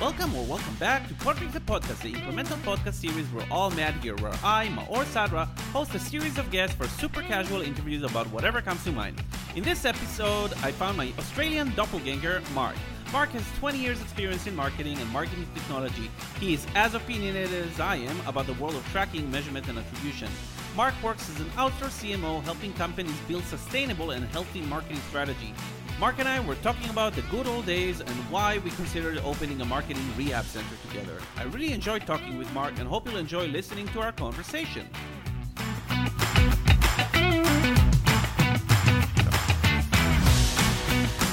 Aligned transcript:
Welcome 0.00 0.34
or 0.34 0.46
welcome 0.46 0.74
back 0.76 1.06
to 1.08 1.14
Podrick 1.14 1.52
the 1.52 1.60
Podcast, 1.60 2.00
the 2.00 2.14
incremental 2.14 2.56
podcast 2.62 2.94
series 2.94 3.26
where 3.34 3.46
all 3.50 3.70
mad 3.72 3.92
here, 3.96 4.16
where 4.16 4.32
I, 4.42 4.68
Maor 4.68 5.04
Sadra, 5.04 5.46
host 5.72 5.94
a 5.94 5.98
series 5.98 6.38
of 6.38 6.50
guests 6.50 6.74
for 6.74 6.88
super 6.88 7.20
casual 7.20 7.60
interviews 7.60 8.02
about 8.02 8.26
whatever 8.28 8.62
comes 8.62 8.82
to 8.84 8.92
mind. 8.92 9.22
In 9.56 9.62
this 9.62 9.84
episode, 9.84 10.54
I 10.62 10.72
found 10.72 10.96
my 10.96 11.12
Australian 11.18 11.74
doppelganger, 11.74 12.40
Mark. 12.54 12.76
Mark 13.12 13.28
has 13.32 13.44
20 13.58 13.76
years 13.76 14.00
experience 14.00 14.46
in 14.46 14.56
marketing 14.56 14.96
and 14.96 15.10
marketing 15.10 15.46
technology. 15.54 16.10
He 16.40 16.54
is 16.54 16.66
as 16.74 16.94
opinionated 16.94 17.66
as 17.70 17.78
I 17.78 17.96
am 17.96 18.26
about 18.26 18.46
the 18.46 18.54
world 18.54 18.76
of 18.76 18.88
tracking, 18.92 19.30
measurement, 19.30 19.68
and 19.68 19.78
attribution. 19.78 20.30
Mark 20.74 20.94
works 21.02 21.28
as 21.28 21.40
an 21.40 21.50
outsourced 21.56 22.00
CMO 22.00 22.42
helping 22.44 22.72
companies 22.72 23.16
build 23.28 23.44
sustainable 23.44 24.12
and 24.12 24.24
healthy 24.28 24.62
marketing 24.62 25.02
strategy. 25.10 25.52
Mark 26.00 26.18
and 26.18 26.26
I 26.26 26.40
were 26.40 26.54
talking 26.54 26.88
about 26.88 27.12
the 27.12 27.20
good 27.30 27.46
old 27.46 27.66
days 27.66 28.00
and 28.00 28.16
why 28.30 28.56
we 28.64 28.70
considered 28.70 29.18
opening 29.18 29.60
a 29.60 29.66
marketing 29.66 30.02
rehab 30.16 30.46
center 30.46 30.74
together. 30.88 31.18
I 31.36 31.42
really 31.42 31.72
enjoyed 31.72 32.06
talking 32.06 32.38
with 32.38 32.50
Mark 32.54 32.78
and 32.78 32.88
hope 32.88 33.06
you'll 33.06 33.18
enjoy 33.18 33.48
listening 33.48 33.86
to 33.88 34.00
our 34.00 34.10
conversation. 34.10 34.88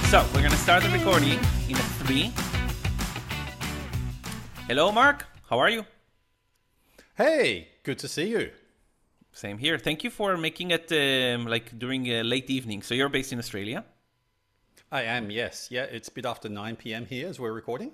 So, 0.09 0.25
we're 0.33 0.41
going 0.41 0.51
to 0.51 0.57
start 0.57 0.83
the 0.83 0.89
recording 0.89 1.39
in 1.69 1.75
a 1.75 1.87
three. 2.03 2.33
Hello, 4.67 4.91
Mark. 4.91 5.27
How 5.49 5.59
are 5.59 5.69
you? 5.69 5.85
Hey, 7.15 7.69
good 7.83 7.99
to 7.99 8.09
see 8.09 8.31
you. 8.31 8.51
Same 9.31 9.59
here. 9.59 9.77
Thank 9.77 10.03
you 10.03 10.09
for 10.09 10.35
making 10.35 10.71
it 10.71 10.91
um, 10.91 11.45
like 11.47 11.79
during 11.79 12.07
a 12.07 12.23
late 12.23 12.49
evening. 12.49 12.81
So, 12.81 12.95
you're 12.95 13.07
based 13.07 13.31
in 13.31 13.39
Australia? 13.39 13.85
I 14.91 15.03
am, 15.03 15.29
yes. 15.31 15.67
Yeah, 15.69 15.83
it's 15.83 16.07
a 16.07 16.11
bit 16.11 16.25
after 16.25 16.49
9 16.49 16.75
p.m. 16.77 17.05
here 17.05 17.27
as 17.27 17.39
we're 17.39 17.51
recording. 17.51 17.91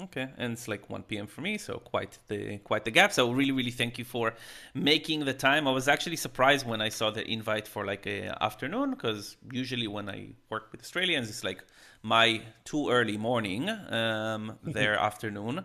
Okay, 0.00 0.28
and 0.38 0.54
it's 0.54 0.66
like 0.66 0.90
1 0.90 1.04
p.m. 1.04 1.28
for 1.28 1.40
me, 1.40 1.56
so 1.56 1.78
quite 1.78 2.18
the 2.26 2.58
quite 2.58 2.84
the 2.84 2.90
gap. 2.90 3.12
So 3.12 3.30
really, 3.30 3.52
really 3.52 3.70
thank 3.70 3.96
you 3.96 4.04
for 4.04 4.34
making 4.74 5.24
the 5.24 5.32
time. 5.32 5.68
I 5.68 5.70
was 5.70 5.86
actually 5.86 6.16
surprised 6.16 6.66
when 6.66 6.80
I 6.80 6.88
saw 6.88 7.10
the 7.10 7.24
invite 7.30 7.68
for 7.68 7.86
like 7.86 8.04
a 8.06 8.36
afternoon 8.42 8.90
because 8.90 9.36
usually 9.52 9.86
when 9.86 10.08
I 10.08 10.30
work 10.50 10.72
with 10.72 10.80
Australians, 10.80 11.28
it's 11.28 11.44
like 11.44 11.64
my 12.02 12.42
too 12.64 12.90
early 12.90 13.16
morning, 13.16 13.68
um, 13.68 14.58
their 14.64 14.98
afternoon. 14.98 15.64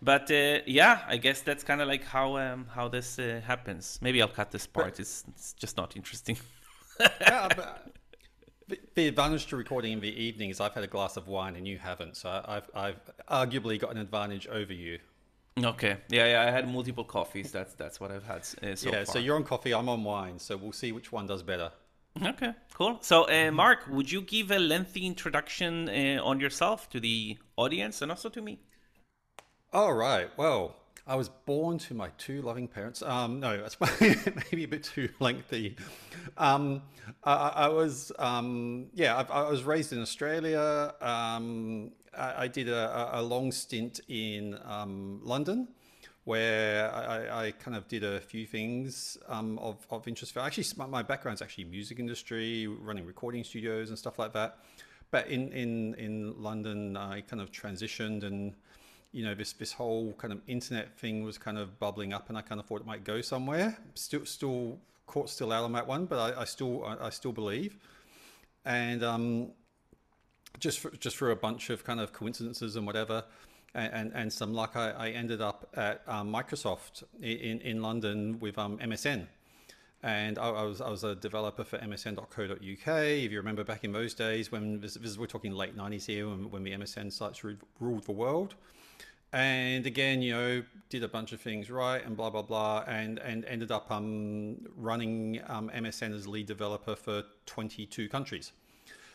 But 0.00 0.30
uh, 0.30 0.60
yeah, 0.66 1.02
I 1.06 1.18
guess 1.18 1.42
that's 1.42 1.62
kind 1.62 1.82
of 1.82 1.88
like 1.88 2.04
how 2.04 2.38
um, 2.38 2.66
how 2.74 2.88
this 2.88 3.18
uh, 3.18 3.42
happens. 3.46 3.98
Maybe 4.00 4.22
I'll 4.22 4.28
cut 4.28 4.50
this 4.50 4.66
part. 4.66 4.98
It's, 4.98 5.24
it's 5.28 5.52
just 5.52 5.76
not 5.76 5.94
interesting. 5.94 6.38
yeah, 7.20 7.48
but 7.54 7.97
the 8.94 9.08
advantage 9.08 9.46
to 9.46 9.56
recording 9.56 9.92
in 9.92 10.00
the 10.00 10.22
evening 10.22 10.50
is 10.50 10.60
I've 10.60 10.74
had 10.74 10.84
a 10.84 10.88
glass 10.88 11.16
of 11.16 11.28
wine 11.28 11.56
and 11.56 11.66
you 11.66 11.78
haven't, 11.78 12.16
so 12.16 12.42
I've 12.46 12.70
I've 12.74 13.00
arguably 13.30 13.78
got 13.78 13.90
an 13.90 13.98
advantage 13.98 14.46
over 14.46 14.72
you. 14.72 14.98
Okay. 15.64 15.96
Yeah, 16.08 16.26
yeah. 16.26 16.42
I 16.42 16.50
had 16.50 16.72
multiple 16.72 17.04
coffees. 17.04 17.50
That's 17.50 17.74
that's 17.74 18.00
what 18.00 18.10
I've 18.10 18.24
had 18.24 18.42
uh, 18.62 18.74
so 18.74 18.90
yeah. 18.90 19.04
Far. 19.04 19.06
So 19.06 19.18
you're 19.18 19.36
on 19.36 19.44
coffee. 19.44 19.74
I'm 19.74 19.88
on 19.88 20.04
wine. 20.04 20.38
So 20.38 20.56
we'll 20.56 20.72
see 20.72 20.92
which 20.92 21.12
one 21.12 21.26
does 21.26 21.42
better. 21.42 21.72
Okay. 22.22 22.52
Cool. 22.74 22.98
So, 23.00 23.28
uh, 23.28 23.50
Mark, 23.52 23.86
would 23.88 24.10
you 24.10 24.22
give 24.22 24.50
a 24.50 24.58
lengthy 24.58 25.06
introduction 25.06 25.88
uh, 25.88 26.20
on 26.22 26.40
yourself 26.40 26.88
to 26.90 27.00
the 27.00 27.38
audience 27.56 28.02
and 28.02 28.10
also 28.10 28.28
to 28.30 28.42
me? 28.42 28.58
All 29.72 29.94
right. 29.94 30.28
Well, 30.36 30.76
I 31.08 31.14
was 31.14 31.30
born 31.30 31.78
to 31.78 31.94
my 31.94 32.10
two 32.18 32.42
loving 32.42 32.68
parents. 32.68 33.00
Um, 33.00 33.40
no, 33.40 33.56
that's 33.56 33.80
maybe 34.52 34.64
a 34.64 34.68
bit 34.68 34.84
too 34.84 35.08
lengthy. 35.20 35.74
Um, 36.36 36.82
I, 37.24 37.32
I, 37.32 37.68
was, 37.68 38.12
um, 38.18 38.88
yeah, 38.92 39.16
I, 39.16 39.44
I, 39.44 39.48
was 39.48 39.62
raised 39.62 39.94
in 39.94 40.02
Australia. 40.02 40.94
Um, 41.00 41.92
I, 42.16 42.44
I, 42.44 42.48
did 42.48 42.68
a, 42.68 43.20
a, 43.20 43.22
long 43.22 43.52
stint 43.52 44.00
in 44.08 44.58
um, 44.66 45.20
London 45.24 45.68
where 46.24 46.94
I, 46.94 47.52
kind 47.52 47.74
of 47.74 47.88
did 47.88 48.04
a 48.04 48.20
few 48.20 48.44
things 48.44 49.16
um, 49.28 49.58
of, 49.60 49.86
of 49.90 50.06
interest. 50.06 50.34
For 50.34 50.40
actually, 50.40 50.66
my 50.90 51.02
background 51.02 51.36
is 51.36 51.42
actually 51.42 51.64
music 51.64 51.98
industry, 52.00 52.66
running 52.66 53.06
recording 53.06 53.44
studios 53.44 53.88
and 53.88 53.98
stuff 53.98 54.18
like 54.18 54.34
that. 54.34 54.58
But 55.10 55.28
in, 55.28 55.50
in, 55.52 55.94
in 55.94 56.34
London, 56.36 56.98
I 56.98 57.22
kind 57.22 57.40
of 57.40 57.50
transitioned 57.50 58.24
and 58.24 58.52
you 59.12 59.24
know 59.24 59.34
this 59.34 59.52
this 59.54 59.72
whole 59.72 60.12
kind 60.14 60.32
of 60.32 60.40
internet 60.46 60.98
thing 60.98 61.22
was 61.22 61.38
kind 61.38 61.58
of 61.58 61.78
bubbling 61.78 62.12
up, 62.12 62.28
and 62.28 62.38
I 62.38 62.42
kind 62.42 62.60
of 62.60 62.66
thought 62.66 62.80
it 62.80 62.86
might 62.86 63.04
go 63.04 63.20
somewhere. 63.20 63.78
Still, 63.94 64.24
still 64.26 64.78
caught 65.06 65.30
still 65.30 65.52
out 65.52 65.64
on 65.64 65.72
that 65.72 65.86
one, 65.86 66.06
but 66.06 66.18
I, 66.18 66.42
I 66.42 66.44
still 66.44 66.84
I, 66.84 67.06
I, 67.06 67.10
still 67.10 67.32
believe, 67.32 67.76
and 68.64 69.02
um, 69.02 69.50
just 70.58 70.80
for, 70.80 70.90
just 70.90 71.16
for 71.16 71.30
a 71.30 71.36
bunch 71.36 71.70
of 71.70 71.84
kind 71.84 72.00
of 72.00 72.12
coincidences 72.12 72.76
and 72.76 72.86
whatever. 72.86 73.24
And, 73.74 73.92
and, 73.92 74.12
and 74.14 74.32
some 74.32 74.54
luck, 74.54 74.76
I, 74.76 74.90
I 74.92 75.08
ended 75.10 75.42
up 75.42 75.68
at 75.76 76.02
um, 76.06 76.32
Microsoft 76.32 77.02
in, 77.20 77.60
in 77.60 77.82
London 77.82 78.40
with 78.40 78.56
um, 78.56 78.78
MSN, 78.78 79.26
and 80.02 80.38
I, 80.38 80.48
I, 80.48 80.62
was 80.62 80.80
I 80.80 80.88
was 80.88 81.04
a 81.04 81.14
developer 81.14 81.64
for 81.64 81.78
MSN.co.uk. 81.78 82.58
If 82.58 83.32
you 83.32 83.38
remember 83.38 83.64
back 83.64 83.84
in 83.84 83.92
those 83.92 84.14
days, 84.14 84.52
when 84.52 84.80
this, 84.80 84.94
this 84.94 85.18
we're 85.18 85.26
talking 85.26 85.52
late 85.52 85.76
'90s 85.76 86.06
here, 86.06 86.28
when, 86.28 86.50
when 86.50 86.62
the 86.62 86.72
MSN 86.72 87.12
sites 87.12 87.42
ruled 87.80 88.04
the 88.04 88.12
world, 88.12 88.54
and 89.32 89.86
again, 89.86 90.22
you 90.22 90.32
know, 90.32 90.62
did 90.88 91.02
a 91.02 91.08
bunch 91.08 91.32
of 91.32 91.40
things 91.40 91.70
right 91.70 92.04
and 92.04 92.16
blah 92.16 92.30
blah 92.30 92.42
blah, 92.42 92.84
and 92.86 93.18
and 93.18 93.44
ended 93.44 93.72
up 93.72 93.90
um, 93.90 94.56
running 94.76 95.40
um, 95.48 95.70
MSN 95.74 96.14
as 96.14 96.28
lead 96.28 96.46
developer 96.46 96.94
for 96.94 97.24
22 97.46 98.08
countries. 98.08 98.52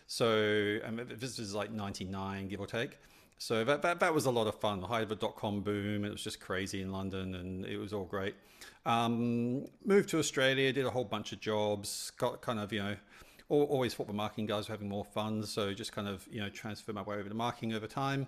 So 0.06 0.80
um, 0.84 1.00
this 1.18 1.40
is 1.40 1.56
like 1.56 1.72
99, 1.72 2.50
give 2.50 2.60
or 2.60 2.68
take. 2.68 2.98
So 3.38 3.64
that, 3.66 3.82
that, 3.82 4.00
that 4.00 4.14
was 4.14 4.26
a 4.26 4.32
lot 4.32 4.48
of 4.48 4.56
fun. 4.56 4.80
The 4.80 4.88
height 4.88 5.12
of 5.12 5.20
dot 5.20 5.36
com 5.36 5.62
boom. 5.62 6.06
It 6.06 6.12
was 6.12 6.24
just 6.24 6.40
crazy 6.40 6.82
in 6.82 6.92
London, 6.92 7.36
and 7.36 7.66
it 7.66 7.78
was 7.78 7.92
all 7.92 8.06
great. 8.06 8.36
Um, 8.86 9.66
moved 9.84 10.10
to 10.10 10.20
Australia, 10.20 10.72
did 10.72 10.86
a 10.86 10.90
whole 10.90 11.04
bunch 11.04 11.34
of 11.34 11.42
jobs. 11.42 12.12
Got 12.18 12.42
kind 12.42 12.60
of 12.60 12.72
you 12.72 12.80
know, 12.80 12.96
always 13.50 13.94
thought 13.94 14.08
the 14.08 14.14
marketing 14.14 14.46
guys 14.46 14.70
were 14.70 14.74
having 14.74 14.88
more 14.88 15.04
fun, 15.04 15.44
so 15.44 15.74
just 15.74 15.92
kind 15.92 16.08
of 16.08 16.26
you 16.32 16.40
know 16.40 16.50
transferred 16.50 16.96
my 16.96 17.02
way 17.02 17.18
over 17.18 17.28
to 17.28 17.36
marketing 17.36 17.74
over 17.74 17.88
time. 17.88 18.28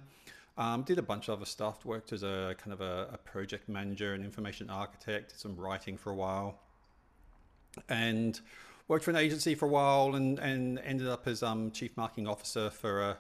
Um, 0.58 0.84
did 0.84 1.00
a 1.00 1.02
bunch 1.02 1.30
of 1.30 1.38
other 1.38 1.46
stuff. 1.46 1.86
Worked 1.86 2.12
as 2.12 2.24
a 2.24 2.56
kind 2.58 2.74
of 2.74 2.82
a, 2.82 3.10
a 3.14 3.18
project 3.18 3.70
manager 3.70 4.14
and 4.14 4.24
information 4.24 4.70
architect. 4.70 5.30
Did 5.30 5.40
some 5.40 5.56
writing 5.56 5.96
for 5.98 6.12
a 6.12 6.16
while, 6.16 6.60
and 7.88 8.40
worked 8.88 9.06
for 9.06 9.12
an 9.12 9.18
agency 9.18 9.56
for 9.56 9.66
a 9.66 9.70
while, 9.70 10.16
and, 10.16 10.40
and 10.40 10.80
ended 10.80 11.08
up 11.08 11.28
as 11.28 11.42
um, 11.42 11.72
chief 11.72 11.96
marketing 11.96 12.28
officer 12.28 12.70
for 12.70 13.02
a, 13.02 13.18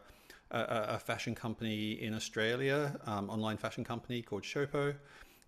a, 0.51 0.95
a 0.95 0.99
fashion 0.99 1.35
company 1.35 1.93
in 1.93 2.13
Australia, 2.13 2.99
um, 3.05 3.29
online 3.29 3.57
fashion 3.57 3.83
company 3.83 4.21
called 4.21 4.43
Showpo. 4.43 4.95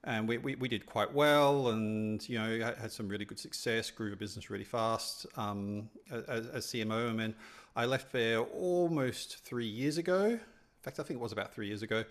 And 0.03 0.27
we, 0.27 0.37
we, 0.37 0.55
we, 0.55 0.67
did 0.69 0.85
quite 0.85 1.13
well, 1.13 1.69
and 1.69 2.27
you 2.29 2.37
know 2.37 2.73
had 2.79 2.91
some 2.91 3.09
really 3.09 3.25
good 3.25 3.39
success. 3.39 3.89
Grew 3.89 4.09
the 4.09 4.15
business 4.15 4.49
really 4.49 4.63
fast 4.63 5.25
um, 5.35 5.89
as, 6.09 6.47
as 6.47 6.65
CMO, 6.67 7.09
and 7.09 7.19
then 7.19 7.35
I 7.75 7.85
left 7.85 8.11
there 8.11 8.39
almost 8.39 9.43
three 9.43 9.67
years 9.67 9.97
ago 9.97 10.25
In 10.25 10.39
fact, 10.81 10.99
I 10.99 11.03
think 11.03 11.19
it 11.19 11.23
was 11.23 11.31
about 11.31 11.53
three 11.53 11.67
years 11.67 11.83
ago. 11.83 12.05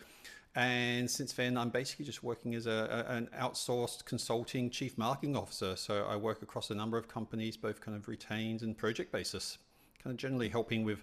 And 0.55 1.11
since 1.11 1.33
then, 1.33 1.59
I'm 1.59 1.69
basically 1.69 2.05
just 2.05 2.23
working 2.23 2.55
as 2.55 2.67
a, 2.67 3.05
a, 3.09 3.13
an 3.13 3.29
outsourced 3.39 4.05
consulting 4.05 4.71
chief 4.71 4.97
marketing 4.97 5.37
officer. 5.37 5.77
So 5.77 6.07
I 6.09 6.17
work 6.17 6.43
across 6.43 6.71
a 6.71 6.75
number 6.75 6.97
of 6.97 7.09
companies, 7.09 7.57
both 7.57 7.81
kind 7.81 7.97
of 7.97 8.09
retained 8.09 8.63
and 8.63 8.77
project 8.77 9.13
basis, 9.13 9.59
kind 10.03 10.13
of 10.13 10.19
generally 10.19 10.49
helping 10.49 10.85
with. 10.85 11.03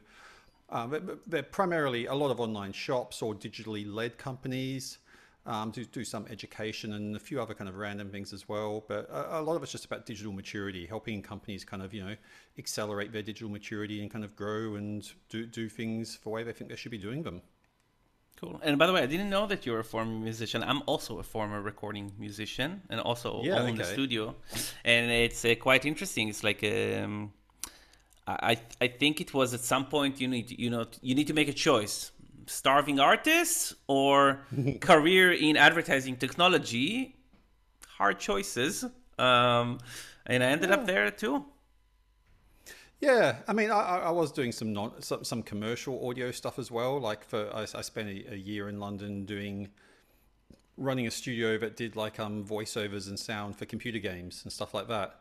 Uh, 0.69 0.99
they're 1.27 1.43
primarily 1.43 2.07
a 2.07 2.13
lot 2.13 2.31
of 2.31 2.39
online 2.39 2.73
shops 2.73 3.21
or 3.21 3.35
digitally 3.35 3.85
led 3.91 4.17
companies. 4.17 4.99
Um, 5.45 5.71
do, 5.71 5.83
do 5.83 6.05
some 6.05 6.25
education 6.29 6.93
and 6.93 7.17
a 7.17 7.19
few 7.19 7.41
other 7.41 7.53
kind 7.53 7.69
of 7.69 7.75
random 7.75 8.09
things 8.09 8.31
as 8.31 8.47
well. 8.47 8.85
But 8.87 9.09
a, 9.09 9.39
a, 9.39 9.41
lot 9.41 9.57
of 9.57 9.63
it's 9.63 9.73
just 9.73 9.83
about 9.83 10.05
digital 10.05 10.31
maturity, 10.31 10.85
helping 10.85 11.21
companies 11.21 11.65
kind 11.65 11.83
of, 11.83 11.93
you 11.93 12.01
know, 12.01 12.15
accelerate 12.57 13.11
their 13.11 13.23
digital 13.23 13.49
maturity 13.49 14.01
and 14.01 14.09
kind 14.09 14.23
of 14.23 14.37
grow 14.37 14.75
and 14.75 15.05
do, 15.27 15.45
do 15.45 15.67
things 15.67 16.17
the 16.23 16.29
way 16.29 16.43
they 16.43 16.53
think 16.53 16.69
they 16.69 16.77
should 16.77 16.91
be 16.91 16.97
doing 16.97 17.23
them. 17.23 17.41
Cool. 18.39 18.59
And 18.63 18.77
by 18.77 18.87
the 18.87 18.93
way, 18.93 19.01
I 19.01 19.05
didn't 19.05 19.29
know 19.29 19.45
that 19.47 19.65
you're 19.65 19.79
a 19.79 19.83
former 19.83 20.11
musician. 20.11 20.63
I'm 20.63 20.81
also 20.85 21.19
a 21.19 21.23
former 21.23 21.61
recording 21.61 22.11
musician 22.17 22.81
and 22.89 22.99
also 22.99 23.41
yeah, 23.43 23.59
own 23.59 23.69
okay. 23.69 23.77
the 23.77 23.83
studio. 23.85 24.35
And 24.83 25.11
it's 25.11 25.45
uh, 25.45 25.55
quite 25.55 25.85
interesting. 25.85 26.29
It's 26.29 26.43
like 26.43 26.63
um, 26.63 27.31
I 28.27 28.57
I 28.79 28.87
think 28.87 29.19
it 29.21 29.33
was 29.33 29.53
at 29.53 29.61
some 29.61 29.85
point 29.85 30.21
you 30.21 30.27
need 30.27 30.51
you 30.51 30.69
know 30.69 30.85
you 31.01 31.15
need 31.15 31.27
to 31.27 31.33
make 31.33 31.49
a 31.49 31.53
choice: 31.53 32.11
starving 32.47 32.99
artist 32.99 33.75
or 33.87 34.45
career 34.79 35.33
in 35.33 35.57
advertising 35.57 36.15
technology. 36.17 37.15
Hard 37.97 38.19
choices. 38.19 38.85
Um, 39.19 39.79
and 40.25 40.43
I 40.43 40.47
ended 40.47 40.69
yeah. 40.69 40.75
up 40.75 40.85
there 40.85 41.11
too. 41.11 41.45
Yeah, 43.03 43.35
I 43.49 43.53
mean, 43.53 43.69
I, 43.69 44.03
I 44.05 44.11
was 44.11 44.31
doing 44.31 44.53
some 44.53 44.71
non, 44.71 45.01
some, 45.01 45.25
some 45.25 45.43
commercial 45.43 46.07
audio 46.07 46.31
stuff 46.31 46.57
as 46.57 46.71
well. 46.71 47.01
Like 47.01 47.25
for 47.25 47.53
I, 47.53 47.63
I 47.63 47.81
spent 47.81 48.07
a, 48.07 48.33
a, 48.33 48.35
year 48.37 48.69
in 48.69 48.79
London 48.79 49.25
doing 49.25 49.67
running 50.77 51.05
a 51.05 51.11
studio 51.11 51.57
that 51.57 51.75
did 51.75 51.97
like 51.97 52.17
um 52.19 52.45
voiceovers 52.45 53.09
and 53.09 53.19
sound 53.19 53.57
for 53.57 53.65
computer 53.65 53.99
games 53.99 54.41
and 54.43 54.53
stuff 54.53 54.73
like 54.73 54.87
that, 54.87 55.19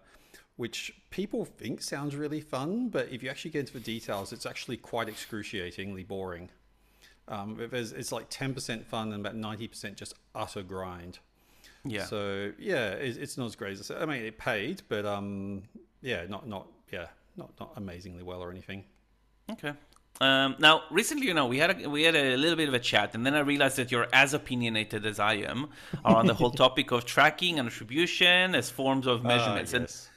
which 0.57 0.95
people 1.11 1.45
think 1.45 1.83
sounds 1.83 2.15
really 2.15 2.41
fun, 2.41 2.89
but 2.89 3.09
if 3.11 3.23
you 3.23 3.31
actually 3.31 3.51
get 3.51 3.61
into 3.61 3.73
the 3.75 3.81
details, 3.81 4.33
it's 4.33 4.47
actually 4.47 4.77
quite 4.77 5.09
excruciatingly 5.09 6.05
boring. 6.05 6.51
Um, 7.29 7.57
it's 7.73 8.13
like 8.13 8.29
10% 8.31 8.85
fun 8.85 9.13
and 9.13 9.25
about 9.25 9.37
90% 9.37 9.95
just 9.95 10.15
utter 10.35 10.63
grind. 10.63 11.19
Yeah. 11.85 12.05
So 12.05 12.53
yeah, 12.59 12.91
it, 12.91 13.17
it's 13.17 13.37
not 13.37 13.47
as 13.47 13.57
great 13.57 13.73
as 13.73 13.81
I 13.81 13.85
said. 13.85 14.03
I 14.03 14.07
mean, 14.07 14.23
it 14.23 14.39
paid, 14.39 14.83
but 14.89 15.05
um, 15.05 15.63
yeah, 16.01 16.27
not 16.29 16.47
not 16.47 16.69
yeah, 16.93 17.07
not 17.37 17.51
not 17.59 17.73
amazingly 17.77 18.23
well 18.23 18.41
or 18.41 18.51
anything. 18.51 18.85
Okay. 19.51 19.73
Um, 20.21 20.55
now, 20.59 20.83
recently, 20.91 21.27
you 21.27 21.35
know, 21.35 21.47
we 21.47 21.59
had 21.59 21.83
a, 21.83 21.89
we 21.89 22.05
had 22.05 22.15
a 22.15 22.37
little 22.37 22.57
bit 22.57 22.69
of 22.69 22.75
a 22.75 22.79
chat, 22.79 23.15
and 23.15 23.27
then 23.27 23.35
I 23.35 23.41
realized 23.41 23.77
that 23.79 23.91
you're 23.91 24.07
as 24.13 24.35
opinionated 24.35 25.05
as 25.07 25.19
I 25.19 25.35
am 25.35 25.71
on 26.05 26.27
the 26.27 26.35
whole 26.35 26.51
topic 26.65 26.93
of 26.93 27.05
tracking 27.05 27.59
and 27.59 27.67
attribution 27.67 28.55
as 28.55 28.71
forms 28.71 29.07
of 29.07 29.25
measurements. 29.25 29.75
Uh, 29.75 29.81
yes. 29.81 30.11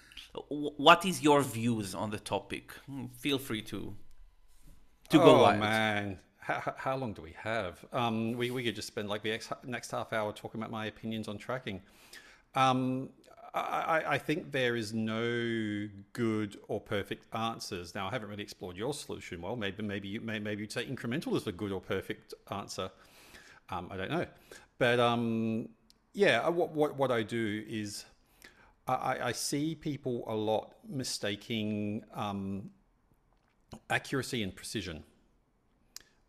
What 0.50 1.06
is 1.06 1.22
your 1.22 1.42
views 1.42 1.96
on 1.96 2.10
the 2.12 2.20
topic? 2.20 2.74
Hmm, 2.86 3.06
feel 3.18 3.38
free 3.38 3.62
to 3.64 3.96
to 5.10 5.22
oh, 5.22 5.26
go 5.26 5.42
wild. 5.44 5.60
man, 5.60 6.20
how, 6.40 6.74
how 6.78 6.96
long 6.96 7.14
do 7.14 7.22
we 7.22 7.36
have? 7.38 7.84
Um, 7.94 8.34
we 8.34 8.52
we 8.52 8.64
could 8.64 8.76
just 8.76 8.88
spend 8.88 9.10
like 9.10 9.24
the 9.24 9.32
ex- 9.32 9.50
next 9.64 9.92
half 9.92 10.14
hour 10.14 10.32
talking 10.32 10.60
about 10.60 10.72
my 10.72 10.86
opinions 10.86 11.28
on 11.28 11.38
tracking. 11.38 11.82
Um, 12.56 13.10
I, 13.56 14.04
I 14.06 14.18
think 14.18 14.52
there 14.52 14.76
is 14.76 14.94
no 14.94 15.88
good 16.12 16.58
or 16.68 16.82
perfect 16.82 17.34
answers. 17.34 17.96
Now, 17.96 18.08
I 18.08 18.12
haven't 18.12 18.30
really 18.30 18.44
explored 18.44 18.76
your 18.76 18.94
solution 18.94 19.42
well. 19.42 19.56
Maybe 19.56 19.82
maybe 19.82 20.10
you 20.10 20.20
may, 20.20 20.40
maybe 20.40 20.62
you'd 20.62 20.74
say 20.74 20.86
incremental 20.86 21.36
is 21.38 21.46
the 21.46 21.54
good 21.54 21.72
or 21.72 21.80
perfect 21.80 22.34
answer. 22.52 22.92
Um, 23.70 23.88
I 23.90 23.98
don't 23.98 24.12
know, 24.12 24.26
but 24.78 25.00
um, 25.00 25.70
yeah, 26.14 26.48
what 26.50 26.72
what 26.72 26.98
what 26.98 27.12
I 27.12 27.24
do 27.24 27.64
is 27.68 28.06
I, 28.88 29.18
I 29.24 29.32
see 29.32 29.74
people 29.76 30.24
a 30.28 30.36
lot 30.36 30.76
mistaking 30.88 32.04
um, 32.14 32.70
accuracy 33.90 34.44
and 34.44 34.56
precision. 34.56 35.04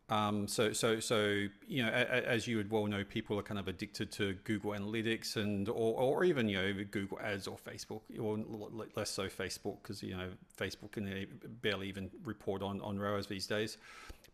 Um, 0.09 0.47
so, 0.47 0.73
so, 0.73 1.01
so 1.01 1.47
you 1.67 1.83
know, 1.83 1.89
as 1.89 2.47
you 2.47 2.59
would 2.59 2.71
well 2.71 2.87
know, 2.87 3.03
people 3.03 3.39
are 3.39 3.43
kind 3.43 3.59
of 3.59 3.67
addicted 3.67 4.13
to 4.13 4.35
Google 4.45 4.71
Analytics 4.71 5.35
and, 5.35 5.69
or, 5.69 6.01
or 6.01 6.25
even 6.25 6.49
you 6.49 6.57
know, 6.57 6.85
Google 6.91 7.19
Ads 7.19 7.49
or 7.49 7.57
Facebook, 7.57 8.03
or 8.21 8.39
less 8.95 9.11
so 9.11 9.27
Facebook 9.27 9.79
because 9.83 10.03
you 10.03 10.17
know 10.17 10.29
Facebook 10.57 10.93
can 10.93 11.27
barely 11.61 11.89
even 11.89 12.09
report 12.25 12.63
on 12.63 12.81
on 12.83 12.99
ROAS 12.99 13.27
these 13.27 13.47
days. 13.47 13.79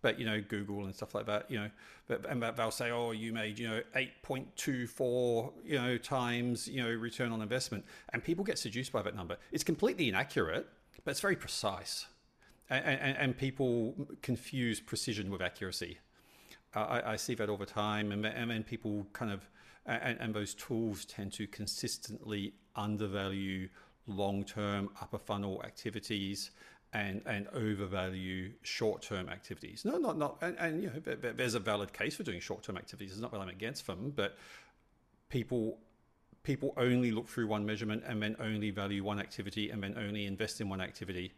But 0.03 0.19
you 0.19 0.27
know, 0.27 0.43
Google 0.47 0.85
and 0.85 0.95
stuff 0.95 1.15
like 1.15 1.27
that, 1.27 1.51
you 1.51 1.59
know, 1.59 1.71
but 2.07 2.27
and 2.29 2.43
they'll 2.43 2.71
say, 2.71 2.91
oh, 2.91 3.13
you 3.13 3.33
made 3.33 3.59
you 3.59 3.69
know 3.69 3.81
eight 3.95 4.21
point 4.23 4.55
two 4.57 4.87
four 4.87 5.53
you 5.65 5.79
know 5.79 5.97
times 5.97 6.69
you 6.69 6.83
know 6.83 6.91
return 6.91 7.33
on 7.33 7.41
investment, 7.41 7.85
and 8.13 8.23
people 8.23 8.45
get 8.45 8.59
seduced 8.59 8.93
by 8.93 9.01
that 9.01 9.17
number. 9.17 9.39
It's 9.53 9.65
completely 9.65 10.11
inaccurate, 10.11 10.67
but 11.03 11.13
it's 11.13 11.21
very 11.21 11.37
precise 11.37 12.07
and, 12.71 13.17
and, 13.19 13.37
people 13.37 13.95
confuse 14.23 14.81
precision 14.81 15.31
with 15.31 15.43
accuracy. 15.43 15.99
I, 16.75 17.13
I, 17.13 17.17
see 17.17 17.35
that 17.35 17.51
all 17.51 17.59
the 17.59 17.67
time, 17.67 18.13
and, 18.13 18.25
and 18.25 18.51
then 18.51 18.63
people 18.63 19.07
kind 19.13 19.31
of, 19.31 19.49
and, 19.85 20.19
and 20.21 20.35
those 20.35 20.55
tools 20.55 21.05
tend 21.05 21.33
to 21.35 21.47
consistently 21.47 22.55
undervalue 22.75 23.69
long-term 24.07 24.91
upper 25.01 25.19
funnel 25.19 25.63
activities 25.65 26.51
and 26.95 27.23
and 27.27 27.49
overvalue 27.49 28.53
short-term 28.63 29.29
activities. 29.29 29.85
No, 29.85 29.97
not 29.99 30.19
not, 30.19 30.39
and, 30.43 30.57
and 30.59 30.83
you 30.83 30.91
know, 30.91 31.33
there's 31.33 31.55
a 31.55 31.61
valid 31.61 31.93
case 31.93 32.17
for 32.17 32.23
doing 32.23 32.41
short-term 32.41 32.77
activities. 32.77 33.13
It's 33.13 33.21
not 33.21 33.33
that 33.33 33.41
I'm 33.41 33.49
against 33.49 33.87
them, 33.87 34.13
but 34.15 34.37
people 35.29 35.79
people 36.43 36.75
only 36.77 37.11
look 37.11 37.29
through 37.29 37.47
one 37.47 37.65
measurement 37.65 38.03
and 38.07 38.23
then 38.23 38.37
only 38.41 38.71
value 38.71 39.05
one 39.05 39.21
activity 39.21 39.71
and 39.71 39.83
then 39.83 39.97
only 39.97 40.27
invest 40.27 40.61
in 40.61 40.69
one 40.69 40.81
activity 40.81 41.33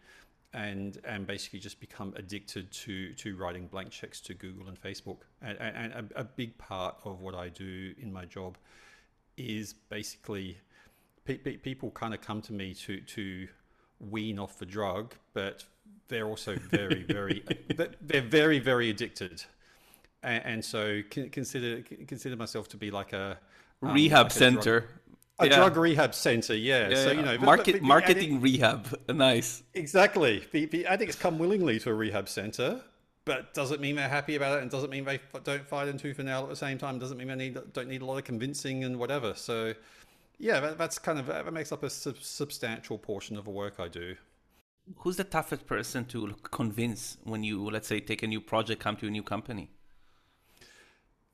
and 0.55 1.01
and 1.05 1.27
basically 1.27 1.59
just 1.59 1.81
become 1.81 2.15
addicted 2.17 2.71
to 2.71 3.13
to 3.15 3.37
writing 3.37 3.67
blank 3.67 3.91
checks 3.91 4.21
to 4.23 4.35
Google 4.35 4.69
and 4.69 4.81
Facebook. 4.81 5.19
And, 5.43 5.59
and 5.59 5.93
a, 5.93 6.21
a, 6.21 6.25
big 6.25 6.57
part 6.57 6.97
of 7.05 7.21
what 7.21 7.35
I 7.35 7.49
do 7.49 7.93
in 8.01 8.13
my 8.13 8.25
job 8.25 8.57
is 9.37 9.73
basically 9.73 10.59
pe- 11.25 11.39
pe- 11.39 11.57
people 11.57 11.91
kind 11.91 12.15
of 12.15 12.21
come 12.21 12.41
to 12.43 12.53
me 12.53 12.73
to 12.75 13.01
to 13.01 13.49
wean 13.99 14.39
off 14.39 14.59
the 14.59 14.67
drug, 14.67 15.15
but 15.33 15.65
they're 16.09 16.27
also 16.29 16.57
very 16.71 17.03
very 17.09 17.45
they're 18.01 18.23
very 18.23 18.61
very 18.61 18.91
addicted, 18.91 19.45
and, 20.23 20.45
and 20.45 20.65
so 20.65 21.03
consider 21.11 21.83
consider 22.07 22.37
myself 22.37 22.69
to 22.69 22.77
be 22.77 22.93
like 22.93 23.13
a 23.13 23.39
um, 23.83 23.93
rehab 23.93 24.27
like 24.27 24.33
center. 24.33 24.89
A 25.41 25.49
yeah. 25.49 25.57
drug 25.57 25.77
rehab 25.77 26.15
center, 26.15 26.55
yeah. 26.55 26.91
yeah 26.91 26.97
so 26.97 27.11
you 27.11 27.23
know, 27.23 27.37
market 27.39 27.73
the, 27.73 27.79
the 27.81 27.85
marketing 27.85 28.37
addict, 28.37 28.43
rehab, 28.43 29.01
nice. 29.09 29.65
Exactly. 29.75 30.47
The, 30.53 30.67
the 30.67 30.87
addicts 30.87 31.17
come 31.17 31.41
willingly 31.41 31.81
to 31.81 31.91
a 31.91 31.95
rehab 31.95 32.29
center, 32.29 32.81
but 33.25 33.53
doesn't 33.53 33.81
mean 33.81 33.97
they're 33.97 34.09
happy 34.09 34.37
about 34.37 34.59
it, 34.59 34.63
and 34.63 34.71
doesn't 34.71 34.91
mean 34.91 35.05
they 35.05 35.19
don't 35.43 35.67
fight 35.67 35.89
in 35.89 35.99
tooth 35.99 36.21
and 36.21 36.29
nail 36.29 36.45
at 36.45 36.51
the 36.51 36.57
same 36.57 36.79
time. 36.79 37.01
Doesn't 37.01 37.19
mean 37.19 37.27
they 37.27 37.35
need, 37.35 37.59
don't 37.73 37.89
need 37.89 38.03
a 38.03 38.05
lot 38.05 38.19
of 38.19 38.25
convincing 38.25 38.85
and 38.85 38.97
whatever. 38.97 39.35
So, 39.35 39.75
yeah, 40.39 40.61
that, 40.61 40.79
that's 40.79 41.01
kind 41.01 41.19
of 41.19 41.27
that 41.27 41.53
makes 41.53 41.73
up 41.73 41.83
a 41.83 41.91
sub- 41.91 42.19
substantial 42.21 42.97
portion 42.97 43.37
of 43.37 43.45
the 43.45 43.51
work 43.51 43.81
I 43.81 43.89
do. 43.89 44.15
Who's 44.99 45.17
the 45.17 45.25
toughest 45.25 45.67
person 45.67 46.05
to 46.07 46.35
convince 46.51 47.17
when 47.25 47.43
you, 47.43 47.69
let's 47.71 47.89
say, 47.89 47.99
take 47.99 48.23
a 48.23 48.27
new 48.29 48.41
project, 48.41 48.81
come 48.81 48.97
to 48.99 49.09
a 49.09 49.11
new 49.11 49.23
company? 49.23 49.71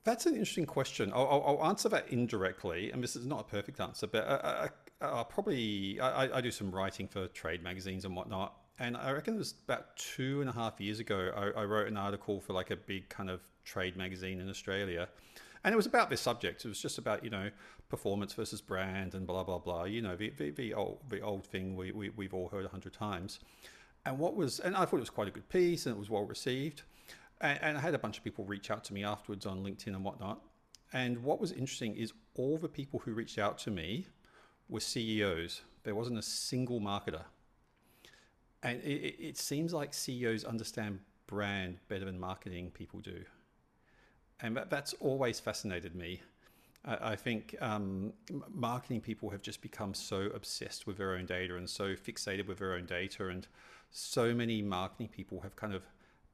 That's 0.03 0.25
an 0.25 0.33
interesting 0.33 0.65
question. 0.65 1.11
I'll, 1.13 1.43
I'll, 1.45 1.69
answer 1.69 1.87
that 1.89 2.09
indirectly, 2.09 2.91
and 2.91 3.03
this 3.03 3.15
is 3.15 3.27
not 3.27 3.41
a 3.41 3.43
perfect 3.43 3.79
answer, 3.79 4.07
but 4.07 4.27
I, 4.27 4.69
I, 4.99 5.05
I'll 5.05 5.25
probably 5.25 5.99
I, 5.99 6.37
I, 6.37 6.41
do 6.41 6.49
some 6.49 6.71
writing 6.71 7.07
for 7.07 7.27
trade 7.27 7.61
magazines 7.61 8.03
and 8.03 8.15
whatnot, 8.15 8.57
and 8.79 8.97
I 8.97 9.11
reckon 9.11 9.35
it 9.35 9.37
was 9.37 9.53
about 9.63 9.95
two 9.97 10.41
and 10.41 10.49
a 10.49 10.53
half 10.53 10.81
years 10.81 10.99
ago 10.99 11.31
I, 11.35 11.61
I 11.61 11.65
wrote 11.65 11.87
an 11.87 11.97
article 11.97 12.39
for 12.39 12.53
like 12.53 12.71
a 12.71 12.75
big 12.75 13.09
kind 13.09 13.29
of 13.29 13.41
trade 13.63 13.95
magazine 13.95 14.39
in 14.39 14.49
Australia, 14.49 15.07
and 15.63 15.71
it 15.71 15.75
was 15.75 15.85
about 15.85 16.09
this 16.09 16.21
subject. 16.21 16.65
It 16.65 16.69
was 16.69 16.81
just 16.81 16.97
about 16.97 17.23
you 17.23 17.29
know 17.29 17.51
performance 17.87 18.33
versus 18.33 18.59
brand 18.59 19.13
and 19.13 19.27
blah 19.27 19.43
blah 19.43 19.59
blah. 19.59 19.83
You 19.83 20.01
know 20.01 20.15
the 20.15 20.31
the, 20.31 20.49
the 20.49 20.73
old 20.73 21.01
the 21.09 21.21
old 21.21 21.45
thing 21.45 21.75
we, 21.75 21.91
we 21.91 22.09
we've 22.09 22.33
all 22.33 22.49
heard 22.49 22.65
a 22.65 22.69
hundred 22.69 22.93
times. 22.93 23.39
And 24.03 24.17
what 24.17 24.35
was 24.35 24.59
and 24.59 24.75
I 24.75 24.85
thought 24.85 24.97
it 24.97 25.01
was 25.01 25.11
quite 25.11 25.27
a 25.27 25.31
good 25.31 25.47
piece 25.47 25.85
and 25.85 25.95
it 25.95 25.99
was 25.99 26.09
well 26.09 26.25
received 26.25 26.81
and, 27.41 27.59
and, 27.61 27.77
I 27.77 27.81
had 27.81 27.93
a 27.93 27.99
bunch 27.99 28.17
of 28.17 28.23
people 28.23 28.45
reach 28.45 28.71
out 28.71 28.83
to 28.85 28.93
me 28.93 29.03
afterwards 29.03 29.45
on 29.45 29.63
LinkedIn 29.63 29.87
and 29.87 30.03
whatnot. 30.03 30.41
And 30.93 31.23
what 31.23 31.39
was 31.39 31.51
interesting 31.51 31.95
is 31.95 32.13
all 32.35 32.57
the 32.57 32.69
people 32.69 32.99
who 32.99 33.13
reached 33.13 33.39
out 33.39 33.57
to 33.59 33.71
me 33.71 34.07
were 34.69 34.79
CEOs. 34.79 35.61
There 35.83 35.95
wasn't 35.95 36.19
a 36.19 36.21
single 36.21 36.79
marketer. 36.79 37.23
And 38.63 38.81
it, 38.83 39.15
it 39.19 39.37
seems 39.37 39.73
like 39.73 39.93
CEOs 39.93 40.43
understand 40.43 40.99
brand 41.27 41.77
better 41.87 42.05
than 42.05 42.19
marketing 42.19 42.71
people 42.71 42.99
do. 42.99 43.23
And 44.41 44.57
that, 44.57 44.69
that's 44.69 44.93
always 44.99 45.39
fascinated 45.39 45.95
me. 45.95 46.21
I, 46.85 47.11
I 47.11 47.15
think 47.15 47.55
um, 47.61 48.13
marketing 48.49 49.01
people 49.01 49.29
have 49.29 49.41
just 49.41 49.61
become 49.61 49.93
so 49.93 50.29
obsessed 50.35 50.87
with 50.87 50.97
their 50.97 51.15
own 51.15 51.25
data 51.25 51.55
and 51.55 51.69
so 51.69 51.95
fixated 51.95 52.47
with 52.47 52.59
their 52.59 52.73
own 52.73 52.85
data. 52.85 53.29
And 53.29 53.47
so 53.91 54.33
many 54.33 54.61
marketing 54.61 55.09
people 55.09 55.41
have 55.41 55.55
kind 55.55 55.73
of 55.73 55.83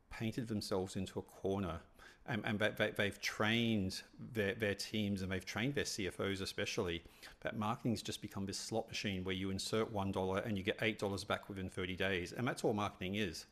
painted 0.09 0.47
themselves 0.47 0.95
into 0.95 1.19
a 1.19 1.21
corner 1.21 1.79
and, 2.27 2.43
and 2.45 2.59
they, 2.59 2.91
they've 2.95 3.19
trained 3.21 4.01
their, 4.33 4.53
their 4.53 4.75
teams 4.75 5.21
and 5.21 5.31
they've 5.31 5.45
trained 5.45 5.75
their 5.75 5.85
CFOs 5.85 6.41
especially 6.41 7.03
that 7.41 7.57
marketing's 7.57 8.01
just 8.01 8.21
become 8.21 8.45
this 8.45 8.57
slot 8.57 8.87
machine 8.87 9.23
where 9.23 9.35
you 9.35 9.49
insert 9.49 9.91
one 9.91 10.11
dollar 10.11 10.39
and 10.39 10.57
you 10.57 10.63
get 10.63 10.77
eight 10.81 10.99
dollars 10.99 11.23
back 11.23 11.47
within 11.47 11.69
30 11.69 11.95
days 11.95 12.33
and 12.33 12.47
that's 12.47 12.63
all 12.63 12.73
marketing 12.73 13.15
is. 13.15 13.45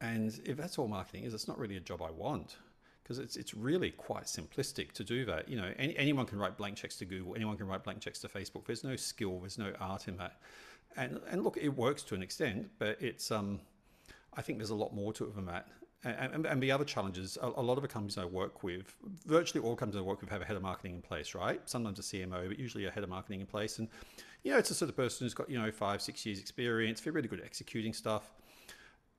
And 0.00 0.40
if 0.44 0.56
that's 0.56 0.78
all 0.78 0.88
marketing 0.88 1.24
is 1.24 1.34
it's 1.34 1.46
not 1.46 1.58
really 1.58 1.76
a 1.76 1.80
job 1.80 2.02
I 2.02 2.10
want 2.10 2.56
because 3.02 3.18
it's 3.18 3.36
it's 3.36 3.54
really 3.54 3.90
quite 3.90 4.24
simplistic 4.24 4.92
to 4.92 5.04
do 5.04 5.24
that. 5.26 5.48
You 5.48 5.56
know 5.56 5.72
any, 5.78 5.96
anyone 5.96 6.26
can 6.26 6.38
write 6.38 6.56
blank 6.56 6.76
checks 6.76 6.96
to 6.96 7.04
Google 7.04 7.34
anyone 7.36 7.56
can 7.56 7.68
write 7.68 7.84
blank 7.84 8.00
checks 8.00 8.18
to 8.20 8.28
Facebook. 8.28 8.66
There's 8.66 8.84
no 8.84 8.96
skill 8.96 9.38
there's 9.40 9.58
no 9.58 9.72
art 9.80 10.08
in 10.08 10.16
that. 10.16 10.40
And 10.96 11.20
and 11.30 11.44
look 11.44 11.56
it 11.56 11.68
works 11.68 12.02
to 12.04 12.14
an 12.16 12.22
extent 12.22 12.70
but 12.78 13.00
it's 13.00 13.30
um 13.30 13.60
I 14.34 14.42
think 14.42 14.58
there's 14.58 14.70
a 14.70 14.74
lot 14.74 14.94
more 14.94 15.12
to 15.14 15.24
it 15.24 15.34
than 15.34 15.46
that 15.46 15.68
and, 16.02 16.46
and, 16.46 16.62
the 16.62 16.72
other 16.72 16.84
challenges, 16.84 17.36
a, 17.42 17.46
a, 17.46 17.62
lot 17.62 17.76
of 17.76 17.82
the 17.82 17.88
companies 17.88 18.16
I 18.16 18.24
work 18.24 18.62
with, 18.62 18.94
virtually 19.26 19.62
all 19.62 19.76
companies 19.76 20.00
I 20.00 20.02
work 20.02 20.22
with 20.22 20.30
have 20.30 20.40
a 20.40 20.46
head 20.46 20.56
of 20.56 20.62
marketing 20.62 20.94
in 20.94 21.02
place, 21.02 21.34
right? 21.34 21.60
Sometimes 21.68 21.98
a 21.98 22.02
CMO, 22.02 22.48
but 22.48 22.58
usually 22.58 22.86
a 22.86 22.90
head 22.90 23.04
of 23.04 23.10
marketing 23.10 23.40
in 23.40 23.46
place. 23.46 23.78
And, 23.78 23.88
you 24.42 24.52
know, 24.52 24.58
it's 24.58 24.70
a 24.70 24.74
sort 24.74 24.88
of 24.88 24.96
person 24.96 25.26
who's 25.26 25.34
got, 25.34 25.50
you 25.50 25.60
know, 25.60 25.70
five, 25.70 26.00
six 26.00 26.24
years 26.24 26.40
experience, 26.40 27.02
they're 27.02 27.12
really 27.12 27.28
good 27.28 27.40
at 27.40 27.44
executing 27.44 27.92
stuff. 27.92 28.32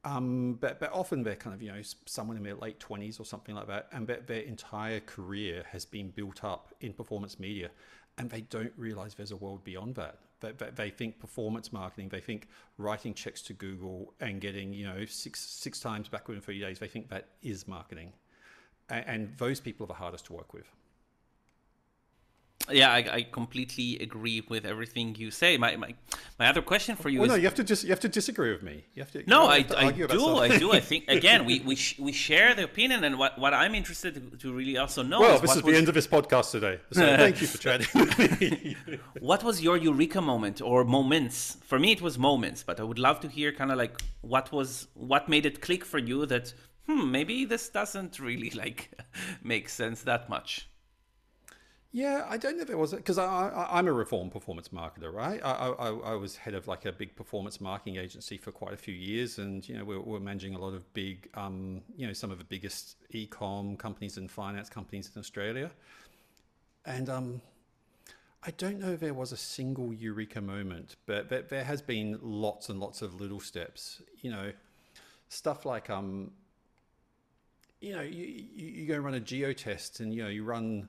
Um, 0.03 0.57
but, 0.59 0.79
but 0.79 0.91
often 0.91 1.21
they're 1.21 1.35
kind 1.35 1.53
of, 1.53 1.61
you 1.61 1.71
know, 1.71 1.81
someone 2.07 2.35
in 2.35 2.41
their 2.41 2.55
late 2.55 2.79
20s 2.79 3.19
or 3.19 3.25
something 3.25 3.53
like 3.53 3.67
that. 3.67 3.88
And 3.91 4.07
their 4.07 4.41
entire 4.41 5.01
career 5.01 5.63
has 5.69 5.85
been 5.85 6.09
built 6.09 6.43
up 6.43 6.73
in 6.81 6.93
performance 6.93 7.39
media. 7.39 7.69
And 8.17 8.29
they 8.29 8.41
don't 8.41 8.73
realize 8.75 9.13
there's 9.13 9.31
a 9.31 9.38
world 9.38 9.63
beyond 9.63 9.95
that. 9.95 10.17
They, 10.41 10.51
they, 10.75 10.89
think 10.89 11.19
performance 11.19 11.71
marketing. 11.71 12.10
They 12.10 12.19
think 12.19 12.48
writing 12.77 13.13
checks 13.13 13.41
to 13.43 13.53
Google 13.53 14.13
and 14.19 14.41
getting 14.41 14.74
you 14.74 14.86
know 14.86 15.05
six 15.05 15.39
six 15.39 15.79
times 15.79 16.10
back 16.10 16.27
within 16.27 16.41
30 16.41 16.60
days. 16.60 16.79
They 16.79 16.88
think 16.88 17.10
that 17.10 17.29
is 17.41 17.67
marketing, 17.67 18.13
and, 18.89 19.05
and 19.07 19.38
those 19.38 19.60
people 19.60 19.86
are 19.86 19.88
the 19.88 19.93
hardest 19.93 20.25
to 20.25 20.33
work 20.33 20.53
with. 20.53 20.65
Yeah, 22.70 22.91
I, 22.91 22.98
I, 22.98 23.22
completely 23.24 23.98
agree 24.00 24.41
with 24.48 24.65
everything 24.65 25.15
you 25.15 25.32
say. 25.32 25.58
My, 25.58 25.75
my 25.75 25.96
my 26.39 26.48
other 26.48 26.62
question 26.62 26.96
for 26.96 27.10
you 27.10 27.20
well, 27.20 27.25
is 27.25 27.32
no, 27.32 27.36
you 27.36 27.46
have 27.46 27.56
to 27.56 27.63
just 27.63 27.84
you 27.84 27.89
have 27.89 28.00
to 28.01 28.10
disagree 28.10 28.51
with 28.51 28.63
me. 28.63 28.86
You 28.94 29.03
have 29.03 29.12
to. 29.12 29.24
No, 29.27 29.48
have 29.50 29.72
I, 29.72 29.88
I 29.88 29.91
do. 29.91 30.38
I 30.38 30.58
do. 30.58 30.72
I 30.80 30.80
think 30.80 31.06
again, 31.08 31.46
we 31.46 31.60
we, 31.62 31.75
sh- 31.75 32.00
we 32.00 32.12
share 32.12 32.53
the 32.53 32.63
opinion, 32.63 33.03
and 33.03 33.18
what, 33.18 33.38
what 33.39 33.53
I'm 33.53 33.75
interested 33.75 34.15
to, 34.15 34.38
to 34.38 34.53
really 34.53 34.77
also 34.77 35.03
know. 35.03 35.20
Well, 35.20 35.36
is 35.36 35.41
this 35.41 35.56
is 35.56 35.62
the 35.62 35.75
end 35.75 35.89
of 35.89 35.96
this 35.96 36.08
podcast 36.08 36.51
today. 36.51 36.80
So 36.91 37.01
thank 37.18 37.41
you 37.41 37.48
for 37.48 37.58
chatting 37.58 38.75
what 39.20 39.44
was 39.44 39.62
your 39.62 39.77
eureka 39.77 40.22
moment 40.22 40.62
or 40.62 40.84
moments? 40.84 41.58
For 41.63 41.80
me, 41.80 41.91
it 41.91 42.01
was 42.01 42.18
moments, 42.18 42.63
but 42.63 42.80
I 42.80 42.84
would 42.84 43.00
love 43.00 43.20
to 43.22 43.27
hear 43.27 43.51
kind 43.51 43.72
of 43.72 43.77
like 43.77 44.01
what 44.22 44.51
was 44.51 44.88
what 44.94 45.30
made 45.30 45.46
it 45.46 45.62
click 45.62 45.86
for 45.86 45.98
you 45.98 46.25
that 46.27 46.53
hmm 46.88 47.12
maybe 47.12 47.46
this 47.46 47.70
doesn't 47.70 48.20
really 48.20 48.50
like 48.51 48.91
make 49.44 49.70
sense 49.70 50.01
that 50.03 50.30
much. 50.30 50.68
Yeah, 51.93 52.25
I 52.29 52.38
don't 52.38 52.55
know 52.55 52.63
if 52.63 52.69
it 52.69 52.77
was 52.77 52.93
because 52.93 53.17
I, 53.17 53.67
am 53.77 53.88
a 53.88 53.91
reform 53.91 54.29
performance 54.29 54.69
marketer, 54.69 55.12
right? 55.12 55.41
I, 55.43 55.51
I, 55.51 55.89
I, 55.89 56.15
was 56.15 56.38
head 56.38 56.53
of 56.53 56.65
like 56.65 56.86
a 56.86 56.91
big 56.93 57.17
performance 57.17 57.60
marketing 57.60 57.98
agency 57.98 58.38
for 58.38 58.53
quite 58.53 58.74
a 58.74 58.77
few 58.77 58.93
years, 58.93 59.39
and 59.39 59.67
you 59.67 59.77
know 59.77 59.83
we're, 59.83 60.00
we're 60.00 60.21
managing 60.21 60.55
a 60.55 60.57
lot 60.57 60.74
of 60.74 60.91
big, 60.93 61.27
um, 61.33 61.81
you 61.98 62.07
know, 62.07 62.13
some 62.13 62.31
of 62.31 62.38
the 62.38 62.45
biggest 62.45 62.95
e-com 63.10 63.75
companies 63.75 64.15
and 64.15 64.31
finance 64.31 64.69
companies 64.69 65.12
in 65.13 65.19
Australia. 65.19 65.69
And 66.86 67.10
um, 67.10 67.41
I 68.41 68.51
don't 68.51 68.79
know 68.79 68.91
if 68.91 69.01
there 69.01 69.13
was 69.13 69.33
a 69.33 69.38
single 69.38 69.93
eureka 69.93 70.39
moment, 70.39 70.95
but 71.07 71.27
there, 71.27 71.41
there 71.41 71.65
has 71.65 71.81
been 71.81 72.17
lots 72.21 72.69
and 72.69 72.79
lots 72.79 73.01
of 73.01 73.19
little 73.19 73.41
steps. 73.41 74.01
You 74.21 74.31
know, 74.31 74.53
stuff 75.27 75.65
like 75.65 75.89
um, 75.89 76.31
you 77.81 77.93
know, 77.93 78.01
you, 78.01 78.25
you, 78.25 78.67
you 78.67 78.88
go 78.88 78.98
run 78.98 79.15
a 79.15 79.19
geo 79.19 79.51
test, 79.51 80.00
and 80.00 80.13
you 80.13 80.24
know 80.24 80.29
you 80.29 80.45
run 80.45 80.88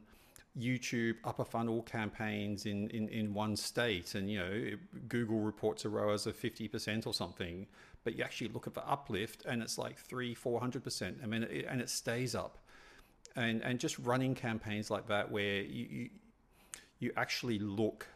YouTube 0.58 1.14
upper 1.24 1.44
funnel 1.44 1.82
campaigns 1.82 2.66
in, 2.66 2.88
in, 2.90 3.08
in 3.08 3.32
one 3.32 3.56
state. 3.56 4.14
And 4.14 4.30
you 4.30 4.38
know 4.38 4.70
Google 5.08 5.40
reports 5.40 5.84
a 5.84 5.88
ROAS 5.88 6.26
of 6.26 6.38
50% 6.38 7.06
or 7.06 7.14
something 7.14 7.66
but 8.04 8.16
you 8.16 8.24
actually 8.24 8.48
look 8.48 8.66
at 8.66 8.74
the 8.74 8.86
uplift 8.86 9.44
and 9.46 9.62
it's 9.62 9.78
like 9.78 9.98
three 9.98 10.34
400% 10.34 11.22
I 11.22 11.26
mean 11.26 11.44
it, 11.44 11.66
and 11.68 11.80
it 11.80 11.88
stays 11.88 12.34
up. 12.34 12.58
And 13.34 13.62
and 13.62 13.78
just 13.78 13.98
running 13.98 14.34
campaigns 14.34 14.90
like 14.90 15.08
that 15.08 15.30
where 15.30 15.62
you 15.62 15.86
you, 15.90 16.10
you 16.98 17.12
actually 17.16 17.58
look. 17.58 18.06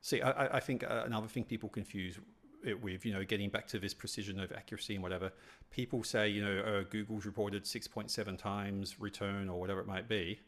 See 0.00 0.22
I, 0.22 0.56
I 0.56 0.60
think 0.60 0.84
uh, 0.84 1.02
another 1.04 1.26
thing 1.26 1.44
people 1.44 1.68
confuse 1.68 2.20
it 2.64 2.80
with 2.80 3.04
you 3.04 3.12
know 3.12 3.24
getting 3.24 3.50
back 3.50 3.66
to 3.68 3.80
this 3.80 3.92
precision 3.92 4.38
of 4.38 4.52
accuracy 4.52 4.94
and 4.94 5.02
whatever 5.02 5.32
people 5.72 6.04
say 6.04 6.28
you 6.28 6.44
know 6.44 6.62
oh, 6.64 6.84
Google's 6.88 7.26
reported 7.26 7.64
6.7 7.64 8.38
times 8.38 9.00
return 9.00 9.48
or 9.48 9.58
whatever 9.58 9.80
it 9.80 9.88
might 9.88 10.08
be 10.08 10.38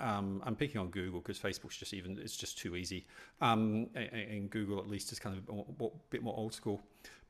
um, 0.00 0.42
I'm 0.44 0.56
picking 0.56 0.80
on 0.80 0.88
Google 0.88 1.20
because 1.20 1.38
Facebook's 1.38 1.76
just 1.76 1.94
even 1.94 2.18
it's 2.22 2.36
just 2.36 2.58
too 2.58 2.76
easy, 2.76 3.06
um, 3.40 3.88
and, 3.94 4.10
and, 4.12 4.50
Google 4.50 4.78
at 4.78 4.88
least 4.88 5.10
is 5.10 5.18
kind 5.18 5.36
of 5.36 5.66
a 5.80 5.88
bit 6.10 6.22
more 6.22 6.34
old 6.36 6.52
school. 6.52 6.82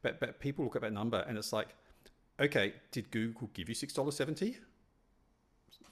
But 0.03 0.19
but 0.19 0.41
people 0.41 0.65
look 0.65 0.75
at 0.75 0.83
that 0.83 0.93
number 0.93 1.25
and 1.29 1.39
it's 1.39 1.53
like, 1.53 1.69
okay, 2.41 2.75
did 2.91 3.11
Google 3.13 3.51
give 3.55 3.69
you 3.69 3.75
six 3.75 3.93
dollars 3.93 4.17
seventy? 4.17 4.59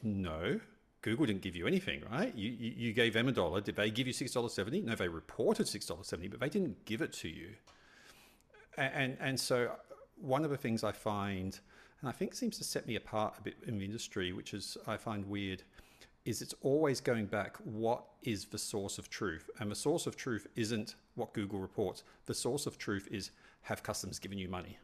No, 0.02 0.58
Google 1.02 1.26
didn't 1.26 1.42
give 1.42 1.54
you 1.54 1.66
anything, 1.66 2.02
right? 2.10 2.34
You, 2.34 2.50
you, 2.50 2.72
you 2.76 2.92
gave 2.92 3.14
them 3.14 3.28
a 3.28 3.32
dollar. 3.32 3.60
Did 3.60 3.76
they 3.76 3.90
give 3.90 4.06
you 4.06 4.12
six 4.12 4.32
dollars 4.32 4.52
seventy? 4.52 4.80
No, 4.80 4.96
they 4.96 5.08
reported 5.08 5.68
six 5.68 5.86
dollars 5.86 6.08
seventy, 6.08 6.28
but 6.28 6.40
they 6.40 6.48
didn't 6.48 6.84
give 6.86 7.02
it 7.02 7.12
to 7.14 7.28
you. 7.28 7.50
And, 8.76 8.92
and 8.94 9.16
and 9.20 9.40
so 9.40 9.70
one 10.20 10.44
of 10.44 10.50
the 10.50 10.56
things 10.56 10.82
I 10.82 10.90
find, 10.90 11.58
and 12.00 12.08
I 12.08 12.12
think 12.12 12.34
seems 12.34 12.58
to 12.58 12.64
set 12.64 12.86
me 12.88 12.96
apart 12.96 13.36
a 13.38 13.42
bit 13.42 13.56
in 13.66 13.78
the 13.78 13.84
industry, 13.84 14.32
which 14.32 14.54
is 14.54 14.76
I 14.88 14.96
find 14.96 15.24
weird 15.28 15.62
is 16.24 16.40
it's 16.40 16.54
always 16.62 17.00
going 17.00 17.26
back 17.26 17.56
what 17.58 18.04
is 18.22 18.46
the 18.46 18.58
source 18.58 18.98
of 18.98 19.10
truth? 19.10 19.50
And 19.58 19.70
the 19.70 19.76
source 19.76 20.06
of 20.06 20.16
truth 20.16 20.46
isn't 20.56 20.94
what 21.14 21.34
google 21.34 21.58
reports. 21.58 22.02
The 22.26 22.34
source 22.34 22.66
of 22.66 22.78
truth 22.78 23.08
is 23.10 23.30
have 23.62 23.82
customers 23.82 24.18
given 24.18 24.38
you 24.38 24.48
money? 24.48 24.78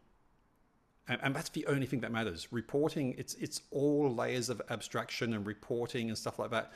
And, 1.08 1.18
and, 1.22 1.34
that's 1.34 1.48
the 1.48 1.66
only 1.66 1.86
thing 1.86 2.00
that 2.00 2.12
matters. 2.12 2.52
Reporting 2.52 3.14
it's 3.18 3.34
it's 3.34 3.62
all 3.70 4.14
layers 4.14 4.48
of 4.48 4.62
abstraction 4.70 5.34
and 5.34 5.46
reporting 5.46 6.08
and 6.08 6.16
stuff 6.16 6.38
like 6.38 6.50
that. 6.50 6.72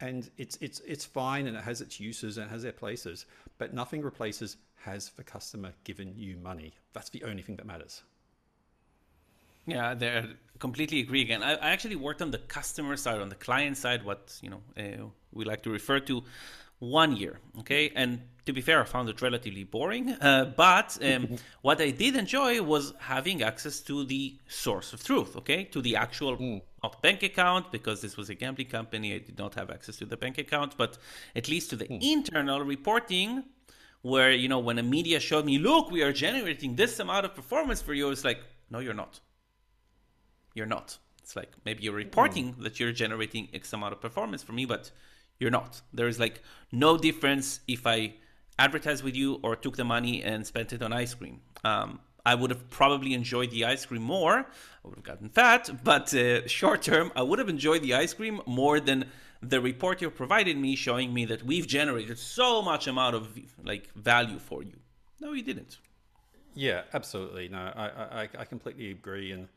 And 0.00 0.30
it's 0.38 0.56
it's 0.60 0.80
it's 0.80 1.04
fine 1.04 1.46
and 1.46 1.56
it 1.56 1.64
has 1.64 1.80
its 1.80 1.98
uses 1.98 2.38
and 2.38 2.46
it 2.46 2.50
has 2.50 2.62
their 2.62 2.72
places 2.72 3.26
but 3.58 3.74
nothing 3.74 4.00
replaces 4.02 4.56
has 4.76 5.10
the 5.10 5.24
customer 5.24 5.72
given 5.84 6.14
you 6.16 6.36
money? 6.36 6.74
That's 6.92 7.10
the 7.10 7.24
only 7.24 7.42
thing 7.42 7.56
that 7.56 7.66
matters 7.66 8.02
yeah, 9.68 9.94
they 9.94 10.24
completely 10.58 11.00
agree. 11.00 11.22
Again, 11.22 11.42
I, 11.42 11.54
I, 11.54 11.70
actually 11.70 11.96
worked 11.96 12.22
on 12.22 12.30
the 12.30 12.38
customer 12.38 12.96
side, 12.96 13.20
on 13.20 13.28
the 13.28 13.34
client 13.34 13.76
side, 13.76 14.04
what 14.04 14.38
you 14.42 14.50
know 14.50 14.62
uh, 14.76 15.06
we 15.32 15.44
like 15.44 15.62
to 15.62 15.70
refer 15.70 16.00
to 16.00 16.24
one 16.78 17.16
year. 17.16 17.38
Okay, 17.60 17.92
and 17.94 18.22
to 18.46 18.52
be 18.52 18.60
fair, 18.60 18.80
I 18.80 18.84
found 18.84 19.08
it 19.08 19.20
relatively 19.20 19.64
boring. 19.64 20.10
Uh, 20.10 20.52
but 20.56 20.98
um, 21.02 21.36
what 21.62 21.80
I 21.80 21.90
did 21.90 22.16
enjoy 22.16 22.62
was 22.62 22.94
having 22.98 23.42
access 23.42 23.80
to 23.80 24.04
the 24.04 24.38
source 24.48 24.92
of 24.92 25.04
truth. 25.04 25.36
Okay, 25.36 25.64
to 25.64 25.80
the 25.82 25.96
actual 25.96 26.36
mm. 26.36 26.62
bank 27.02 27.22
account 27.22 27.70
because 27.70 28.00
this 28.00 28.16
was 28.16 28.30
a 28.30 28.34
gambling 28.34 28.68
company. 28.68 29.14
I 29.14 29.18
did 29.18 29.38
not 29.38 29.54
have 29.54 29.70
access 29.70 29.96
to 29.96 30.06
the 30.06 30.16
bank 30.16 30.38
account, 30.38 30.76
but 30.76 30.98
at 31.36 31.48
least 31.48 31.70
to 31.70 31.76
the 31.76 31.86
mm. 31.86 31.98
internal 32.00 32.62
reporting 32.62 33.44
where 34.02 34.32
you 34.32 34.48
know 34.48 34.60
when 34.60 34.78
a 34.78 34.82
media 34.82 35.18
showed 35.18 35.44
me 35.44 35.58
look 35.58 35.90
we 35.90 36.02
are 36.02 36.12
generating 36.12 36.76
this 36.76 37.00
amount 37.00 37.24
of 37.24 37.34
performance 37.34 37.82
for 37.82 37.94
you 37.94 38.08
it's 38.10 38.24
like 38.24 38.40
no 38.70 38.78
you're 38.78 38.94
not 38.94 39.18
you're 40.58 40.66
not. 40.66 40.98
It's 41.22 41.36
like 41.36 41.52
maybe 41.64 41.84
you're 41.84 41.94
reporting 41.94 42.54
mm. 42.54 42.62
that 42.64 42.78
you're 42.78 42.92
generating 42.92 43.48
X 43.54 43.72
amount 43.72 43.92
of 43.94 44.00
performance 44.00 44.42
for 44.42 44.52
me, 44.52 44.64
but 44.66 44.90
you're 45.38 45.50
not. 45.50 45.80
There 45.94 46.08
is 46.08 46.18
like 46.18 46.42
no 46.72 46.98
difference 46.98 47.60
if 47.66 47.86
I 47.86 48.14
advertised 48.58 49.04
with 49.04 49.16
you 49.16 49.38
or 49.42 49.56
took 49.56 49.76
the 49.76 49.84
money 49.84 50.22
and 50.22 50.46
spent 50.46 50.72
it 50.72 50.82
on 50.82 50.92
ice 50.92 51.14
cream. 51.14 51.40
Um, 51.64 52.00
I 52.26 52.34
would 52.34 52.50
have 52.50 52.68
probably 52.68 53.14
enjoyed 53.14 53.50
the 53.50 53.64
ice 53.64 53.86
cream 53.86 54.02
more. 54.02 54.38
I 54.38 54.88
would 54.88 54.96
have 54.96 55.04
gotten 55.04 55.28
fat, 55.28 55.70
but 55.84 56.12
uh, 56.12 56.46
short 56.46 56.82
term, 56.82 57.12
I 57.14 57.22
would 57.22 57.38
have 57.38 57.48
enjoyed 57.48 57.82
the 57.82 57.94
ice 57.94 58.12
cream 58.12 58.42
more 58.46 58.80
than 58.80 59.06
the 59.40 59.60
report 59.60 60.02
you 60.02 60.10
provided 60.10 60.56
me 60.58 60.74
showing 60.74 61.14
me 61.14 61.24
that 61.26 61.44
we've 61.44 61.66
generated 61.66 62.18
so 62.18 62.60
much 62.60 62.86
amount 62.86 63.14
of 63.14 63.38
like 63.62 63.92
value 63.94 64.38
for 64.38 64.62
you. 64.62 64.76
No, 65.20 65.32
you 65.32 65.42
didn't. 65.42 65.78
Yeah, 66.54 66.82
absolutely. 66.92 67.48
No, 67.48 67.58
I, 67.58 68.22
I, 68.22 68.28
I 68.40 68.44
completely 68.44 68.90
agree. 68.90 69.30
And 69.30 69.48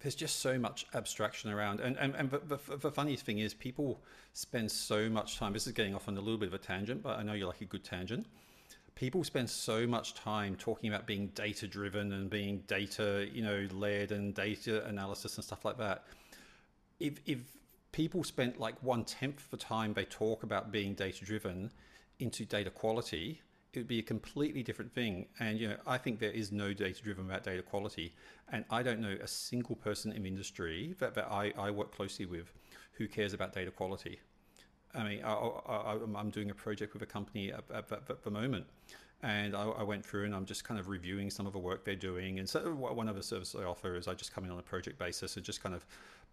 there's 0.00 0.14
just 0.14 0.40
so 0.40 0.58
much 0.58 0.86
abstraction 0.94 1.50
around. 1.50 1.80
And, 1.80 1.96
and, 1.96 2.14
and 2.14 2.30
the, 2.30 2.38
the, 2.38 2.76
the, 2.76 2.90
thing 2.90 3.38
is, 3.38 3.54
people 3.54 4.00
spend 4.34 4.70
so 4.70 5.08
much 5.08 5.38
time. 5.38 5.52
This 5.52 5.66
is 5.66 5.72
getting 5.72 5.94
off 5.94 6.08
on 6.08 6.16
a 6.16 6.20
little 6.20 6.38
bit 6.38 6.48
of 6.48 6.54
a 6.54 6.58
tangent, 6.58 7.02
but 7.02 7.18
I 7.18 7.22
know 7.22 7.32
you 7.32 7.46
like 7.46 7.62
a 7.62 7.64
good 7.64 7.84
tangent. 7.84 8.26
People 8.94 9.24
spend 9.24 9.48
so 9.48 9.86
much 9.86 10.14
time 10.14 10.56
talking 10.56 10.88
about 10.88 11.06
being 11.06 11.28
data 11.28 11.66
driven 11.66 12.12
and 12.12 12.30
being 12.30 12.62
data, 12.66 13.26
you 13.32 13.42
know, 13.42 13.66
led 13.72 14.12
and 14.12 14.34
data 14.34 14.84
analysis 14.86 15.36
and 15.36 15.44
stuff 15.44 15.64
like 15.64 15.78
that. 15.78 16.04
If, 16.98 17.20
if 17.26 17.38
people 17.92 18.24
spent 18.24 18.58
like 18.60 18.74
one 18.82 19.04
tenth 19.04 19.38
of 19.38 19.50
the 19.50 19.56
time 19.56 19.92
they 19.94 20.04
talk 20.04 20.42
about 20.42 20.72
being 20.72 20.94
data 20.94 21.24
driven 21.24 21.70
into 22.18 22.44
data 22.44 22.70
quality, 22.70 23.40
it 23.76 23.80
would 23.80 23.88
be 23.88 23.98
a 23.98 24.02
completely 24.02 24.62
different 24.62 24.92
thing. 24.92 25.26
And 25.38 25.60
you 25.60 25.68
know, 25.68 25.76
I 25.86 25.98
think 25.98 26.18
there 26.18 26.30
is 26.30 26.50
no 26.50 26.72
data 26.72 27.02
driven 27.02 27.26
about 27.26 27.44
data 27.44 27.62
quality, 27.62 28.14
and 28.50 28.64
I 28.70 28.82
don't 28.82 29.00
know 29.00 29.16
a 29.22 29.28
single 29.28 29.76
person 29.76 30.12
in 30.12 30.24
industry 30.24 30.94
that, 30.98 31.14
that 31.14 31.30
I, 31.30 31.52
I 31.58 31.70
work 31.70 31.94
closely 31.94 32.24
with 32.26 32.52
who 32.92 33.06
cares 33.06 33.34
about 33.34 33.52
data 33.52 33.70
quality. 33.70 34.20
I 34.94 35.04
mean, 35.04 35.22
I, 35.22 35.98
I'm 36.16 36.30
doing 36.30 36.50
a 36.50 36.54
project 36.54 36.94
with 36.94 37.02
a 37.02 37.06
company 37.06 37.52
at, 37.52 37.64
at, 37.72 37.92
at 37.92 38.24
the 38.24 38.30
moment, 38.30 38.64
and 39.22 39.54
I, 39.54 39.64
I, 39.64 39.82
went 39.82 40.04
through 40.04 40.24
and 40.24 40.34
I'm 40.34 40.46
just 40.46 40.64
kind 40.64 40.80
of 40.80 40.88
reviewing 40.88 41.28
some 41.30 41.46
of 41.46 41.52
the 41.52 41.58
work 41.58 41.84
they're 41.84 41.94
doing. 41.94 42.38
And 42.38 42.48
so, 42.48 42.74
one 42.74 43.08
of 43.08 43.14
the 43.14 43.22
services 43.22 43.60
I 43.60 43.64
offer 43.64 43.94
is 43.96 44.08
I 44.08 44.14
just 44.14 44.34
come 44.34 44.44
in 44.44 44.50
on 44.50 44.58
a 44.58 44.62
project 44.62 44.98
basis 44.98 45.36
and 45.36 45.44
just 45.44 45.62
kind 45.62 45.74
of 45.74 45.84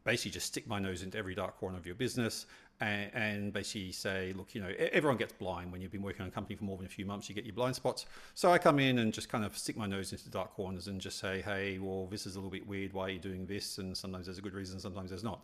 basically 0.03 0.31
just 0.31 0.47
stick 0.47 0.67
my 0.67 0.79
nose 0.79 1.03
into 1.03 1.17
every 1.17 1.35
dark 1.35 1.57
corner 1.57 1.77
of 1.77 1.85
your 1.85 1.95
business 1.95 2.45
and, 2.81 3.11
and, 3.13 3.53
basically 3.53 3.91
say, 3.91 4.33
look, 4.35 4.53
you 4.53 4.61
know, 4.61 4.71
everyone 4.91 5.17
gets 5.17 5.31
blind 5.33 5.71
when 5.71 5.81
you've 5.81 5.91
been 5.91 6.01
working 6.01 6.23
on 6.23 6.27
a 6.27 6.31
company 6.31 6.55
for 6.55 6.63
more 6.65 6.75
than 6.75 6.85
a 6.85 6.89
few 6.89 7.05
months, 7.05 7.29
you 7.29 7.35
get 7.35 7.45
your 7.45 7.53
blind 7.53 7.75
spots. 7.75 8.05
So 8.33 8.51
I 8.51 8.57
come 8.57 8.79
in 8.79 8.99
and 8.99 9.13
just 9.13 9.29
kind 9.29 9.45
of 9.45 9.57
stick 9.57 9.77
my 9.77 9.85
nose 9.85 10.11
into 10.11 10.23
the 10.25 10.31
dark 10.31 10.53
corners 10.53 10.87
and 10.87 10.99
just 10.99 11.19
say, 11.19 11.41
hey, 11.41 11.77
well, 11.79 12.07
this 12.07 12.25
is 12.25 12.35
a 12.35 12.39
little 12.39 12.51
bit 12.51 12.67
weird. 12.67 12.91
Why 12.93 13.03
are 13.03 13.09
you 13.09 13.19
doing 13.19 13.45
this? 13.45 13.77
And 13.77 13.95
sometimes 13.95 14.25
there's 14.25 14.39
a 14.39 14.41
good 14.41 14.53
reason, 14.53 14.79
sometimes 14.79 15.11
there's 15.11 15.23
not. 15.23 15.41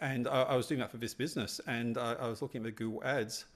And 0.00 0.28
I, 0.28 0.42
I 0.42 0.56
was 0.56 0.66
doing 0.66 0.80
that 0.80 0.90
for 0.90 0.96
this 0.96 1.14
business 1.14 1.60
and 1.66 1.98
I, 1.98 2.14
I 2.14 2.28
was 2.28 2.40
looking 2.40 2.60
at 2.60 2.64
the 2.64 2.70
Google 2.70 3.02
ads 3.04 3.46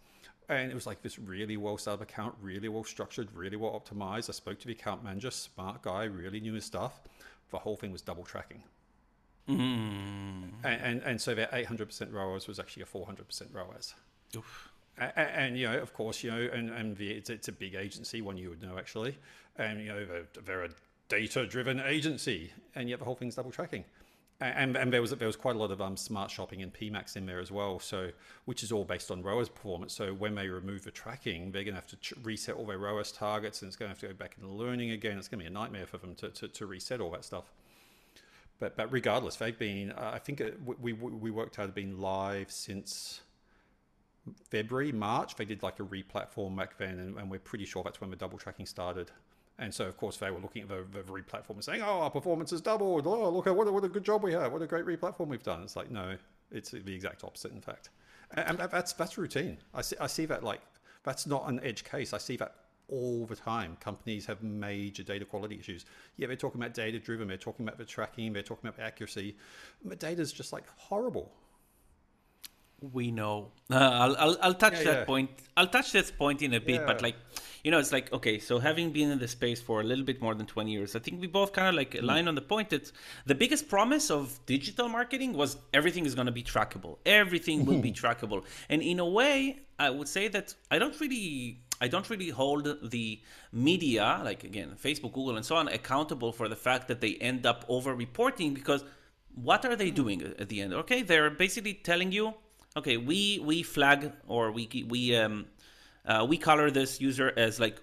and 0.49 0.71
it 0.71 0.75
was 0.75 0.87
like 0.87 1.03
this 1.03 1.19
really 1.19 1.57
well 1.57 1.77
set 1.77 1.95
up 1.95 2.01
account, 2.01 2.35
really 2.41 2.69
well 2.69 2.85
structured, 2.85 3.29
really 3.35 3.57
well 3.57 3.73
optimized. 3.79 4.29
I 4.29 4.33
spoke 4.33 4.59
to 4.61 4.67
the 4.67 4.73
account 4.73 5.05
manager, 5.05 5.31
smart 5.31 5.83
guy, 5.83 6.05
really 6.05 6.41
knew 6.41 6.55
his 6.55 6.65
stuff. 6.65 7.03
The 7.51 7.59
whole 7.59 7.77
thing 7.77 7.93
was 7.93 8.03
double 8.03 8.25
tracking. 8.25 8.63
Mm. 9.49 10.51
And, 10.65 10.81
and, 10.83 11.03
and 11.03 11.21
so 11.21 11.35
that 11.35 11.53
800% 11.53 12.13
ROAS 12.13 12.47
was 12.47 12.59
actually 12.59 12.83
a 12.83 12.87
400% 12.87 13.55
ROAS. 13.55 13.95
Oof. 14.37 14.69
And, 14.99 15.13
and, 15.17 15.59
you 15.59 15.69
know, 15.69 15.79
of 15.79 15.95
course, 15.95 16.23
you 16.23 16.31
know, 16.31 16.49
and, 16.53 16.71
and 16.71 16.97
the, 16.97 17.11
it's, 17.11 17.31
it's 17.31 17.49
a 17.49 17.53
big 17.53 17.75
agency, 17.75 18.21
one 18.21 18.37
you 18.37 18.51
would 18.51 18.63
know 18.63 18.79
actually, 18.79 19.17
and 19.57 19.81
you 19.81 19.89
know, 19.89 20.05
they're, 20.05 20.27
they're 20.45 20.65
a 20.65 20.71
data-driven 21.09 21.81
agency, 21.81 22.53
and 22.75 22.89
yet 22.89 22.99
the 22.99 23.05
whole 23.05 23.15
thing's 23.15 23.37
double 23.37 23.51
tracking. 23.51 23.85
and, 24.41 24.77
and 24.77 24.93
there 24.93 25.01
was 25.01 25.11
there 25.11 25.27
was 25.27 25.37
quite 25.37 25.57
a 25.57 25.59
lot 25.59 25.71
of 25.71 25.81
um, 25.81 25.97
smart 25.97 26.31
shopping 26.31 26.63
and 26.63 26.73
PMAX 26.73 27.17
in 27.17 27.27
there 27.27 27.41
as 27.41 27.51
well. 27.51 27.81
So 27.81 28.11
which 28.45 28.63
is 28.63 28.71
all 28.71 28.85
based 28.85 29.11
on 29.11 29.23
ROAS 29.23 29.49
performance. 29.49 29.95
So 29.95 30.13
when 30.13 30.35
they 30.35 30.49
remove 30.49 30.85
the 30.85 30.91
tracking, 30.91 31.51
they're 31.51 31.65
going 31.65 31.75
to 31.75 31.81
have 31.81 31.89
to 31.89 31.97
ch- 31.97 32.15
reset 32.23 32.55
all 32.55 32.67
their 32.67 32.79
ROAS 32.79 33.11
targets, 33.11 33.63
and 33.63 33.69
it's 33.69 33.77
going 33.77 33.89
to 33.89 33.93
have 33.95 34.01
to 34.01 34.09
go 34.09 34.15
back 34.15 34.37
into 34.37 34.53
learning 34.53 34.91
again. 34.91 35.19
It's 35.19 35.29
going 35.29 35.41
to 35.41 35.45
be 35.45 35.49
a 35.49 35.53
nightmare 35.53 35.87
for 35.87 35.99
them 35.99 36.15
to, 36.17 36.29
to, 36.29 36.49
to 36.49 36.67
reset 36.67 37.01
all 37.01 37.11
that 37.13 37.25
stuff. 37.25 37.51
But 38.61 38.77
but 38.77 38.93
regardless, 38.93 39.37
they've 39.37 39.59
been. 39.59 39.93
Uh, 39.93 40.11
I 40.15 40.19
think 40.19 40.41
it, 40.41 40.59
we, 40.65 40.93
we 40.93 41.11
we 41.11 41.31
worked 41.31 41.59
out 41.59 41.67
have 41.67 41.75
been 41.75 42.01
live 42.01 42.51
since 42.51 43.21
February 44.51 44.93
March. 44.93 45.37
They 45.37 45.45
did 45.45 45.63
like 45.63 45.79
a 45.81 45.85
re-platform 45.85 46.57
back 46.57 46.77
then, 46.77 46.99
and, 46.99 47.17
and 47.17 47.31
we're 47.31 47.39
pretty 47.39 47.65
sure 47.65 47.83
that's 47.83 48.01
when 48.01 48.11
the 48.11 48.17
double 48.17 48.39
tracking 48.39 48.67
started. 48.67 49.11
And 49.61 49.75
so, 49.75 49.87
of 49.87 49.97
course, 49.97 50.19
they 50.19 50.31
were 50.31 50.39
looking 50.39 50.63
at 50.63 50.69
the, 50.69 50.85
the 50.93 51.13
re-platform 51.13 51.57
and 51.59 51.65
saying, 51.65 51.83
"Oh, 51.83 52.01
our 52.01 52.11
performance 52.11 52.51
has 52.51 52.61
doubled. 52.61 53.07
Oh, 53.07 53.29
look 53.31 53.47
at 53.47 53.57
what 53.57 53.67
a, 53.67 53.73
what 53.73 53.85
a 53.85 53.89
good 53.89 54.05
job 54.05 54.23
we 54.23 54.33
have. 54.33 54.53
What 54.53 54.63
a 54.63 54.67
great 54.67 54.87
re-platform 54.87 55.29
we've 55.29 55.43
done." 55.43 55.63
It's 55.63 55.77
like, 55.77 55.91
no, 55.91 56.17
it's 56.51 56.71
the 56.71 56.95
exact 56.95 57.25
opposite, 57.25 57.53
in 57.53 57.61
fact. 57.61 57.91
And, 58.33 58.61
and 58.61 58.71
that's 58.71 58.93
that's 58.93 59.19
routine. 59.19 59.59
I 59.75 59.83
see 59.83 59.97
I 60.01 60.07
see 60.07 60.27
that 60.27 60.45
like 60.45 60.61
that's 61.03 61.27
not 61.27 61.49
an 61.49 61.61
edge 61.63 61.85
case. 61.85 62.13
I 62.13 62.19
see 62.19 62.37
that 62.37 62.55
all 62.89 63.27
the 63.27 63.37
time. 63.37 63.77
Companies 63.81 64.27
have 64.27 64.43
major 64.43 65.03
data 65.03 65.25
quality 65.25 65.59
issues. 65.59 65.85
Yeah, 66.17 66.27
they're 66.27 66.37
talking 66.37 66.61
about 66.61 66.75
data 66.75 66.99
driven. 66.99 67.29
They're 67.29 67.37
talking 67.37 67.67
about 67.67 67.79
the 67.79 67.85
tracking. 67.85 68.33
They're 68.33 68.43
talking 68.43 68.69
about 68.69 68.85
accuracy. 68.85 69.37
but 69.85 69.99
data 69.99 70.23
is 70.23 70.33
just 70.33 70.53
like 70.53 70.65
horrible 70.77 71.33
we 72.81 73.11
know. 73.11 73.51
Uh, 73.71 73.75
I'll, 73.79 74.17
I'll, 74.17 74.37
I'll 74.43 74.55
touch 74.55 74.75
yeah, 74.75 74.85
that 74.85 74.99
yeah. 74.99 75.05
point. 75.05 75.31
I'll 75.57 75.67
touch 75.67 75.93
this 75.93 76.11
point 76.11 76.43
in 76.43 76.55
a 76.55 76.61
bit, 76.61 76.77
yeah. 76.77 76.87
but 76.87 77.03
like, 77.03 77.17
you 77.65 77.71
know, 77.71 77.79
it's 77.79 77.93
like 77.93 78.13
okay. 78.13 78.39
So 78.39 78.59
having 78.59 78.91
been 78.93 79.11
in 79.11 79.19
the 79.19 79.29
space 79.29 79.61
for 79.61 79.81
a 79.81 79.85
little 79.85 80.05
bit 80.05 80.23
more 80.23 80.35
than 80.35 80.47
twenty 80.47 80.73
years, 80.73 80.95
I 80.95 81.01
think 81.01 81.21
we 81.21 81.27
both 81.27 81.53
kind 81.53 81.69
of 81.69 81.75
like 81.75 81.93
mm. 81.93 82.03
align 82.03 82.29
on 82.29 82.35
the 82.35 82.43
point 82.43 82.71
that 82.71 82.91
the 83.27 83.35
biggest 83.35 83.69
promise 83.69 84.11
of 84.11 84.39
digital 84.47 84.89
marketing 84.89 85.33
was 85.33 85.57
everything 85.75 86.07
is 86.07 86.15
going 86.15 86.27
to 86.27 86.33
be 86.33 86.43
trackable. 86.43 86.99
Everything 87.05 87.65
will 87.65 87.81
be 87.81 87.93
trackable, 87.93 88.45
and 88.69 88.83
in 88.83 89.01
a 89.01 89.07
way, 89.07 89.61
I 89.79 89.91
would 89.91 90.09
say 90.09 90.29
that 90.29 90.55
I 90.71 90.79
don't 90.79 90.99
really. 91.01 91.61
I 91.81 91.89
don't 91.89 92.09
really 92.11 92.31
hold 92.31 92.91
the 92.91 93.21
media, 93.53 94.21
like 94.25 94.45
again, 94.45 94.77
Facebook, 94.83 95.13
Google, 95.13 95.37
and 95.37 95.45
so 95.45 95.57
on, 95.57 95.69
accountable 95.69 96.33
for 96.33 96.49
the 96.49 96.57
fact 96.57 96.89
that 96.89 97.01
they 97.01 97.15
end 97.15 97.47
up 97.47 97.65
over 97.69 97.95
reporting 97.95 98.55
because 98.55 98.85
what 99.35 99.65
are 99.65 99.77
they 99.77 99.91
doing 99.91 100.23
at 100.23 100.49
the 100.49 100.61
end? 100.61 100.75
Okay, 100.75 101.03
they're 101.03 101.31
basically 101.31 101.75
telling 101.75 102.11
you 102.13 102.35
okay, 102.79 102.97
we 102.97 103.41
we 103.41 103.63
flag 103.63 104.13
or 104.27 104.51
we 104.53 104.85
we 104.89 105.17
um 105.17 105.47
uh, 106.07 106.25
we 106.29 106.39
color 106.39 106.71
this 106.71 107.01
user 107.01 107.33
as 107.37 107.61
like 107.61 107.81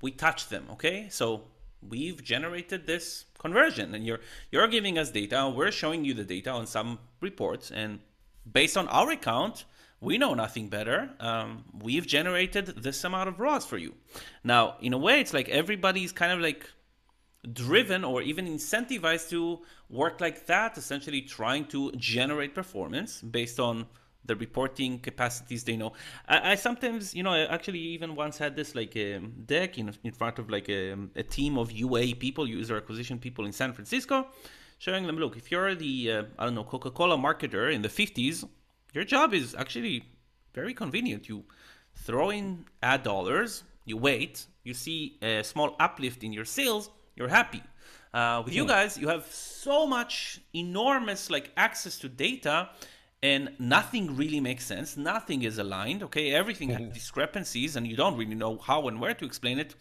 we 0.00 0.10
touch 0.10 0.48
them. 0.48 0.66
Okay, 0.72 1.08
so 1.10 1.42
we've 1.86 2.22
generated 2.22 2.86
this 2.86 3.26
conversion, 3.38 3.94
and 3.94 4.06
you're 4.06 4.20
you're 4.50 4.68
giving 4.68 4.98
us 4.98 5.10
data. 5.10 5.52
We're 5.54 5.72
showing 5.72 6.04
you 6.04 6.14
the 6.14 6.24
data 6.24 6.50
on 6.50 6.66
some 6.66 6.98
reports, 7.20 7.70
and 7.70 8.00
based 8.50 8.76
on 8.76 8.88
our 8.88 9.10
account, 9.10 9.64
we 10.04 10.18
know 10.18 10.34
nothing 10.34 10.68
better. 10.68 11.10
Um, 11.18 11.64
we've 11.82 12.06
generated 12.06 12.66
this 12.66 13.02
amount 13.04 13.28
of 13.28 13.40
ROAS 13.40 13.64
for 13.64 13.78
you. 13.78 13.94
Now, 14.44 14.76
in 14.80 14.92
a 14.92 14.98
way, 14.98 15.20
it's 15.20 15.32
like 15.32 15.48
everybody's 15.48 16.12
kind 16.12 16.32
of 16.32 16.40
like 16.40 16.70
driven 17.52 18.04
or 18.04 18.22
even 18.22 18.46
incentivized 18.46 19.30
to 19.30 19.60
work 19.88 20.20
like 20.20 20.46
that, 20.46 20.78
essentially 20.78 21.22
trying 21.22 21.64
to 21.66 21.92
generate 21.92 22.54
performance 22.54 23.20
based 23.20 23.58
on 23.58 23.86
the 24.26 24.36
reporting 24.36 24.98
capacities 24.98 25.64
they 25.64 25.76
know. 25.76 25.92
I, 26.26 26.52
I, 26.52 26.54
sometimes, 26.54 27.14
you 27.14 27.22
know, 27.22 27.30
I 27.32 27.40
actually 27.46 27.80
even 27.80 28.14
once 28.14 28.38
had 28.38 28.56
this 28.56 28.74
like 28.74 28.96
a 28.96 29.16
um, 29.16 29.32
deck 29.44 29.78
in, 29.78 29.94
in 30.02 30.12
front 30.12 30.38
of 30.38 30.48
like 30.48 30.68
a, 30.68 30.92
um, 30.92 31.10
a 31.14 31.22
team 31.22 31.58
of 31.58 31.70
UA 31.70 32.16
people, 32.16 32.48
user 32.48 32.76
acquisition 32.76 33.18
people 33.18 33.44
in 33.44 33.52
San 33.52 33.72
Francisco, 33.72 34.26
showing 34.78 35.06
them, 35.06 35.16
look, 35.16 35.36
if 35.36 35.50
you're 35.50 35.74
the, 35.74 36.12
uh, 36.12 36.22
I 36.38 36.44
don't 36.44 36.54
know, 36.54 36.64
Coca-Cola 36.64 37.18
marketer 37.18 37.72
in 37.72 37.82
the 37.82 37.88
50s, 37.88 38.48
your 38.94 39.04
job 39.04 39.34
is 39.34 39.54
actually 39.54 40.04
very 40.54 40.72
convenient. 40.72 41.28
You 41.28 41.44
throw 41.94 42.30
in 42.30 42.64
ad 42.82 43.02
dollars, 43.02 43.64
you 43.84 43.96
wait, 43.96 44.46
you 44.62 44.74
see 44.74 45.18
a 45.20 45.42
small 45.42 45.76
uplift 45.78 46.24
in 46.24 46.32
your 46.32 46.44
sales, 46.44 46.90
you're 47.16 47.28
happy. 47.28 47.62
Uh, 48.12 48.42
with 48.44 48.54
you 48.54 48.62
hmm. 48.62 48.68
guys, 48.68 48.96
you 48.96 49.08
have 49.08 49.26
so 49.26 49.86
much 49.86 50.40
enormous 50.54 51.30
like 51.30 51.50
access 51.56 51.98
to 51.98 52.08
data 52.08 52.70
and 53.24 53.50
nothing 53.58 54.16
really 54.16 54.38
makes 54.38 54.66
sense. 54.66 54.98
Nothing 54.98 55.42
is 55.42 55.56
aligned. 55.58 56.02
Okay, 56.02 56.34
everything 56.34 56.68
has 56.68 56.92
discrepancies, 56.92 57.74
and 57.74 57.86
you 57.86 57.96
don't 57.96 58.18
really 58.18 58.34
know 58.34 58.58
how 58.58 58.86
and 58.86 59.00
where 59.00 59.14
to 59.14 59.24
explain 59.24 59.58
it. 59.58 59.74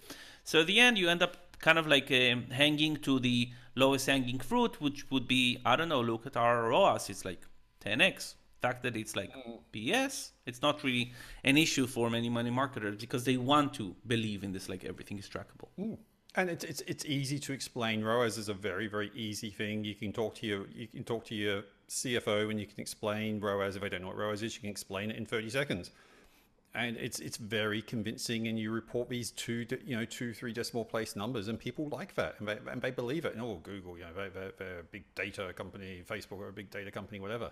So 0.46 0.62
at 0.62 0.68
the 0.68 0.80
end, 0.80 0.98
you 0.98 1.10
end 1.10 1.22
up 1.22 1.36
kind 1.60 1.78
of 1.78 1.86
like 1.86 2.10
uh, 2.10 2.36
hanging 2.52 2.96
to 3.08 3.20
the 3.20 3.50
lowest 3.76 4.06
hanging 4.08 4.40
fruit, 4.40 4.80
which 4.80 5.12
would 5.12 5.28
be 5.28 5.60
I 5.66 5.76
don't 5.76 5.90
know. 5.90 6.00
Look 6.00 6.26
at 6.26 6.38
our 6.38 6.70
ROAS; 6.70 7.10
it's 7.10 7.26
like 7.26 7.42
10x. 7.86 8.36
Fact 8.66 8.80
that 8.86 8.96
it's 9.02 9.16
like 9.22 9.32
BS, 9.74 10.14
mm. 10.14 10.32
it's 10.50 10.62
not 10.68 10.76
really 10.86 11.06
an 11.44 11.58
issue 11.66 11.86
for 11.96 12.06
many 12.18 12.30
money 12.40 12.54
marketers 12.62 12.96
because 13.06 13.24
they 13.30 13.38
want 13.38 13.74
to 13.80 13.86
believe 14.14 14.42
in 14.46 14.52
this, 14.56 14.66
like 14.74 14.84
everything 14.94 15.18
is 15.24 15.28
trackable. 15.36 15.70
Mm. 15.78 15.98
And 16.36 16.50
it's, 16.50 16.64
it's 16.72 16.82
it's 16.92 17.06
easy 17.20 17.38
to 17.46 17.52
explain. 17.60 17.96
ROAS 18.04 18.36
is 18.44 18.50
a 18.50 18.58
very 18.70 18.88
very 18.96 19.12
easy 19.28 19.52
thing. 19.60 19.76
You 19.92 19.96
can 20.02 20.12
talk 20.22 20.32
to 20.40 20.46
your 20.52 20.62
you 20.82 20.88
can 20.96 21.04
talk 21.12 21.24
to 21.32 21.36
your 21.36 21.60
CFO 21.98 22.50
and 22.50 22.58
you 22.62 22.68
can 22.72 22.80
explain 22.86 23.40
ROAS. 23.40 23.76
If 23.76 23.84
I 23.84 23.90
don't 23.90 24.02
know 24.02 24.12
what 24.12 24.18
ROAS 24.18 24.42
is, 24.42 24.56
you 24.56 24.62
can 24.66 24.72
explain 24.78 25.12
it 25.12 25.18
in 25.18 25.26
30 25.26 25.50
seconds. 25.60 25.92
And 26.74 26.98
it's 26.98 27.20
it's 27.28 27.38
very 27.38 27.82
convincing, 27.84 28.48
and 28.48 28.58
you 28.58 28.72
report 28.72 29.08
these 29.10 29.30
two, 29.46 29.60
you 29.86 29.96
know, 29.96 30.06
two, 30.06 30.34
three 30.34 30.54
decimal 30.60 30.86
place 30.94 31.16
numbers, 31.16 31.48
and 31.50 31.60
people 31.68 31.86
like 32.00 32.16
that, 32.16 32.32
and 32.40 32.48
they, 32.48 32.58
and 32.72 32.82
they 32.82 32.90
believe 33.02 33.26
it. 33.26 33.34
And, 33.36 33.42
oh, 33.44 33.60
Google, 33.62 33.96
you 34.00 34.06
know, 34.06 34.14
they, 34.20 34.30
they're, 34.36 34.54
they're 34.58 34.80
a 34.80 34.90
big 34.96 35.04
data 35.14 35.54
company, 35.54 36.02
Facebook 36.14 36.40
are 36.40 36.52
a 36.56 36.58
big 36.62 36.72
data 36.72 36.90
company, 36.90 37.20
whatever. 37.20 37.52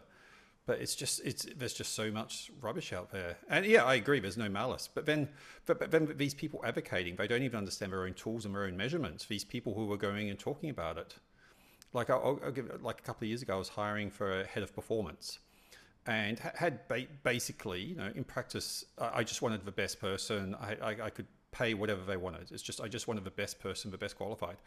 But 0.67 0.79
it's 0.79 0.95
just 0.95 1.21
it's 1.25 1.47
there's 1.57 1.73
just 1.73 1.93
so 1.93 2.11
much 2.11 2.51
rubbish 2.61 2.93
out 2.93 3.11
there, 3.11 3.37
and 3.49 3.65
yeah, 3.65 3.83
I 3.83 3.95
agree. 3.95 4.19
There's 4.19 4.37
no 4.37 4.47
malice, 4.47 4.87
but 4.93 5.05
then 5.05 5.27
but, 5.65 5.79
but 5.79 5.89
then 5.89 6.13
these 6.17 6.35
people 6.35 6.61
advocating, 6.63 7.15
they 7.15 7.27
don't 7.27 7.41
even 7.41 7.57
understand 7.57 7.91
their 7.91 8.03
own 8.03 8.13
tools 8.13 8.45
and 8.45 8.53
their 8.53 8.65
own 8.65 8.77
measurements. 8.77 9.25
These 9.25 9.43
people 9.43 9.73
who 9.73 9.91
are 9.91 9.97
going 9.97 10.29
and 10.29 10.37
talking 10.37 10.69
about 10.69 10.97
it, 10.97 11.15
like 11.93 12.11
I'll, 12.11 12.39
I'll 12.43 12.51
give 12.51 12.69
like 12.83 12.99
a 12.99 13.03
couple 13.03 13.25
of 13.25 13.29
years 13.29 13.41
ago, 13.41 13.55
I 13.55 13.57
was 13.57 13.69
hiring 13.69 14.11
for 14.11 14.41
a 14.41 14.45
head 14.45 14.61
of 14.61 14.73
performance, 14.75 15.39
and 16.05 16.39
had 16.39 16.87
ba- 16.87 17.07
basically, 17.23 17.81
you 17.81 17.95
know, 17.95 18.11
in 18.15 18.23
practice, 18.23 18.85
I 18.97 19.23
just 19.23 19.41
wanted 19.41 19.65
the 19.65 19.71
best 19.71 19.99
person. 19.99 20.55
I, 20.59 20.75
I, 20.81 20.89
I, 21.05 21.09
could 21.09 21.27
pay 21.51 21.73
whatever 21.73 22.01
they 22.05 22.17
wanted. 22.17 22.51
It's 22.51 22.61
just 22.61 22.79
I 22.81 22.87
just 22.87 23.07
wanted 23.07 23.23
the 23.23 23.31
best 23.31 23.59
person, 23.59 23.91
the 23.91 23.97
best 23.97 24.15
qualified, 24.15 24.57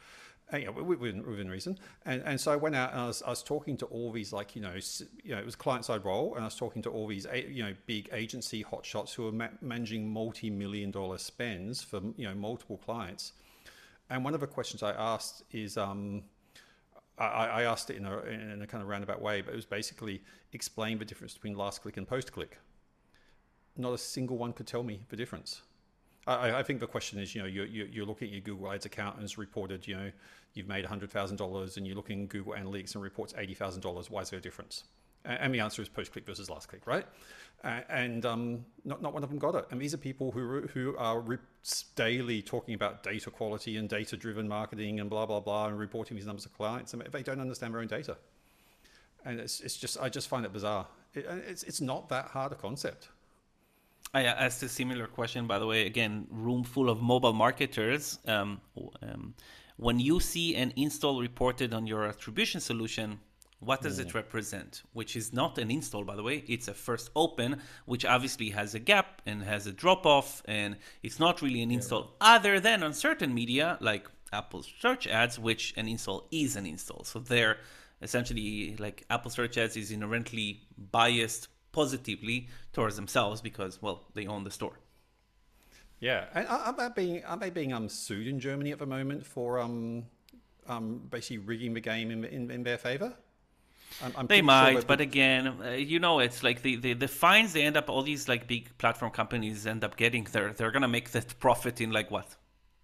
and, 0.51 0.63
you 0.63 0.67
know, 0.71 0.83
within, 0.83 1.27
within 1.27 1.49
reason. 1.49 1.79
And 2.05 2.23
and 2.25 2.41
so 2.41 2.53
I 2.53 2.57
went 2.57 2.75
out 2.75 2.93
and 2.93 3.01
I 3.01 3.07
was, 3.07 3.23
I 3.23 3.31
was 3.31 3.43
talking 3.43 3.77
to 3.79 3.87
all 3.87 4.13
these 4.13 4.33
like 4.33 4.55
you 4.55 4.63
know 4.63 4.75
you 5.23 5.35
know 5.35 5.39
it 5.39 5.45
was 5.45 5.57
client 5.57 5.85
side 5.85 6.05
role, 6.05 6.35
and 6.35 6.43
I 6.43 6.47
was 6.47 6.57
talking 6.57 6.83
to 6.83 6.91
all 6.91 7.07
these 7.07 7.27
you 7.49 7.63
know 7.63 7.75
big 7.87 8.09
agency 8.13 8.63
hotshots 8.63 9.15
who 9.15 9.25
were 9.25 9.33
ma- 9.33 9.49
managing 9.61 10.09
multi 10.09 10.51
million 10.51 10.91
dollar 10.91 11.19
spends 11.19 11.83
for 11.83 12.01
you 12.17 12.29
know 12.29 12.35
multiple 12.35 12.77
clients. 12.77 13.33
And 14.11 14.23
one 14.23 14.35
of 14.35 14.41
the 14.41 14.47
questions 14.47 14.83
I 14.83 14.93
asked 14.93 15.43
is. 15.51 15.77
Um, 15.77 16.25
I, 17.17 17.63
asked 17.63 17.91
it 17.91 17.97
in 17.97 18.07
a, 18.07 18.19
in 18.23 18.63
a 18.63 18.67
kind 18.67 18.83
of 18.83 18.89
roundabout 18.89 19.23
way, 19.23 19.41
but 19.41 19.53
it 19.53 19.57
was 19.57 19.65
basically 19.65 20.21
explain 20.53 20.99
the 20.99 21.05
difference 21.05 21.35
between 21.35 21.55
last 21.55 21.81
click 21.81 21.97
and 21.97 22.09
post 22.09 22.33
click. 22.33 22.59
Not 23.77 23.93
a 23.93 23.99
single 23.99 24.37
one 24.37 24.53
could 24.53 24.67
tell 24.67 24.83
me 24.83 25.05
the 25.11 25.17
difference. 25.17 25.63
I, 26.27 26.59
I 26.59 26.63
think 26.63 26.81
the 26.81 26.87
question 26.87 27.19
is, 27.19 27.35
you 27.35 27.43
know, 27.43 27.49
you're, 27.49 27.67
you're 27.67 28.07
looking 28.07 28.29
at 28.29 28.33
your 28.33 28.41
Google 28.41 28.73
Ads 28.73 28.87
account 28.87 29.17
and 29.17 29.25
it's 29.25 29.39
reported, 29.39 29.87
you 29.87 29.97
know, 29.97 30.11
you've 30.55 30.69
made 30.69 30.85
$100,000 30.85 31.77
and 31.77 31.87
you're 31.87 31.97
looking 31.97 32.23
at 32.23 32.29
Google 32.29 32.55
Analytics 32.55 32.95
and 32.95 33.03
reports 33.03 33.33
$80,000. 33.35 34.11
Why 34.11 34.23
is 34.23 34.31
there 34.31 34.39
a 34.39 34.43
difference? 34.43 34.85
And 35.27 35.55
the 35.55 35.61
answer 35.61 35.81
is 35.81 35.89
post 35.89 36.13
click 36.13 36.27
versus 36.27 36.51
last 36.51 36.69
click, 36.69 36.87
right? 36.87 37.07
And 37.63 38.27
um, 38.27 38.65
not, 38.85 39.01
not 39.01 39.15
one 39.15 39.23
of 39.23 39.31
them 39.31 39.39
got 39.39 39.55
it. 39.55 39.65
And 39.71 39.81
these 39.81 39.95
are 39.95 39.99
people 39.99 40.31
who, 40.31 40.63
who 40.75 40.95
are 40.99 41.25
daily 41.97 42.43
talking 42.43 42.75
about 42.75 43.03
data 43.03 43.31
quality 43.31 43.79
and 43.79 43.89
data 43.89 44.19
driven 44.19 44.47
marketing 44.47 45.01
and 45.01 45.09
blah, 45.09 45.25
blah, 45.25 45.41
blah, 45.41 45.69
and 45.69 45.79
reporting 45.79 46.17
these 46.17 46.27
numbers 46.27 46.43
to 46.43 46.51
clients. 46.51 46.93
And 46.93 47.03
they 47.11 47.23
don't 47.23 47.41
understand 47.41 47.73
their 47.73 47.81
own 47.81 47.87
data. 47.87 48.19
And 49.25 49.41
it's, 49.41 49.61
it's 49.61 49.79
just, 49.79 49.99
I 49.99 50.11
just 50.11 50.29
find 50.29 50.45
it 50.45 50.53
bizarre. 50.53 50.87
It, 51.15 51.25
it's, 51.49 51.63
it's 51.63 51.81
not 51.81 52.11
that 52.11 52.27
hard 52.27 52.53
a 52.53 52.57
concept. 52.57 53.09
I 54.13 54.25
asked 54.25 54.63
a 54.63 54.69
similar 54.69 55.07
question, 55.07 55.47
by 55.47 55.59
the 55.59 55.67
way. 55.67 55.87
Again, 55.87 56.27
room 56.31 56.63
full 56.63 56.89
of 56.89 57.01
mobile 57.01 57.33
marketers. 57.33 58.19
Um, 58.27 58.61
um, 59.03 59.35
when 59.77 59.99
you 59.99 60.21
see 60.21 60.55
an 60.55 60.73
install 60.77 61.21
reported 61.21 61.75
on 61.75 61.87
your 61.87 62.05
attribution 62.05 62.61
solution, 62.61 63.19
what 63.59 63.81
does 63.81 63.99
it 63.99 64.15
represent? 64.15 64.83
Which 64.93 65.17
is 65.17 65.33
not 65.33 65.59
an 65.59 65.71
install, 65.71 66.05
by 66.05 66.17
the 66.17 66.23
way. 66.23 66.45
It's 66.47 66.69
a 66.69 66.75
first 66.75 67.11
open, 67.17 67.61
which 67.87 68.05
obviously 68.05 68.51
has 68.51 68.75
a 68.75 68.79
gap 68.79 69.23
and 69.27 69.43
has 69.43 69.67
a 69.67 69.73
drop 69.73 70.07
off, 70.07 70.43
and 70.45 70.77
it's 71.03 71.19
not 71.19 71.43
really 71.43 71.63
an 71.63 71.71
install, 71.71 72.03
yeah. 72.21 72.37
other 72.37 72.61
than 72.61 72.83
on 72.83 72.93
certain 72.93 73.33
media 73.33 73.79
like 73.81 74.09
Apple 74.33 74.65
search 74.81 75.07
ads, 75.07 75.39
which 75.39 75.75
an 75.77 75.89
install 75.89 76.29
is 76.31 76.57
an 76.57 76.67
install. 76.67 77.05
So 77.05 77.19
they're 77.19 77.59
essentially 78.03 78.77
like 78.79 79.05
Apple 79.09 79.31
search 79.31 79.57
ads 79.57 79.77
is 79.77 79.91
inherently 79.91 80.63
biased 80.91 81.49
positively 81.75 82.49
towards 82.73 82.97
themselves 82.97 83.41
because, 83.43 83.83
well, 83.83 84.05
they 84.15 84.27
own 84.27 84.45
the 84.45 84.51
store. 84.51 84.79
Yeah, 86.01 86.27
and 86.35 86.47
are 86.49 86.73
they 86.73 86.89
being 86.95 87.25
are 87.25 87.37
they 87.37 87.51
being 87.51 87.73
um, 87.73 87.89
sued 87.89 88.27
in 88.27 88.39
Germany 88.41 88.73
at 88.73 88.79
the 88.79 88.87
moment 88.87 89.25
for 89.25 89.59
um, 89.59 90.05
um, 90.67 91.03
basically 91.11 91.39
rigging 91.39 91.75
the 91.75 91.81
game 91.81 92.11
in, 92.11 92.25
in, 92.25 92.51
in 92.51 92.63
their 92.63 92.79
favor? 92.79 93.15
I'm, 94.01 94.13
I'm 94.17 94.27
They 94.27 94.43
pretty 94.43 94.55
sure 94.57 94.73
might, 94.75 94.87
but 94.87 95.01
again, 95.01 95.47
uh, 95.63 95.71
you 95.71 96.01
know, 96.01 96.19
it's 96.19 96.43
like 96.43 96.63
the, 96.63 96.77
the, 96.77 96.95
the 96.95 97.09
fines 97.09 97.53
they 97.53 97.63
end 97.63 97.77
up, 97.77 97.89
all 97.89 98.03
these 98.03 98.29
like 98.29 98.47
big 98.49 98.77
platform 98.79 99.13
companies 99.13 99.67
end 99.67 99.85
up 99.85 99.97
getting, 99.97 100.25
they're, 100.33 100.53
they're 100.53 100.73
going 100.73 100.83
to 100.83 100.89
make 100.89 101.13
that 101.13 101.39
profit 101.39 101.81
in 101.81 101.91
like 101.93 102.11
what, 102.11 102.37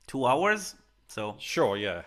two 0.07 0.27
hours? 0.27 0.77
So, 1.09 1.37
Sure, 1.39 1.77
yeah. 1.77 2.03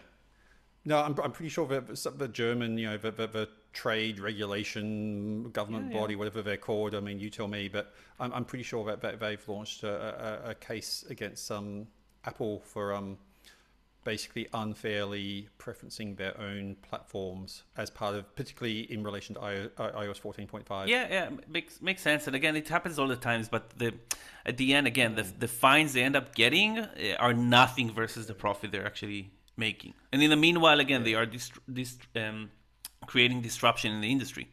No, 0.85 0.99
I'm, 0.99 1.15
I'm 1.21 1.31
pretty 1.31 1.49
sure 1.49 1.67
that 1.67 1.87
the, 1.87 2.11
the 2.11 2.27
German, 2.27 2.77
you 2.77 2.87
know, 2.87 2.97
the, 2.97 3.11
the, 3.11 3.27
the 3.27 3.49
trade 3.73 4.19
regulation 4.19 5.49
government 5.51 5.87
Yeah, 5.89 5.95
yeah. 5.95 5.99
body, 6.01 6.15
whatever 6.15 6.41
they're 6.41 6.57
called. 6.57 6.95
I 6.95 6.99
mean, 6.99 7.19
you 7.19 7.29
tell 7.29 7.47
me, 7.47 7.67
but 7.67 7.93
I'm, 8.19 8.31
I'm 8.33 8.45
pretty 8.45 8.63
sure 8.63 8.85
that, 8.85 9.01
that 9.01 9.19
they've 9.19 9.47
launched 9.49 9.83
a, 9.83 10.45
a, 10.47 10.51
a 10.51 10.55
case 10.55 11.03
against 11.09 11.51
um, 11.51 11.87
Apple 12.25 12.61
for 12.61 12.93
um, 12.93 13.17
basically 14.03 14.47
unfairly 14.53 15.49
preferencing 15.59 16.17
their 16.17 16.39
own 16.39 16.75
platforms 16.87 17.63
as 17.77 17.89
part 17.89 18.15
of, 18.15 18.35
particularly 18.35 18.81
in 18.91 19.03
relation 19.03 19.35
to 19.35 19.41
iOS 19.41 20.21
14.5. 20.21 20.87
yeah, 20.87 21.07
yeah, 21.09 21.29
makes, 21.47 21.81
makes 21.81 22.01
sense. 22.01 22.27
And 22.27 22.35
again, 22.35 22.55
it 22.55 22.67
happens 22.69 22.99
all 22.99 23.07
the 23.07 23.15
times, 23.15 23.49
but 23.49 23.71
the 23.77 23.93
at 24.45 24.57
the 24.57 24.73
end, 24.73 24.87
again, 24.87 25.15
the, 25.15 25.23
the 25.23 25.47
fines 25.47 25.93
they 25.93 26.03
end 26.03 26.15
up 26.15 26.35
getting 26.35 26.79
uh, 26.79 26.89
are 27.17 27.33
nothing 27.33 27.91
versus 27.91 28.27
the 28.27 28.33
profit 28.33 28.71
they're 28.71 28.85
actually 28.85 29.31
making. 29.55 29.93
And 30.11 30.21
in 30.21 30.29
the 30.29 30.35
meanwhile, 30.35 30.79
again, 30.79 31.03
they 31.03 31.13
are 31.13 31.25
dist- 31.25 31.53
dist- 31.71 32.01
um, 32.17 32.51
creating 33.03 33.41
disruption 33.41 33.93
in 33.93 34.01
the 34.01 34.11
industry. 34.11 34.47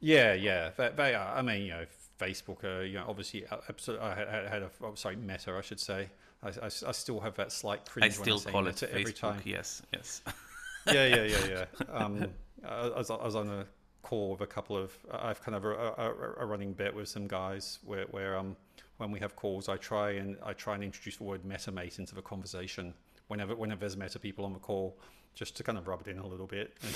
Yeah, 0.00 0.34
yeah, 0.34 0.70
they, 0.76 0.90
they 0.94 1.14
are. 1.14 1.34
I 1.34 1.42
mean, 1.42 1.62
you 1.62 1.70
know, 1.70 1.86
Facebook, 2.20 2.64
uh, 2.64 2.82
you 2.82 2.94
know, 2.94 3.06
obviously, 3.08 3.46
uh, 3.46 3.56
absol- 3.70 4.00
I 4.00 4.14
had, 4.14 4.28
had, 4.28 4.46
had 4.48 4.62
a, 4.62 4.70
oh, 4.82 4.94
sorry, 4.94 5.16
Meta, 5.16 5.52
I 5.52 5.60
should 5.62 5.80
say. 5.80 6.08
I, 6.42 6.48
I, 6.48 6.66
I 6.66 6.92
still 6.92 7.20
have 7.20 7.34
that 7.36 7.52
slight 7.52 7.88
cringe 7.88 8.16
I 8.16 8.20
when 8.20 8.32
I 8.32 8.36
say 8.36 8.50
call 8.50 8.66
it 8.66 8.82
Meta 8.82 8.94
every 8.94 9.12
time. 9.12 9.40
Yes, 9.44 9.82
yes. 9.92 10.22
yeah, 10.86 11.06
yeah, 11.06 11.24
yeah, 11.24 11.46
yeah. 11.48 11.64
Um, 11.92 12.28
I, 12.66 12.88
was, 12.88 13.10
I 13.10 13.24
was 13.24 13.34
on 13.34 13.48
a 13.48 13.66
call 14.02 14.32
with 14.32 14.42
a 14.42 14.46
couple 14.46 14.76
of. 14.76 14.92
I've 15.10 15.42
kind 15.42 15.56
of 15.56 15.64
a, 15.64 15.70
a, 15.70 16.12
a 16.40 16.46
running 16.46 16.72
bet 16.72 16.94
with 16.94 17.08
some 17.08 17.26
guys 17.26 17.78
where, 17.84 18.04
where 18.10 18.36
um, 18.36 18.56
when 18.98 19.10
we 19.10 19.20
have 19.20 19.36
calls, 19.36 19.68
I 19.68 19.76
try 19.76 20.12
and 20.12 20.36
I 20.44 20.52
try 20.52 20.74
and 20.74 20.84
introduce 20.84 21.16
the 21.16 21.24
word 21.24 21.42
MetaMate 21.44 21.98
into 21.98 22.14
the 22.14 22.22
conversation 22.22 22.94
whenever 23.28 23.54
whenever 23.56 23.80
there's 23.80 23.96
Meta 23.96 24.18
people 24.18 24.44
on 24.44 24.52
the 24.52 24.58
call, 24.58 24.98
just 25.34 25.56
to 25.56 25.62
kind 25.62 25.78
of 25.78 25.86
rub 25.88 26.00
it 26.06 26.10
in 26.10 26.18
a 26.18 26.26
little 26.26 26.46
bit. 26.46 26.76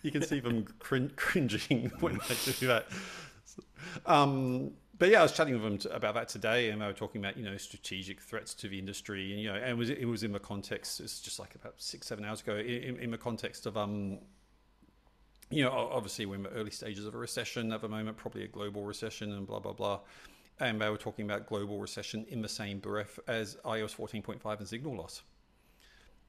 You 0.00 0.10
can 0.10 0.22
see 0.22 0.40
them 0.40 0.64
crin- 0.78 1.12
cringing 1.16 1.92
when 2.00 2.18
I 2.22 2.34
do 2.58 2.68
that. 2.68 2.86
Um, 4.06 4.70
but 4.98 5.10
yeah, 5.10 5.20
I 5.20 5.22
was 5.22 5.32
chatting 5.32 5.54
with 5.54 5.62
them 5.62 5.78
t- 5.78 5.88
about 5.90 6.14
that 6.14 6.28
today, 6.28 6.70
and 6.70 6.80
they 6.80 6.86
were 6.86 6.92
talking 6.92 7.22
about 7.22 7.36
you 7.36 7.44
know 7.44 7.56
strategic 7.56 8.20
threats 8.20 8.54
to 8.54 8.68
the 8.68 8.78
industry, 8.78 9.32
and 9.32 9.40
you 9.42 9.48
know, 9.52 9.56
and 9.56 9.70
it 9.70 9.76
was 9.76 9.90
it 9.90 10.06
was 10.06 10.22
in 10.22 10.32
the 10.32 10.38
context. 10.40 11.00
It's 11.00 11.20
just 11.20 11.38
like 11.38 11.54
about 11.54 11.74
six 11.76 12.06
seven 12.06 12.24
hours 12.24 12.40
ago, 12.40 12.56
in, 12.56 12.96
in 12.96 13.10
the 13.10 13.18
context 13.18 13.66
of 13.66 13.76
um, 13.76 14.18
you 15.50 15.64
know, 15.64 15.70
obviously 15.70 16.26
we're 16.26 16.36
in 16.36 16.42
the 16.42 16.50
early 16.50 16.70
stages 16.70 17.06
of 17.06 17.14
a 17.14 17.18
recession 17.18 17.72
at 17.72 17.80
the 17.80 17.88
moment, 17.88 18.16
probably 18.16 18.44
a 18.44 18.48
global 18.48 18.84
recession, 18.84 19.32
and 19.32 19.46
blah 19.46 19.60
blah 19.60 19.72
blah. 19.72 20.00
And 20.60 20.80
they 20.80 20.90
were 20.90 20.96
talking 20.96 21.24
about 21.24 21.46
global 21.46 21.78
recession 21.78 22.26
in 22.28 22.42
the 22.42 22.48
same 22.48 22.80
breath 22.80 23.20
as 23.28 23.56
iOS 23.64 23.94
14.5 23.94 24.58
and 24.58 24.66
signal 24.66 24.96
loss. 24.96 25.22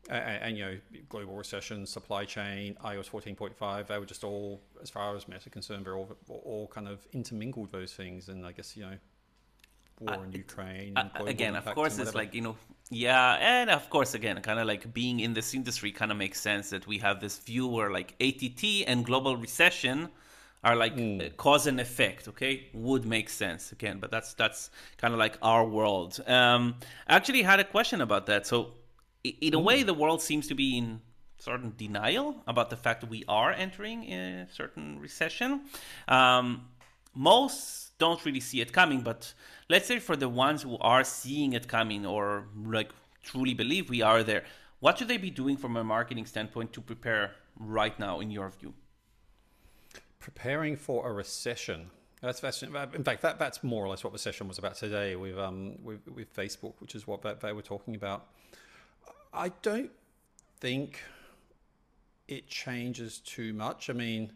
And, 0.09 0.43
and 0.43 0.57
you 0.57 0.65
know, 0.65 0.77
global 1.09 1.35
recession, 1.35 1.85
supply 1.85 2.25
chain, 2.25 2.75
iOS 2.83 3.09
14.5, 3.09 3.87
they 3.87 3.97
were 3.99 4.05
just 4.05 4.23
all, 4.23 4.61
as 4.81 4.89
far 4.89 5.15
as 5.15 5.27
Meta 5.27 5.49
concerned, 5.49 5.85
they're 5.85 5.97
all, 5.97 6.15
all 6.29 6.67
kind 6.73 6.87
of 6.87 7.05
intermingled 7.11 7.71
those 7.71 7.93
things. 7.93 8.29
And 8.29 8.45
I 8.45 8.51
guess, 8.53 8.75
you 8.77 8.83
know, 8.83 8.97
war 9.99 10.15
Uh, 10.15 10.23
in 10.23 10.31
Ukraine. 10.31 10.97
Uh, 10.97 11.09
again, 11.25 11.55
of 11.55 11.65
course, 11.65 11.97
it's 11.99 12.15
like 12.15 12.33
you 12.33 12.41
know, 12.41 12.55
yeah, 12.89 13.37
and 13.39 13.69
of 13.69 13.89
course, 13.89 14.13
again, 14.13 14.41
kind 14.41 14.59
of 14.59 14.67
like 14.67 14.93
being 14.93 15.19
in 15.19 15.33
this 15.33 15.53
industry 15.53 15.91
kind 15.91 16.11
of 16.11 16.17
makes 16.17 16.39
sense 16.41 16.69
that 16.71 16.87
we 16.87 16.97
have 16.99 17.19
this 17.19 17.37
view 17.39 17.67
where 17.67 17.91
like 17.91 18.15
ATT 18.19 18.63
and 18.87 19.05
global 19.05 19.37
recession 19.37 20.09
are 20.63 20.75
like 20.75 20.93
uh, 20.97 21.29
cause 21.37 21.67
and 21.67 21.79
effect. 21.79 22.27
Okay, 22.27 22.67
would 22.73 23.05
make 23.05 23.29
sense 23.29 23.71
again, 23.71 23.99
but 23.99 24.11
that's 24.11 24.33
that's 24.33 24.71
kind 24.97 25.13
of 25.13 25.19
like 25.19 25.37
our 25.41 25.65
world. 25.65 26.19
Um, 26.27 26.75
I 27.07 27.15
actually 27.15 27.43
had 27.43 27.59
a 27.59 27.63
question 27.63 28.01
about 28.01 28.25
that. 28.27 28.47
So, 28.47 28.73
in 29.23 29.53
a 29.53 29.59
Hmm. 29.59 29.65
way, 29.65 29.83
the 29.83 29.93
world 29.93 30.21
seems 30.21 30.47
to 30.47 30.55
be 30.55 30.77
in 30.77 31.01
certain 31.37 31.73
denial 31.77 32.43
about 32.47 32.69
the 32.69 32.75
fact 32.75 33.01
that 33.01 33.09
we 33.09 33.23
are 33.27 33.51
entering 33.51 34.03
a 34.11 34.47
certain 34.51 34.99
recession. 34.99 35.61
Um, 36.07 36.67
most 37.15 37.97
don't 37.97 38.23
really 38.25 38.39
see 38.39 38.61
it 38.61 38.71
coming, 38.73 39.01
but 39.01 39.33
let's 39.69 39.87
say 39.87 39.99
for 39.99 40.15
the 40.15 40.29
ones 40.29 40.61
who 40.63 40.77
are 40.79 41.03
seeing 41.03 41.53
it 41.53 41.67
coming 41.67 42.05
or 42.05 42.45
like 42.65 42.91
truly 43.23 43.53
believe 43.53 43.89
we 43.89 44.01
are 44.01 44.23
there, 44.23 44.43
what 44.79 44.97
should 44.97 45.07
they 45.07 45.17
be 45.17 45.29
doing 45.29 45.57
from 45.57 45.75
a 45.75 45.83
marketing 45.83 46.25
standpoint 46.25 46.71
to 46.73 46.81
prepare 46.81 47.31
right 47.57 47.97
now, 47.99 48.19
in 48.19 48.31
your 48.31 48.49
view? 48.49 48.73
preparing 50.19 50.75
for 50.75 51.09
a 51.09 51.13
recession. 51.13 51.89
That's, 52.21 52.41
that's 52.41 52.61
in 52.61 53.03
fact 53.03 53.21
that 53.21 53.39
that's 53.39 53.63
more 53.63 53.85
or 53.85 53.87
less 53.87 54.03
what 54.03 54.11
the 54.11 54.19
session 54.19 54.47
was 54.47 54.57
about 54.57 54.75
today 54.75 55.15
with 55.15 55.37
um 55.37 55.81
with, 55.81 56.05
with 56.07 56.35
Facebook, 56.35 56.73
which 56.79 56.93
is 56.93 57.07
what 57.07 57.21
they 57.41 57.53
were 57.53 57.61
talking 57.61 57.95
about. 57.95 58.27
I 59.33 59.49
don't 59.61 59.91
think 60.59 60.99
it 62.27 62.47
changes 62.47 63.19
too 63.19 63.53
much. 63.53 63.89
I 63.89 63.93
mean, 63.93 64.31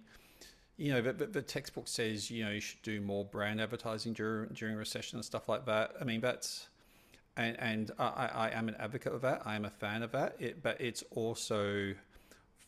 you 0.77 0.91
know, 0.91 1.01
the, 1.01 1.25
the, 1.27 1.41
textbook 1.41 1.87
says 1.87 2.31
you 2.31 2.43
know 2.43 2.51
you 2.51 2.59
should 2.59 2.81
do 2.81 2.99
more 2.99 3.23
brand 3.25 3.61
advertising 3.61 4.13
during 4.13 4.49
during 4.49 4.75
recession 4.75 5.17
and 5.17 5.25
stuff 5.25 5.47
like 5.47 5.65
that. 5.65 5.93
I 6.01 6.03
mean, 6.03 6.21
that's 6.21 6.67
and 7.37 7.59
and 7.59 7.91
I, 7.99 8.05
I 8.05 8.27
I 8.27 8.49
am 8.57 8.67
an 8.67 8.75
advocate 8.79 9.13
of 9.13 9.21
that. 9.21 9.43
I 9.45 9.55
am 9.55 9.65
a 9.65 9.69
fan 9.69 10.03
of 10.03 10.11
that. 10.11 10.35
It, 10.39 10.63
but 10.63 10.81
it's 10.81 11.03
also 11.11 11.93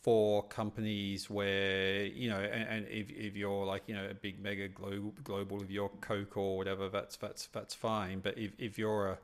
for 0.02 0.44
companies 0.44 1.28
where 1.28 2.04
you 2.04 2.30
know, 2.30 2.38
and, 2.38 2.68
and 2.68 2.86
if, 2.88 3.10
if 3.10 3.36
you're 3.36 3.66
like 3.66 3.82
you 3.88 3.94
know 3.94 4.06
a 4.08 4.14
big 4.14 4.40
mega 4.40 4.68
global 4.68 5.12
global, 5.24 5.60
if 5.62 5.70
you're 5.70 5.90
Coke 6.00 6.36
or 6.36 6.56
whatever, 6.56 6.88
that's 6.88 7.16
that's 7.16 7.46
that's 7.46 7.74
fine. 7.74 8.20
But 8.20 8.38
if, 8.38 8.52
if 8.56 8.78
you're 8.78 9.08
a 9.08 9.18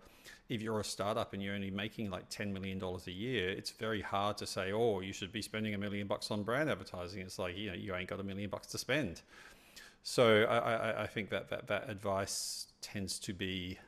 if 0.52 0.60
you're 0.60 0.80
a 0.80 0.84
startup 0.84 1.32
and 1.32 1.42
you're 1.42 1.54
only 1.54 1.70
making 1.70 2.10
like 2.10 2.28
ten 2.28 2.52
million 2.52 2.78
dollars 2.78 3.06
a 3.06 3.12
year, 3.12 3.48
it's 3.48 3.70
very 3.70 4.02
hard 4.02 4.36
to 4.38 4.46
say, 4.46 4.70
oh, 4.72 5.00
you 5.00 5.12
should 5.12 5.32
be 5.32 5.40
spending 5.40 5.74
a 5.74 5.78
million 5.78 6.06
bucks 6.06 6.30
on 6.30 6.42
brand 6.42 6.68
advertising. 6.68 7.22
It's 7.22 7.38
like 7.38 7.56
you 7.56 7.70
know 7.70 7.76
you 7.76 7.94
ain't 7.94 8.08
got 8.08 8.20
a 8.20 8.22
million 8.22 8.50
bucks 8.50 8.66
to 8.68 8.78
spend. 8.78 9.22
So 10.02 10.44
I, 10.44 10.58
I, 10.58 11.02
I 11.04 11.06
think 11.06 11.30
that, 11.30 11.48
that 11.50 11.68
that 11.68 11.88
advice 11.88 12.66
tends 12.82 13.18
to 13.20 13.32
be 13.32 13.78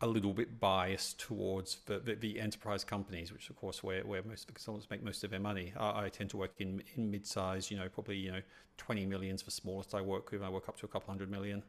a 0.00 0.06
little 0.06 0.32
bit 0.32 0.60
biased 0.60 1.18
towards 1.18 1.78
the, 1.86 1.98
the, 1.98 2.14
the 2.14 2.40
enterprise 2.40 2.84
companies, 2.84 3.32
which 3.32 3.50
of 3.50 3.56
course 3.56 3.82
where, 3.82 4.02
where 4.02 4.22
most 4.22 4.42
of 4.42 4.46
the 4.48 4.52
consultants 4.52 4.88
make 4.90 5.02
most 5.02 5.24
of 5.24 5.30
their 5.30 5.40
money. 5.40 5.72
I, 5.76 6.04
I 6.04 6.08
tend 6.08 6.30
to 6.30 6.36
work 6.38 6.54
in 6.58 6.82
in 6.96 7.10
mid-size, 7.10 7.70
you 7.70 7.76
know, 7.76 7.88
probably 7.88 8.16
you 8.16 8.32
know 8.32 8.42
twenty 8.78 9.04
millions 9.04 9.42
for 9.42 9.50
smallest 9.50 9.94
I 9.94 10.00
work 10.00 10.30
with. 10.30 10.42
I 10.42 10.48
work 10.48 10.70
up 10.70 10.78
to 10.78 10.86
a 10.86 10.88
couple 10.88 11.12
hundred 11.12 11.30
million. 11.30 11.62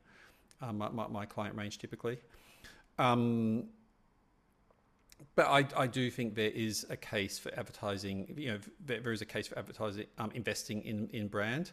Um, 0.61 0.77
my, 0.77 1.07
my 1.07 1.25
client 1.25 1.55
range 1.57 1.77
typically. 1.79 2.19
Um, 2.97 3.65
but 5.35 5.47
I, 5.47 5.65
I 5.75 5.87
do 5.87 6.09
think 6.09 6.35
there 6.35 6.49
is 6.49 6.85
a 6.89 6.95
case 6.95 7.37
for 7.37 7.53
advertising. 7.57 8.33
You 8.37 8.53
know, 8.53 8.59
there, 8.85 9.01
there 9.01 9.11
is 9.11 9.21
a 9.21 9.25
case 9.25 9.47
for 9.47 9.57
advertising, 9.57 10.05
um, 10.17 10.31
investing 10.33 10.81
in, 10.81 11.09
in 11.11 11.27
brand. 11.27 11.71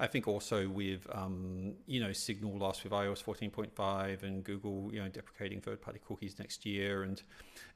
I 0.00 0.06
think 0.06 0.26
also 0.26 0.68
with 0.68 1.06
um, 1.12 1.74
you 1.86 2.00
know 2.00 2.12
signal 2.12 2.56
loss 2.56 2.82
with 2.82 2.92
iOS 2.92 3.22
14.5 3.22 4.22
and 4.22 4.42
Google 4.42 4.90
you 4.92 5.00
know 5.00 5.08
deprecating 5.08 5.60
third-party 5.60 6.00
cookies 6.06 6.38
next 6.38 6.66
year, 6.66 7.02
and 7.02 7.22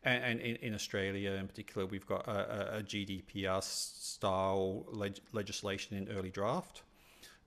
and, 0.03 0.25
and 0.25 0.41
in, 0.41 0.57
in 0.57 0.75
Australia 0.75 1.33
in 1.33 1.47
particular, 1.47 1.87
we've 1.87 2.07
got 2.07 2.27
a, 2.27 2.79
a 2.79 2.83
GDPR 2.83 3.63
style 3.63 4.87
leg- 4.91 5.21
legislation 5.33 5.97
in 5.97 6.09
early 6.17 6.31
draft. 6.31 6.83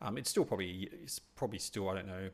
Um, 0.02 0.18
it's 0.18 0.30
still 0.30 0.46
probably 0.46 0.90
it's 1.04 1.20
probably 1.20 1.60
still 1.60 1.90
I 1.90 1.96
don't 1.96 2.08
know 2.08 2.30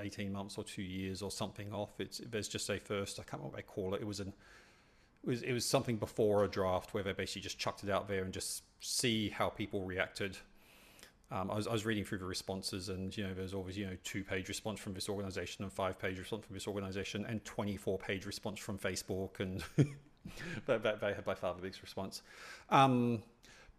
eighteen 0.00 0.32
months 0.32 0.56
or 0.56 0.64
two 0.64 0.82
years 0.82 1.20
or 1.20 1.30
something 1.30 1.72
off. 1.72 1.98
It's 1.98 2.20
there's 2.30 2.48
just 2.48 2.68
a 2.70 2.78
first 2.78 3.18
I 3.18 3.22
can't 3.22 3.42
remember 3.42 3.48
what 3.48 3.56
they 3.56 3.62
call 3.62 3.94
it. 3.94 4.02
It 4.02 4.06
was 4.06 4.20
an 4.20 4.32
it 5.24 5.28
was 5.28 5.42
it 5.42 5.52
was 5.52 5.64
something 5.64 5.96
before 5.96 6.44
a 6.44 6.48
draft 6.48 6.94
where 6.94 7.02
they 7.02 7.12
basically 7.12 7.42
just 7.42 7.58
chucked 7.58 7.82
it 7.82 7.90
out 7.90 8.08
there 8.08 8.22
and 8.22 8.32
just 8.32 8.62
see 8.80 9.30
how 9.30 9.48
people 9.48 9.82
reacted. 9.82 10.36
Um, 11.32 11.50
I 11.50 11.56
was 11.56 11.66
I 11.66 11.72
was 11.72 11.84
reading 11.84 12.04
through 12.04 12.18
the 12.18 12.24
responses 12.24 12.88
and 12.88 13.16
you 13.16 13.24
know 13.24 13.34
there's 13.34 13.54
always 13.54 13.76
you 13.76 13.86
know 13.86 13.96
two 14.04 14.22
page 14.22 14.48
response 14.48 14.78
from 14.78 14.94
this 14.94 15.08
organization 15.08 15.64
and 15.64 15.72
five 15.72 15.98
page 15.98 16.18
response 16.18 16.44
from 16.46 16.54
this 16.54 16.68
organization 16.68 17.26
and 17.26 17.44
twenty 17.44 17.76
four 17.76 17.98
page 17.98 18.26
response 18.26 18.60
from 18.60 18.78
Facebook 18.78 19.40
and 19.40 19.64
that 20.66 21.00
they 21.00 21.14
had 21.14 21.24
by 21.24 21.34
far 21.34 21.54
the 21.54 21.62
biggest 21.62 21.82
response. 21.82 22.22
Um, 22.70 23.22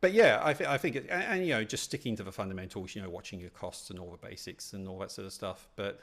but 0.04 0.12
yeah, 0.12 0.42
I, 0.44 0.52
th- 0.52 0.70
I 0.70 0.78
think, 0.78 0.98
it, 0.98 1.08
and, 1.10 1.24
and, 1.24 1.48
you 1.48 1.54
know, 1.54 1.64
just 1.64 1.84
sticking 1.84 2.18
to 2.18 2.24
the 2.24 2.32
fundamentals, 2.34 2.94
you 2.94 3.02
know, 3.02 3.10
watching 3.10 3.40
your 3.40 3.52
costs 3.52 3.90
and 3.90 3.98
all 3.98 4.12
the 4.12 4.18
basics 4.18 4.74
and 4.74 4.86
all 4.86 5.00
that 5.00 5.12
sort 5.12 5.26
of 5.26 5.32
stuff. 5.32 5.70
But 5.78 6.02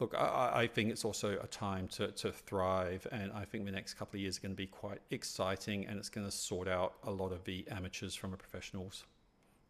look, 0.00 0.14
I, 0.14 0.50
I 0.54 0.66
think 0.66 0.90
it's 0.90 1.02
also 1.02 1.38
a 1.42 1.46
time 1.46 1.88
to, 1.96 2.08
to 2.08 2.30
thrive, 2.30 3.06
and 3.10 3.32
I 3.32 3.46
think 3.46 3.64
the 3.64 3.72
next 3.72 3.94
couple 3.94 4.18
of 4.18 4.20
years 4.20 4.36
are 4.36 4.42
going 4.42 4.52
to 4.52 4.56
be 4.56 4.66
quite 4.66 4.98
exciting, 5.12 5.86
and 5.86 5.98
it's 5.98 6.10
going 6.10 6.26
to 6.26 6.30
sort 6.30 6.68
out 6.68 6.96
a 7.04 7.10
lot 7.10 7.32
of 7.32 7.42
the 7.44 7.64
amateurs 7.70 8.14
from 8.14 8.32
the 8.32 8.36
professionals. 8.36 9.04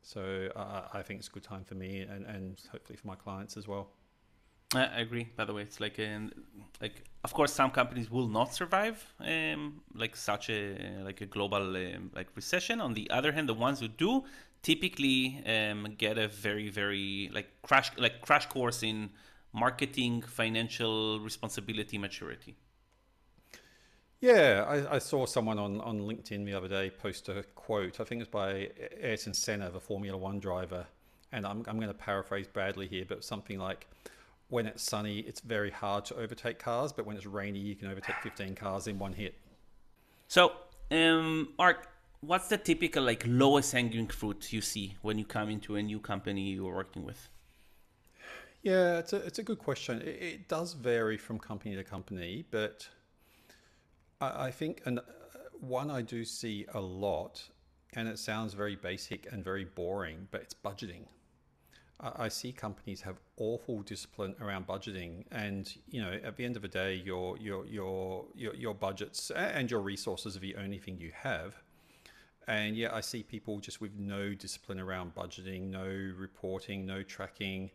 So 0.02 0.48
uh, 0.56 0.88
I 0.92 1.02
think 1.02 1.20
it's 1.20 1.28
a 1.28 1.30
good 1.30 1.44
time 1.44 1.62
for 1.62 1.76
me, 1.76 2.00
and, 2.00 2.26
and 2.26 2.60
hopefully 2.72 2.96
for 2.96 3.06
my 3.06 3.14
clients 3.14 3.56
as 3.56 3.68
well. 3.68 3.90
I 4.74 5.00
agree. 5.00 5.28
By 5.36 5.44
the 5.44 5.54
way, 5.54 5.62
it's 5.62 5.80
like 5.80 5.98
in 5.98 6.32
like 6.80 7.04
of 7.24 7.32
course 7.32 7.52
some 7.52 7.70
companies 7.70 8.10
will 8.10 8.28
not 8.28 8.52
survive 8.52 9.04
um, 9.20 9.80
like 9.94 10.16
such 10.16 10.50
a 10.50 10.76
like 11.02 11.20
a 11.20 11.26
global 11.26 11.76
um, 11.76 12.10
like 12.14 12.28
recession. 12.34 12.80
On 12.80 12.92
the 12.92 13.08
other 13.10 13.32
hand, 13.32 13.48
the 13.48 13.54
ones 13.54 13.80
who 13.80 13.88
do 13.88 14.24
typically 14.62 15.42
um, 15.46 15.94
get 15.96 16.18
a 16.18 16.28
very 16.28 16.68
very 16.68 17.30
like 17.32 17.48
crash 17.62 17.92
like 17.96 18.20
crash 18.22 18.46
course 18.46 18.82
in 18.82 19.10
marketing, 19.52 20.22
financial 20.22 21.20
responsibility, 21.20 21.96
maturity. 21.96 22.56
Yeah, 24.20 24.64
I, 24.66 24.96
I, 24.96 24.98
saw 24.98 25.26
someone 25.26 25.58
on, 25.58 25.80
on 25.82 26.00
LinkedIn 26.00 26.46
the 26.46 26.54
other 26.54 26.68
day 26.68 26.90
post 26.90 27.28
a 27.28 27.42
quote. 27.54 28.00
I 28.00 28.04
think 28.04 28.22
it's 28.22 28.30
by 28.30 28.70
Ayrton 29.00 29.34
Senna, 29.34 29.70
the 29.70 29.80
Formula 29.80 30.16
One 30.16 30.40
driver. 30.40 30.86
And 31.32 31.46
I'm, 31.46 31.62
I'm 31.68 31.76
going 31.76 31.88
to 31.88 31.94
paraphrase 31.94 32.46
badly 32.46 32.86
here, 32.86 33.04
but 33.06 33.24
something 33.24 33.58
like, 33.58 33.86
when 34.48 34.66
it's 34.66 34.82
sunny, 34.82 35.20
it's 35.20 35.40
very 35.40 35.70
hard 35.70 36.04
to 36.06 36.16
overtake 36.16 36.58
cars, 36.58 36.92
but 36.92 37.04
when 37.06 37.16
it's 37.16 37.26
rainy, 37.26 37.58
you 37.58 37.74
can 37.74 37.88
overtake 37.88 38.16
15 38.22 38.54
cars 38.54 38.86
in 38.86 38.98
one 38.98 39.12
hit. 39.12 39.34
So, 40.28 40.52
um, 40.90 41.48
Mark, 41.58 41.88
what's 42.20 42.48
the 42.48 42.58
typical 42.58 43.02
like 43.04 43.24
lowest 43.26 43.72
hanging 43.72 44.08
fruit 44.08 44.52
you 44.52 44.60
see 44.60 44.96
when 45.02 45.18
you 45.18 45.24
come 45.24 45.48
into 45.50 45.76
a 45.76 45.82
new 45.82 45.98
company 45.98 46.50
you're 46.50 46.74
working 46.74 47.04
with? 47.04 47.28
Yeah, 48.62 48.98
it's 48.98 49.12
a, 49.12 49.16
it's 49.18 49.38
a 49.38 49.42
good 49.42 49.58
question. 49.58 50.00
It, 50.00 50.22
it 50.22 50.48
does 50.48 50.72
vary 50.72 51.16
from 51.16 51.38
company 51.38 51.76
to 51.76 51.84
company, 51.84 52.44
but 52.50 52.88
I, 54.20 54.46
I 54.46 54.50
think 54.50 54.82
and 54.84 55.00
one 55.60 55.90
I 55.90 56.02
do 56.02 56.24
see 56.24 56.66
a 56.74 56.80
lot, 56.80 57.42
and 57.94 58.08
it 58.08 58.18
sounds 58.18 58.54
very 58.54 58.76
basic 58.76 59.30
and 59.32 59.44
very 59.44 59.64
boring, 59.64 60.28
but 60.30 60.42
it's 60.42 60.54
budgeting. 60.54 61.04
I 61.98 62.28
see 62.28 62.52
companies 62.52 63.00
have 63.02 63.16
awful 63.38 63.80
discipline 63.80 64.34
around 64.40 64.66
budgeting, 64.66 65.24
and 65.30 65.72
you 65.88 66.02
know, 66.02 66.12
at 66.22 66.36
the 66.36 66.44
end 66.44 66.56
of 66.56 66.62
the 66.62 66.68
day, 66.68 66.94
your 66.94 67.38
your 67.38 67.64
your 67.66 68.26
your, 68.34 68.54
your 68.54 68.74
budgets 68.74 69.30
and 69.30 69.70
your 69.70 69.80
resources 69.80 70.36
are 70.36 70.40
the 70.40 70.56
only 70.56 70.78
thing 70.78 70.98
you 70.98 71.12
have. 71.14 71.54
And 72.48 72.76
yeah, 72.76 72.94
I 72.94 73.00
see 73.00 73.22
people 73.22 73.58
just 73.60 73.80
with 73.80 73.94
no 73.98 74.34
discipline 74.34 74.78
around 74.78 75.14
budgeting, 75.14 75.70
no 75.70 75.86
reporting, 76.16 76.84
no 76.84 77.02
tracking, 77.02 77.70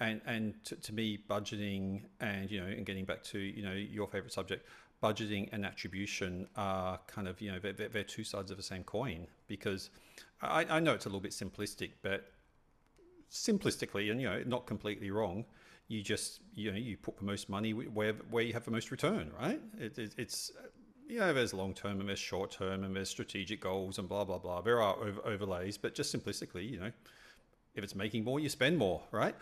and 0.00 0.20
and 0.26 0.62
to, 0.64 0.76
to 0.76 0.92
me, 0.92 1.18
budgeting 1.28 2.02
and 2.20 2.50
you 2.50 2.60
know, 2.60 2.66
and 2.66 2.84
getting 2.84 3.06
back 3.06 3.22
to 3.24 3.38
you 3.38 3.62
know 3.62 3.72
your 3.72 4.06
favorite 4.06 4.34
subject, 4.34 4.66
budgeting 5.02 5.48
and 5.52 5.64
attribution 5.64 6.46
are 6.56 7.00
kind 7.06 7.26
of 7.26 7.40
you 7.40 7.50
know 7.50 7.58
they're, 7.58 7.88
they're 7.88 8.04
two 8.04 8.22
sides 8.22 8.50
of 8.50 8.58
the 8.58 8.62
same 8.62 8.84
coin 8.84 9.26
because 9.48 9.88
I, 10.42 10.66
I 10.68 10.78
know 10.78 10.92
it's 10.92 11.06
a 11.06 11.08
little 11.08 11.20
bit 11.20 11.32
simplistic, 11.32 11.92
but 12.02 12.30
simplistically 13.32 14.10
and 14.10 14.20
you 14.20 14.28
know 14.28 14.42
not 14.46 14.66
completely 14.66 15.10
wrong 15.10 15.44
you 15.88 16.02
just 16.02 16.40
you 16.54 16.70
know 16.70 16.76
you 16.76 16.96
put 16.96 17.16
the 17.16 17.24
most 17.24 17.48
money 17.48 17.72
where 17.72 18.12
where 18.30 18.44
you 18.44 18.52
have 18.52 18.64
the 18.64 18.70
most 18.70 18.90
return 18.90 19.30
right? 19.40 19.60
It, 19.78 19.98
it, 19.98 20.14
it's 20.16 20.52
you 21.08 21.18
know 21.18 21.32
there's 21.32 21.52
long 21.52 21.74
term 21.74 22.00
and 22.00 22.08
there's 22.08 22.18
short 22.18 22.50
term 22.50 22.84
and 22.84 22.94
there's 22.94 23.10
strategic 23.10 23.60
goals 23.60 23.98
and 23.98 24.08
blah 24.08 24.24
blah 24.24 24.38
blah. 24.38 24.60
There 24.60 24.80
are 24.80 24.96
over, 24.96 25.20
overlays 25.26 25.78
but 25.78 25.94
just 25.94 26.14
simplistically 26.14 26.70
you 26.70 26.78
know 26.78 26.92
if 27.74 27.82
it's 27.82 27.94
making 27.94 28.24
more 28.24 28.38
you 28.38 28.48
spend 28.48 28.78
more 28.78 29.02
right? 29.10 29.34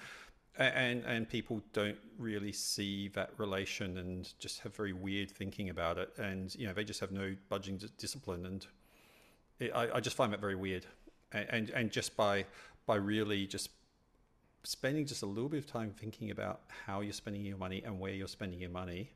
And 0.56 1.04
and 1.04 1.28
people 1.28 1.62
don't 1.72 1.98
really 2.18 2.52
see 2.52 3.08
that 3.08 3.30
relation 3.36 3.98
and 3.98 4.32
just 4.38 4.60
have 4.60 4.74
very 4.74 4.92
weird 4.92 5.30
thinking 5.30 5.68
about 5.68 5.98
it. 5.98 6.10
And 6.18 6.54
you 6.54 6.66
know 6.66 6.72
they 6.72 6.84
just 6.84 7.00
have 7.00 7.12
no 7.12 7.34
budging 7.48 7.80
discipline. 7.98 8.46
And 8.46 8.66
it, 9.58 9.72
I, 9.74 9.96
I 9.96 10.00
just 10.00 10.16
find 10.16 10.32
that 10.32 10.40
very 10.40 10.56
weird. 10.56 10.86
And, 11.32 11.46
and 11.50 11.70
and 11.70 11.90
just 11.90 12.16
by 12.16 12.46
by 12.86 12.96
really 12.96 13.46
just 13.46 13.70
spending 14.62 15.06
just 15.06 15.22
a 15.22 15.26
little 15.26 15.48
bit 15.48 15.58
of 15.58 15.66
time 15.66 15.92
thinking 15.96 16.30
about 16.30 16.60
how 16.86 17.00
you're 17.00 17.12
spending 17.12 17.44
your 17.44 17.56
money 17.56 17.82
and 17.84 17.98
where 17.98 18.12
you're 18.12 18.28
spending 18.28 18.60
your 18.60 18.70
money 18.70 19.10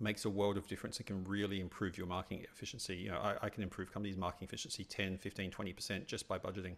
makes 0.00 0.24
a 0.24 0.30
world 0.30 0.56
of 0.56 0.66
difference 0.66 0.98
and 0.98 1.06
can 1.06 1.24
really 1.24 1.60
improve 1.60 1.98
your 1.98 2.06
marketing 2.06 2.44
efficiency. 2.52 2.96
You 2.96 3.10
know, 3.10 3.18
I, 3.18 3.46
I 3.46 3.48
can 3.48 3.62
improve 3.62 3.92
companies' 3.92 4.16
marketing 4.16 4.46
efficiency 4.46 4.84
10, 4.84 5.18
15, 5.18 5.50
20% 5.50 6.06
just 6.06 6.28
by 6.28 6.38
budgeting. 6.38 6.76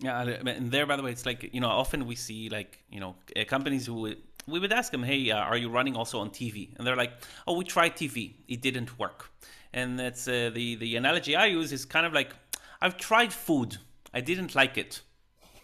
Yeah, 0.00 0.22
and 0.22 0.70
there, 0.70 0.86
by 0.86 0.96
the 0.96 1.02
way, 1.02 1.12
it's 1.12 1.26
like, 1.26 1.50
you 1.52 1.60
know, 1.60 1.68
often 1.68 2.06
we 2.06 2.14
see 2.14 2.48
like, 2.48 2.82
you 2.90 3.00
know, 3.00 3.16
uh, 3.36 3.44
companies 3.44 3.84
who 3.84 4.14
we 4.46 4.58
would 4.58 4.72
ask 4.72 4.92
them, 4.92 5.02
hey, 5.02 5.30
uh, 5.30 5.36
are 5.36 5.58
you 5.58 5.68
running 5.68 5.94
also 5.94 6.20
on 6.20 6.30
TV? 6.30 6.74
And 6.78 6.86
they're 6.86 6.96
like, 6.96 7.12
oh, 7.46 7.54
we 7.54 7.64
tried 7.64 7.96
TV. 7.96 8.34
It 8.48 8.62
didn't 8.62 8.98
work. 8.98 9.30
And 9.74 9.98
that's 9.98 10.26
uh, 10.26 10.50
the, 10.54 10.76
the 10.76 10.96
analogy 10.96 11.36
I 11.36 11.46
use 11.46 11.70
is 11.70 11.84
kind 11.84 12.06
of 12.06 12.14
like, 12.14 12.34
I've 12.80 12.96
tried 12.96 13.32
food. 13.32 13.76
I 14.14 14.22
didn't 14.22 14.54
like 14.54 14.78
it. 14.78 15.02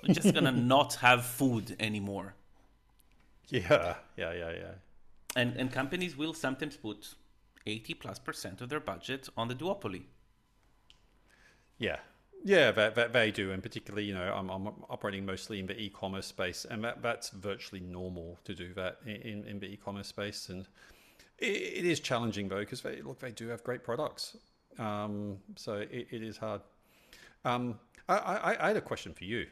We're 0.07 0.15
just 0.15 0.35
gonna 0.35 0.53
not 0.75 0.95
have 0.97 1.25
food 1.25 1.77
anymore. 1.81 2.35
Yeah, 3.49 3.97
yeah, 4.17 4.33
yeah, 4.33 4.51
yeah. 4.51 4.75
And 5.35 5.57
and 5.57 5.73
companies 5.73 6.17
will 6.17 6.35
sometimes 6.35 6.77
put 6.77 7.15
eighty 7.67 7.95
plus 7.95 8.19
percent 8.19 8.61
of 8.61 8.69
their 8.69 8.81
budget 8.81 9.29
on 9.37 9.49
the 9.49 9.55
duopoly. 9.55 10.05
Yeah, 11.79 11.99
yeah, 12.47 12.71
that, 12.71 12.95
that 12.95 13.13
they 13.13 13.33
do, 13.33 13.51
and 13.51 13.61
particularly, 13.61 14.05
you 14.05 14.15
know, 14.15 14.33
I'm, 14.33 14.49
I'm 14.51 14.69
operating 14.89 15.27
mostly 15.27 15.59
in 15.59 15.67
the 15.67 15.77
e-commerce 15.77 16.27
space, 16.27 16.65
and 16.65 16.85
that, 16.85 17.03
that's 17.03 17.31
virtually 17.31 17.81
normal 17.81 18.39
to 18.45 18.55
do 18.55 18.73
that 18.75 18.99
in, 19.05 19.45
in 19.45 19.59
the 19.59 19.67
e-commerce 19.67 20.07
space, 20.07 20.49
and 20.49 20.67
it, 21.39 21.47
it 21.47 21.85
is 21.85 21.99
challenging 21.99 22.49
though 22.49 22.61
because 22.61 22.83
they 22.83 23.03
look 23.03 23.19
they 23.19 23.33
do 23.33 23.49
have 23.49 23.65
great 23.65 23.83
products, 23.83 24.37
um, 24.79 25.39
so 25.57 25.75
it, 25.75 26.07
it 26.11 26.23
is 26.23 26.37
hard. 26.37 26.61
Um, 27.45 27.81
I, 28.09 28.17
I, 28.17 28.65
I 28.65 28.69
had 28.69 28.77
a 28.77 28.81
question 28.81 29.13
for 29.13 29.25
you. 29.25 29.47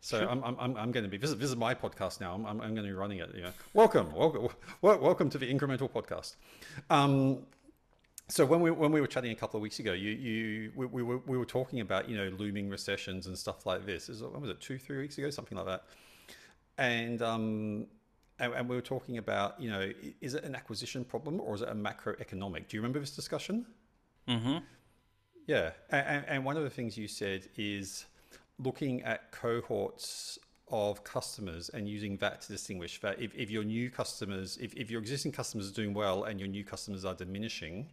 So 0.00 0.20
sure. 0.20 0.28
I'm, 0.28 0.44
I'm, 0.44 0.76
I'm 0.76 0.92
going 0.92 1.04
to 1.04 1.10
be 1.10 1.16
this 1.16 1.30
is, 1.30 1.36
this 1.38 1.50
is 1.50 1.56
my 1.56 1.74
podcast 1.74 2.20
now. 2.20 2.34
I'm, 2.34 2.46
I'm, 2.46 2.60
I'm 2.60 2.74
going 2.74 2.86
to 2.86 2.92
be 2.92 2.92
running 2.92 3.18
it. 3.18 3.30
You 3.34 3.42
know, 3.42 3.52
welcome, 3.74 4.12
welcome, 4.14 4.48
welcome 4.80 5.30
to 5.30 5.38
the 5.38 5.52
incremental 5.52 5.90
podcast. 5.90 6.36
Um, 6.88 7.40
so 8.28 8.44
when 8.44 8.60
we 8.60 8.70
when 8.70 8.92
we 8.92 9.00
were 9.00 9.06
chatting 9.06 9.32
a 9.32 9.34
couple 9.34 9.56
of 9.56 9.62
weeks 9.62 9.78
ago, 9.78 9.92
you 9.92 10.10
you 10.10 10.72
we, 10.76 10.86
we, 10.86 11.02
were 11.02 11.18
we 11.26 11.38
were 11.38 11.46
talking 11.46 11.80
about 11.80 12.08
you 12.08 12.16
know 12.16 12.28
looming 12.36 12.68
recessions 12.68 13.26
and 13.26 13.36
stuff 13.36 13.64
like 13.64 13.86
this. 13.86 14.08
Is 14.08 14.22
when 14.22 14.40
was 14.40 14.50
it 14.50 14.60
two 14.60 14.78
three 14.78 14.98
weeks 14.98 15.16
ago 15.18 15.30
something 15.30 15.56
like 15.56 15.66
that? 15.66 15.84
And 16.76 17.22
um 17.22 17.86
and, 18.38 18.52
and 18.52 18.68
we 18.68 18.76
were 18.76 18.82
talking 18.82 19.18
about 19.18 19.60
you 19.60 19.70
know 19.70 19.90
is 20.20 20.34
it 20.34 20.44
an 20.44 20.54
acquisition 20.54 21.04
problem 21.04 21.40
or 21.40 21.54
is 21.54 21.62
it 21.62 21.68
a 21.70 21.74
macroeconomic? 21.74 22.68
Do 22.68 22.76
you 22.76 22.82
remember 22.82 23.00
this 23.00 23.16
discussion? 23.16 23.66
Mm-hmm. 24.28 24.58
Yeah, 25.46 25.70
and, 25.88 26.24
and 26.28 26.44
one 26.44 26.58
of 26.58 26.62
the 26.62 26.70
things 26.70 26.98
you 26.98 27.08
said 27.08 27.48
is 27.56 28.04
looking 28.58 29.02
at 29.02 29.32
cohorts 29.32 30.38
of 30.70 31.02
customers 31.04 31.70
and 31.70 31.88
using 31.88 32.16
that 32.18 32.42
to 32.42 32.48
distinguish 32.48 33.00
that 33.00 33.20
if, 33.20 33.34
if 33.34 33.50
your 33.50 33.64
new 33.64 33.90
customers, 33.90 34.58
if, 34.60 34.74
if 34.74 34.90
your 34.90 35.00
existing 35.00 35.32
customers 35.32 35.70
are 35.70 35.74
doing 35.74 35.94
well 35.94 36.24
and 36.24 36.38
your 36.38 36.48
new 36.48 36.64
customers 36.64 37.04
are 37.04 37.14
diminishing, 37.14 37.90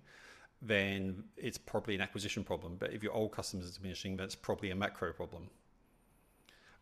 then 0.61 1.23
it's 1.37 1.57
probably 1.57 1.95
an 1.95 2.01
acquisition 2.01 2.43
problem. 2.43 2.75
But 2.77 2.93
if 2.93 3.03
your 3.03 3.13
old 3.13 3.31
customers 3.31 3.69
are 3.69 3.73
diminishing, 3.73 4.17
that's 4.17 4.35
probably 4.35 4.71
a 4.71 4.75
macro 4.75 5.13
problem. 5.13 5.49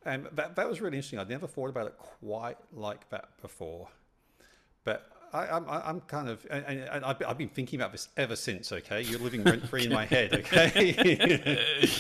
And 0.06 0.28
that, 0.34 0.56
that 0.56 0.68
was 0.68 0.82
really 0.82 0.98
interesting. 0.98 1.20
I'd 1.20 1.30
never 1.30 1.48
thought 1.48 1.70
about 1.70 1.88
it 1.88 1.98
quite 1.98 2.58
like 2.74 3.10
that 3.10 3.42
before. 3.42 3.88
But 4.84 5.10
I, 5.34 5.58
am 5.58 5.66
I'm, 5.68 5.82
I'm 5.86 6.02
kind 6.02 6.30
of, 6.30 6.46
and, 6.50 6.64
and 6.66 7.04
I've, 7.04 7.22
I've 7.28 7.38
been 7.38 7.50
thinking 7.50 7.80
about 7.80 7.92
this 7.92 8.10
ever 8.18 8.36
since. 8.36 8.72
Okay, 8.72 9.02
you're 9.02 9.20
living 9.20 9.44
rent 9.44 9.68
free 9.68 9.86
in 9.86 9.94
my 9.94 10.06
head. 10.06 10.34
Okay, 10.54 10.94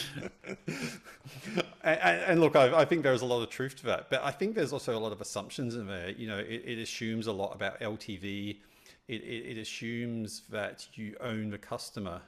and, 1.84 2.00
and, 2.02 2.42
look, 2.42 2.56
I, 2.56 2.82
I, 2.82 2.86
think 2.86 3.04
there's 3.04 3.22
a 3.22 3.26
lot 3.26 3.42
of 3.42 3.50
truth 3.50 3.76
to 3.78 3.86
that, 3.88 4.10
but 4.10 4.24
I 4.24 4.32
think 4.32 4.56
there's 4.56 4.74
also 4.74 4.98
a 4.98 5.00
lot 5.00 5.12
of 5.12 5.22
assumptions 5.22 5.76
in 5.76 5.88
there. 5.88 6.12
You 6.12 6.28
know, 6.28 6.38
it, 6.38 6.64
it 6.66 6.80
assumes 6.80 7.28
a 7.28 7.32
lot 7.32 7.56
about 7.56 7.80
LTV. 7.80 8.58
It, 9.08 9.14
it, 9.14 9.58
it 9.58 9.58
assumes 9.58 10.44
that 10.52 10.88
you 10.94 11.16
own 11.22 11.50
the 11.50 11.58
customer, 11.58 12.22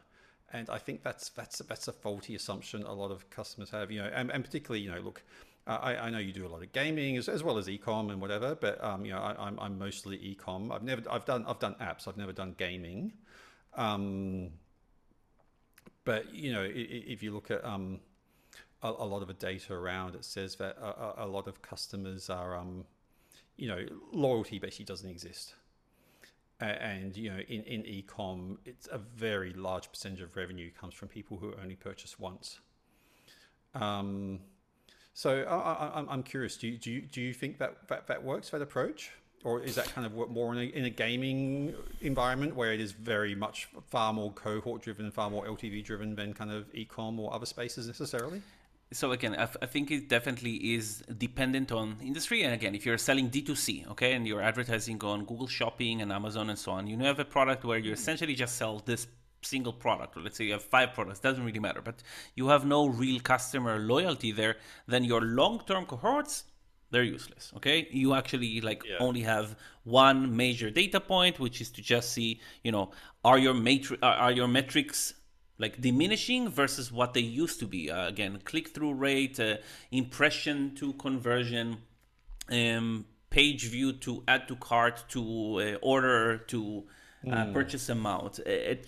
and 0.53 0.69
I 0.69 0.77
think 0.77 1.03
that's 1.03 1.29
that's 1.29 1.59
that's 1.59 1.87
a 1.87 1.93
faulty 1.93 2.35
assumption 2.35 2.83
a 2.83 2.93
lot 2.93 3.11
of 3.11 3.29
customers 3.29 3.69
have. 3.69 3.91
You 3.91 4.03
know, 4.03 4.11
and, 4.13 4.31
and 4.31 4.43
particularly, 4.43 4.81
you 4.81 4.91
know, 4.91 4.99
look, 5.01 5.21
I, 5.67 5.95
I, 5.95 6.09
know 6.11 6.19
you 6.19 6.31
do 6.31 6.45
a 6.45 6.49
lot 6.49 6.61
of 6.61 6.71
gaming 6.73 7.17
as, 7.17 7.27
as 7.27 7.43
well 7.43 7.57
as 7.57 7.67
ecom 7.67 8.11
and 8.11 8.21
whatever, 8.21 8.53
but 8.53 8.83
um, 8.83 9.03
you 9.03 9.11
know 9.11 9.19
I, 9.19 9.31
am 9.31 9.37
I'm, 9.39 9.59
I'm 9.59 9.79
mostly 9.79 10.17
ecom. 10.17 10.71
I've 10.71 10.83
never 10.83 11.01
I've 11.09 11.25
done 11.25 11.43
I've 11.47 11.59
done 11.59 11.75
apps. 11.81 12.07
I've 12.07 12.17
never 12.17 12.33
done 12.33 12.53
gaming. 12.57 13.13
Um, 13.73 14.51
but 16.03 16.33
you 16.33 16.53
know 16.53 16.67
if 16.69 17.23
you 17.23 17.33
look 17.33 17.49
at 17.49 17.65
um, 17.65 17.99
a, 18.83 18.89
a, 18.89 19.05
lot 19.05 19.23
of 19.23 19.27
the 19.27 19.33
data 19.33 19.73
around, 19.73 20.13
it 20.13 20.23
says 20.23 20.55
that 20.57 20.77
a, 20.77 21.25
a 21.25 21.27
lot 21.27 21.47
of 21.47 21.63
customers 21.63 22.29
are 22.29 22.55
um, 22.55 22.85
you 23.57 23.67
know 23.67 23.83
loyalty 24.11 24.59
basically 24.59 24.85
doesn't 24.85 25.09
exist. 25.09 25.55
And 26.61 27.17
you 27.17 27.31
know, 27.31 27.39
in, 27.49 27.63
in 27.63 27.83
ecom, 27.83 28.57
it's 28.65 28.87
a 28.89 28.97
very 28.97 29.51
large 29.53 29.89
percentage 29.91 30.21
of 30.21 30.37
revenue 30.37 30.71
comes 30.71 30.93
from 30.93 31.09
people 31.09 31.37
who 31.37 31.53
only 31.61 31.75
purchase 31.75 32.17
once. 32.17 32.59
Um, 33.73 34.39
so 35.15 35.43
I, 35.43 36.13
am 36.13 36.23
curious. 36.23 36.57
Do 36.57 36.67
you, 36.67 36.77
do 36.77 36.91
you 36.91 37.01
do 37.01 37.21
you 37.21 37.33
think 37.33 37.57
that, 37.59 37.87
that 37.87 38.05
that 38.07 38.21
works 38.21 38.49
that 38.49 38.61
approach, 38.61 39.11
or 39.45 39.61
is 39.61 39.75
that 39.75 39.87
kind 39.87 40.05
of 40.05 40.13
more 40.29 40.53
in 40.53 40.59
a, 40.59 40.63
in 40.63 40.83
a 40.83 40.89
gaming 40.89 41.73
environment 42.01 42.53
where 42.53 42.73
it 42.73 42.81
is 42.81 42.91
very 42.91 43.33
much 43.33 43.69
far 43.87 44.11
more 44.11 44.33
cohort 44.33 44.81
driven, 44.81 45.09
far 45.09 45.29
more 45.29 45.45
LTV 45.45 45.85
driven 45.85 46.15
than 46.15 46.33
kind 46.33 46.51
of 46.51 46.71
ecom 46.73 47.17
or 47.17 47.33
other 47.33 47.45
spaces 47.45 47.87
necessarily? 47.87 48.41
so 48.91 49.11
again, 49.13 49.35
I, 49.35 49.43
f- 49.43 49.57
I 49.61 49.65
think 49.65 49.89
it 49.89 50.09
definitely 50.09 50.75
is 50.75 51.01
dependent 51.17 51.71
on 51.71 51.97
industry. 52.03 52.43
And 52.43 52.53
again, 52.53 52.75
if 52.75 52.85
you're 52.85 52.97
selling 52.97 53.29
D2C, 53.29 53.89
okay, 53.91 54.13
and 54.13 54.27
you're 54.27 54.41
advertising 54.41 55.01
on 55.03 55.25
Google 55.25 55.47
Shopping 55.47 56.01
and 56.01 56.11
Amazon 56.11 56.49
and 56.49 56.59
so 56.59 56.73
on, 56.73 56.87
you 56.87 56.97
have 56.99 57.19
a 57.19 57.25
product 57.25 57.63
where 57.63 57.77
you 57.77 57.91
essentially 57.93 58.35
just 58.35 58.57
sell 58.57 58.81
this 58.85 59.07
single 59.45 59.73
product, 59.73 60.17
or 60.17 60.21
let's 60.21 60.37
say 60.37 60.45
you 60.45 60.53
have 60.53 60.63
five 60.63 60.93
products, 60.93 61.19
doesn't 61.19 61.43
really 61.43 61.59
matter, 61.59 61.81
but 61.81 62.01
you 62.35 62.47
have 62.47 62.65
no 62.65 62.87
real 62.87 63.19
customer 63.19 63.79
loyalty 63.79 64.31
there, 64.31 64.57
then 64.87 65.03
your 65.03 65.21
long-term 65.21 65.85
cohorts 65.85 66.45
they're 66.91 67.03
useless 67.03 67.51
okay 67.57 67.87
you 67.89 68.13
actually 68.13 68.61
like 68.61 68.83
yeah. 68.87 68.95
only 68.99 69.21
have 69.21 69.55
one 69.85 70.37
major 70.37 70.69
data 70.69 70.99
point 70.99 71.39
which 71.39 71.59
is 71.59 71.71
to 71.71 71.81
just 71.81 72.13
see 72.13 72.39
you 72.63 72.71
know 72.71 72.91
are 73.23 73.39
your 73.39 73.55
matri- 73.55 73.97
are 74.03 74.31
your 74.31 74.47
metrics 74.47 75.15
like 75.57 75.79
diminishing 75.81 76.49
versus 76.49 76.91
what 76.91 77.13
they 77.13 77.21
used 77.21 77.59
to 77.59 77.65
be. 77.65 77.89
Uh, 77.89 78.07
again, 78.07 78.39
click 78.43 78.69
through 78.69 78.93
rate, 78.93 79.39
uh, 79.39 79.57
impression 79.91 80.75
to 80.75 80.93
conversion, 80.93 81.77
um, 82.51 83.05
page 83.29 83.69
view 83.69 83.93
to 83.93 84.23
add 84.27 84.47
to 84.47 84.55
cart 84.57 85.03
to 85.09 85.21
uh, 85.21 85.77
order 85.81 86.37
to 86.37 86.83
mm. 87.25 87.53
purchase 87.53 87.89
amount. 87.89 88.39
It, 88.39 88.87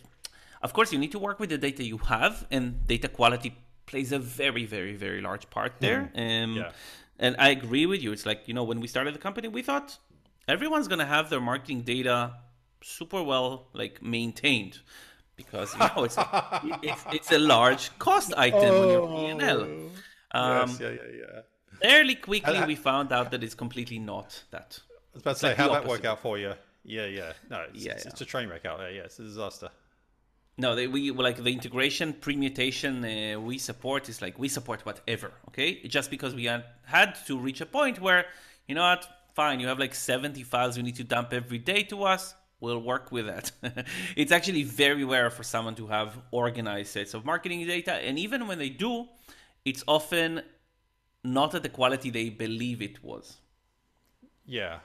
of 0.62 0.74
course, 0.74 0.92
you 0.92 1.00
need 1.00 1.12
to 1.12 1.20
work 1.20 1.40
with 1.40 1.50
the 1.50 1.58
data 1.58 1.84
you 1.84 1.98
have, 1.98 2.46
and 2.52 2.86
data 2.88 3.08
quality 3.08 3.56
plays 3.86 4.12
a 4.12 4.20
very, 4.20 4.66
very, 4.66 4.96
very 4.96 5.22
large 5.22 5.50
part 5.50 5.74
there. 5.80 6.12
Mm. 6.16 6.44
Um, 6.44 6.54
yeah. 6.58 6.72
And 7.20 7.36
I 7.40 7.50
agree 7.50 7.86
with 7.86 8.02
you. 8.02 8.12
It's 8.12 8.26
like, 8.26 8.48
you 8.48 8.54
know, 8.54 8.64
when 8.64 8.80
we 8.80 8.88
started 8.88 9.16
the 9.16 9.20
company, 9.20 9.48
we 9.48 9.62
thought 9.62 9.98
everyone's 10.48 10.88
going 10.88 11.00
to 11.00 11.06
have 11.06 11.30
their 11.30 11.42
marketing 11.42 11.82
data 11.82 12.34
super 12.84 13.24
well 13.24 13.68
like 13.74 14.04
maintained 14.04 14.80
because 15.36 15.74
you 15.74 15.80
know 15.80 16.04
it's 16.04 16.18
a, 16.18 16.62
it's, 16.84 17.04
it's 17.12 17.32
a 17.32 17.40
large 17.40 17.98
cost 18.00 18.34
item 18.38 18.60
oh, 18.64 19.08
on 19.08 19.24
your 19.24 19.38
P&L. 19.38 19.62
Um, 20.32 20.70
yes, 20.70 20.80
yeah, 20.80 20.90
yeah, 20.90 20.98
yeah. 21.20 21.42
Fairly 21.82 22.16
quickly, 22.16 22.64
we 22.66 22.76
found 22.76 23.12
out 23.12 23.32
that 23.32 23.44
it's 23.44 23.54
completely 23.54 24.00
not 24.00 24.44
that. 24.52 24.80
I 24.90 24.94
was 25.14 25.22
about 25.22 25.34
to 25.34 25.40
say, 25.40 25.48
like 25.50 25.58
how 25.58 25.70
that 25.74 25.86
work 25.86 26.06
out 26.06 26.22
for 26.22 26.38
you? 26.38 26.54
Yeah, 26.84 27.06
yeah. 27.06 27.34
No, 27.50 27.66
it's, 27.70 27.86
yeah, 27.86 27.94
it's, 27.94 28.06
yeah. 28.06 28.12
it's, 28.12 28.22
a 28.22 28.26
train 28.26 28.50
wreck 28.50 28.66
out 28.66 28.80
there. 28.80 28.92
Yeah, 28.92 29.02
it's 29.02 29.20
a 29.20 29.24
disaster. 29.24 29.70
No, 30.58 30.76
they, 30.76 30.88
we 30.88 31.12
like 31.12 31.38
the 31.38 31.52
integration 31.52 32.14
permutation 32.14 33.06
uh, 33.06 33.40
we 33.40 33.60
support 33.60 34.10
is 34.10 34.22
like 34.22 34.40
we 34.40 34.48
support 34.48 34.86
whatever. 34.86 35.32
Okay, 35.50 35.88
just 35.88 36.10
because 36.10 36.34
we 36.34 36.46
had, 36.46 36.64
had 36.84 37.16
to 37.28 37.38
reach 37.38 37.62
a 37.62 37.66
point 37.66 38.02
where 38.02 38.26
you 38.68 38.74
know 38.74 38.82
what, 38.82 39.08
fine, 39.36 39.60
you 39.60 39.68
have 39.68 39.80
like 39.80 39.94
seventy 39.94 40.44
files 40.44 40.76
you 40.76 40.84
need 40.84 40.96
to 40.96 41.04
dump 41.04 41.32
every 41.32 41.60
day 41.60 41.84
to 41.84 42.04
us 42.04 42.34
we'll 42.60 42.82
work 42.82 43.12
with 43.12 43.28
that. 43.28 43.52
it's 44.16 44.32
actually 44.32 44.64
very 44.64 45.04
rare 45.04 45.30
for 45.30 45.44
someone 45.44 45.76
to 45.76 45.88
have 45.88 46.18
organized 46.32 46.92
sets 46.92 47.14
of 47.14 47.26
marketing 47.26 47.66
data. 47.68 47.94
And 47.94 48.18
even 48.18 48.48
when 48.48 48.58
they 48.58 48.70
do, 48.70 49.08
it's 49.66 49.84
often 49.88 50.42
not 51.24 51.54
at 51.56 51.64
the 51.64 51.70
quality 51.70 52.10
they 52.10 52.30
believe 52.30 52.82
it 52.82 53.04
was. 53.04 53.38
Yeah. 54.46 54.80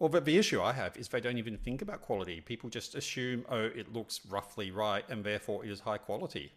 Well, 0.00 0.08
but 0.08 0.24
the 0.24 0.38
issue 0.38 0.62
I 0.62 0.72
have 0.72 0.96
is 0.96 1.08
they 1.08 1.20
don't 1.20 1.36
even 1.36 1.58
think 1.58 1.82
about 1.82 2.00
quality. 2.00 2.40
People 2.40 2.70
just 2.70 2.94
assume, 2.94 3.44
oh, 3.50 3.64
it 3.64 3.92
looks 3.92 4.20
roughly 4.26 4.70
right, 4.70 5.04
and 5.10 5.22
therefore 5.22 5.62
it 5.62 5.70
is 5.70 5.80
high 5.80 5.98
quality. 5.98 6.52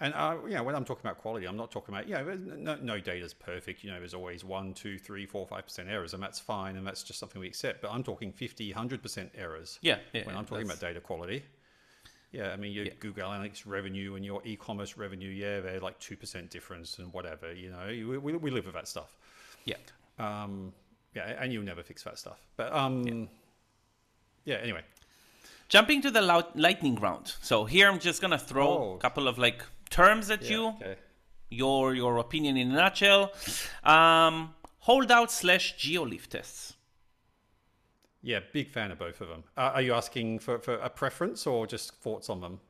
And 0.00 0.12
uh, 0.14 0.36
you 0.46 0.54
know, 0.54 0.62
when 0.62 0.76
I'm 0.76 0.84
talking 0.84 1.04
about 1.04 1.16
quality, 1.16 1.46
I'm 1.46 1.56
not 1.56 1.72
talking 1.72 1.94
about 1.94 2.06
you 2.06 2.14
know, 2.14 2.34
no, 2.56 2.76
no 2.80 3.00
data 3.00 3.24
is 3.24 3.32
perfect. 3.32 3.82
You 3.82 3.90
know, 3.90 3.98
there's 3.98 4.12
always 4.14 4.44
one, 4.44 4.74
two, 4.74 4.98
three, 4.98 5.24
four, 5.24 5.46
five 5.46 5.64
percent 5.64 5.88
errors, 5.88 6.12
and 6.12 6.22
that's 6.22 6.38
fine, 6.38 6.76
and 6.76 6.86
that's 6.86 7.02
just 7.02 7.18
something 7.18 7.40
we 7.40 7.48
accept. 7.48 7.80
But 7.80 7.90
I'm 7.90 8.04
talking 8.04 8.30
50, 8.30 8.70
100 8.70 9.02
percent 9.02 9.32
errors. 9.34 9.78
Yeah, 9.80 9.96
yeah 10.12 10.26
when 10.26 10.36
I'm 10.36 10.44
talking 10.44 10.66
about 10.66 10.78
data 10.78 11.00
quality. 11.00 11.42
Yeah, 12.32 12.50
I 12.50 12.56
mean, 12.56 12.72
your 12.72 12.84
yeah. 12.84 12.92
Google 13.00 13.30
Analytics 13.30 13.62
revenue 13.64 14.14
and 14.14 14.24
your 14.24 14.42
e-commerce 14.44 14.98
revenue, 14.98 15.30
yeah, 15.30 15.60
they're 15.60 15.80
like 15.80 15.98
two 16.00 16.18
percent 16.18 16.50
difference 16.50 16.98
and 16.98 17.10
whatever. 17.14 17.54
You 17.54 17.70
know, 17.70 17.86
we, 18.20 18.36
we 18.36 18.50
live 18.50 18.66
with 18.66 18.74
that 18.74 18.86
stuff. 18.86 19.16
Yeah. 19.64 19.76
Um, 20.18 20.74
yeah, 21.14 21.34
and 21.40 21.52
you'll 21.52 21.64
never 21.64 21.82
fix 21.82 22.02
that 22.04 22.18
stuff. 22.18 22.40
But 22.56 22.72
um, 22.72 23.06
yeah. 23.06 23.24
yeah 24.44 24.56
anyway, 24.62 24.82
jumping 25.68 26.02
to 26.02 26.10
the 26.10 26.22
lightning 26.54 26.96
round. 26.96 27.34
So 27.40 27.64
here 27.64 27.88
I'm 27.88 27.98
just 27.98 28.20
gonna 28.20 28.38
throw 28.38 28.68
oh. 28.68 28.94
a 28.94 28.98
couple 28.98 29.28
of 29.28 29.38
like 29.38 29.62
terms 29.90 30.30
at 30.30 30.42
yeah, 30.42 30.50
you. 30.50 30.66
Okay. 30.68 30.96
Your 31.50 31.94
your 31.94 32.18
opinion 32.18 32.56
in 32.56 32.70
a 32.72 32.74
nutshell. 32.74 33.32
Um, 33.82 34.54
holdout 34.80 35.30
slash 35.30 35.76
geolift 35.78 36.28
tests. 36.28 36.74
Yeah, 38.20 38.40
big 38.52 38.68
fan 38.68 38.90
of 38.90 38.98
both 38.98 39.20
of 39.20 39.28
them. 39.28 39.44
Uh, 39.56 39.72
are 39.74 39.82
you 39.82 39.94
asking 39.94 40.40
for, 40.40 40.58
for 40.58 40.74
a 40.74 40.90
preference 40.90 41.46
or 41.46 41.66
just 41.66 41.94
thoughts 42.02 42.28
on 42.28 42.40
them? 42.40 42.60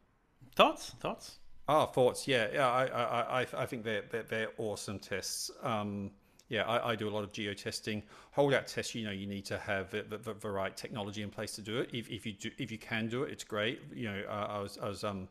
Thoughts, 0.55 0.90
thoughts. 1.01 1.38
Oh, 1.68 1.87
thoughts. 1.87 2.29
Yeah, 2.29 2.48
yeah. 2.53 2.68
I, 2.68 2.85
I, 2.87 3.40
I, 3.42 3.46
I 3.57 3.66
think 3.66 3.83
they're, 3.85 4.05
they're, 4.11 4.22
they're 4.24 4.48
awesome 4.59 4.98
tests. 4.98 5.51
Um, 5.62 6.11
yeah, 6.48 6.62
I, 6.62 6.92
I, 6.92 6.96
do 6.96 7.08
a 7.08 7.11
lot 7.11 7.24
of 7.24 7.32
geo 7.32 7.52
testing. 7.52 8.02
Holdout 8.30 8.66
tests, 8.66 8.94
you 8.94 9.04
know, 9.04 9.11
you 9.11 9.26
need 9.26 9.44
to 9.46 9.58
have 9.58 9.90
the, 9.90 10.02
the, 10.02 10.34
the, 10.34 10.50
right 10.50 10.74
technology 10.74 11.22
in 11.22 11.30
place 11.30 11.52
to 11.56 11.62
do 11.62 11.78
it. 11.78 11.90
If, 11.92 12.08
if 12.11 12.24
you 12.24 12.32
do, 12.32 12.50
if 12.56 12.70
you 12.72 12.78
can 12.78 13.08
do 13.08 13.24
it, 13.24 13.32
it's 13.32 13.44
great. 13.44 13.82
You 13.94 14.08
know, 14.08 14.22
uh, 14.28 14.46
I 14.50 14.58
was, 14.61 14.78
I 14.82 14.88
was 14.88 15.04
um, 15.04 15.28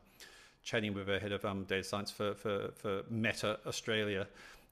chatting 0.62 0.94
with 0.94 1.08
a 1.08 1.18
head 1.18 1.32
of 1.32 1.44
um, 1.44 1.64
data 1.64 1.82
science 1.82 2.10
for, 2.10 2.34
for, 2.34 2.70
for 2.76 3.02
Meta 3.10 3.58
Australia 3.66 4.28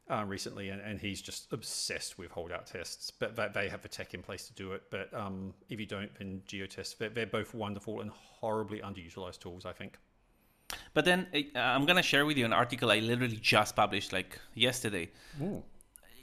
um, 0.09 0.29
recently, 0.29 0.69
and, 0.69 0.81
and 0.81 1.01
he's 1.01 1.21
just 1.21 1.53
obsessed 1.53 2.17
with 2.17 2.31
holdout 2.31 2.67
tests. 2.67 3.11
But 3.11 3.35
they, 3.35 3.49
they 3.53 3.69
have 3.69 3.83
the 3.83 3.89
tech 3.89 4.15
in 4.15 4.23
place 4.23 4.47
to 4.47 4.53
do 4.53 4.73
it. 4.73 4.85
But 4.91 5.13
um, 5.13 5.53
if 5.69 5.81
you 5.81 5.87
don't, 5.87 6.15
then 6.17 6.43
geotests, 6.47 6.97
they're, 6.97 7.09
they're 7.09 7.27
both 7.27 7.55
wonderful 7.55 8.03
and 8.03 8.11
horribly 8.11 8.81
underutilized 8.81 9.41
tools, 9.41 9.67
I 9.67 9.73
think. 9.73 9.99
But 10.95 11.05
then 11.05 11.27
uh, 11.35 11.59
I'm 11.59 11.87
gonna 11.87 12.03
share 12.03 12.27
with 12.27 12.37
you 12.37 12.45
an 12.45 12.53
article 12.53 12.91
I 12.91 12.99
literally 12.99 13.39
just 13.41 13.77
published 13.77 14.13
like 14.13 14.39
yesterday. 14.55 15.11
Ooh. 15.41 15.63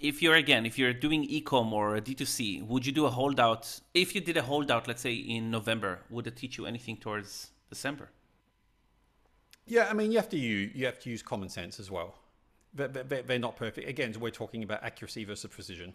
If 0.04 0.22
you're 0.22 0.36
again, 0.36 0.66
if 0.66 0.78
you're 0.78 0.92
doing 0.92 1.26
ecom 1.30 1.72
or 1.72 1.96
D2C, 1.96 2.68
would 2.68 2.86
you 2.86 2.92
do 2.92 3.06
a 3.06 3.10
holdout? 3.10 3.80
If 3.94 4.14
you 4.14 4.20
did 4.20 4.36
a 4.36 4.42
holdout, 4.42 4.86
let's 4.86 5.02
say 5.02 5.14
in 5.14 5.50
November, 5.50 6.02
would 6.10 6.28
it 6.28 6.36
teach 6.36 6.58
you 6.58 6.66
anything 6.66 6.98
towards 6.98 7.52
December? 7.70 8.10
Yeah, 9.66 9.88
I 9.90 9.94
mean, 9.94 10.12
you 10.12 10.18
have 10.18 10.28
to 10.30 10.38
use 10.38 10.72
you 10.76 10.86
have 10.88 11.00
to 11.00 11.10
use 11.10 11.22
common 11.24 11.48
sense 11.48 11.80
as 11.80 11.90
well. 11.90 12.16
They're, 12.74 13.40
not 13.40 13.56
perfect. 13.56 13.88
Again, 13.88 14.14
we're 14.20 14.32
talking 14.32 14.64
about 14.64 14.84
accuracy 14.84 15.24
versus 15.24 15.50
precision. 15.50 15.94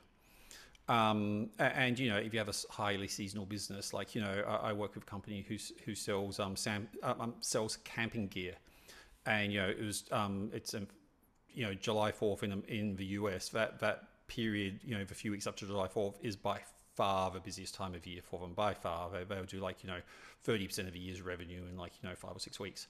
Um, 0.89 1.51
and 1.59 1.99
you 1.99 2.09
know, 2.09 2.17
if 2.17 2.33
you 2.33 2.39
have 2.39 2.49
a 2.49 2.55
highly 2.71 3.09
seasonal 3.09 3.45
business, 3.45 3.93
like 3.93 4.15
you 4.15 4.23
know, 4.23 4.43
I, 4.63 4.73
work 4.73 4.95
with 4.95 5.03
a 5.05 5.07
company 5.07 5.45
who 5.47 5.57
who 5.85 5.95
sells 5.95 6.41
um, 6.41 6.57
Sam, 6.57 6.89
uh, 7.03 7.15
um, 7.21 7.35
sells 7.41 7.77
camping 7.85 8.29
gear, 8.29 8.55
and 9.27 9.53
you 9.53 9.61
know, 9.61 9.69
it 9.69 9.85
was 9.85 10.05
um, 10.13 10.51
it's 10.55 10.73
um, 10.73 10.87
you 11.59 11.67
know 11.67 11.75
July 11.75 12.13
Fourth 12.13 12.43
in 12.43 12.63
in 12.69 12.97
the 12.97 13.07
US. 13.07 13.49
That 13.49 13.81
that 13.81 14.05
period, 14.29 14.81
you 14.85 14.97
know, 14.97 15.05
the 15.05 15.15
few 15.15 15.31
weeks 15.31 15.47
up 15.47 15.57
to 15.57 15.67
July 15.67 15.89
Fourth 15.89 16.19
is 16.23 16.37
by 16.37 16.61
far 16.95 17.31
the 17.31 17.41
busiest 17.41 17.75
time 17.75 17.95
of 17.95 18.07
year 18.07 18.21
for 18.23 18.41
them. 18.41 18.53
By 18.53 18.75
far, 18.75 19.11
they, 19.11 19.25
they'll 19.25 19.45
do 19.45 19.59
like 19.59 19.83
you 19.83 19.89
know 19.91 20.01
thirty 20.43 20.67
percent 20.67 20.89
of 20.89 20.95
a 20.95 20.99
year's 20.99 21.21
revenue 21.21 21.63
in 21.69 21.77
like 21.77 21.93
you 22.01 22.09
know 22.09 22.15
five 22.15 22.37
or 22.37 22.41
six 22.41 22.61
weeks 22.61 22.87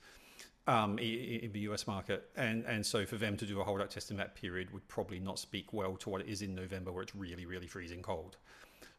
um, 0.69 0.99
in 0.99 1.51
the 1.53 1.61
US 1.61 1.87
market. 1.87 2.29
And, 2.37 2.65
and 2.67 2.85
so 2.85 3.07
for 3.07 3.17
them 3.17 3.37
to 3.39 3.47
do 3.47 3.61
a 3.61 3.65
holdout 3.65 3.91
test 3.91 4.11
in 4.11 4.19
that 4.19 4.35
period 4.35 4.71
would 4.73 4.87
probably 4.87 5.19
not 5.19 5.39
speak 5.39 5.73
well 5.73 5.97
to 5.97 6.11
what 6.11 6.21
it 6.21 6.29
is 6.29 6.43
in 6.43 6.55
November 6.55 6.93
where 6.93 7.03
it's 7.03 7.17
really, 7.17 7.47
really 7.47 7.67
freezing 7.67 8.03
cold. 8.03 8.37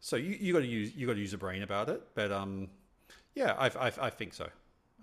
So 0.02 0.16
you, 0.16 0.36
you 0.40 0.52
got 0.52 0.60
to 0.60 0.68
use 0.68 0.96
you 0.96 1.06
got 1.06 1.14
to 1.14 1.20
use 1.20 1.34
a 1.34 1.38
brain 1.38 1.62
about 1.62 1.90
it, 1.90 2.02
but 2.16 2.32
um, 2.32 2.70
yeah, 3.36 3.54
I, 3.54 3.92
I 4.02 4.10
think 4.10 4.34
so. 4.34 4.50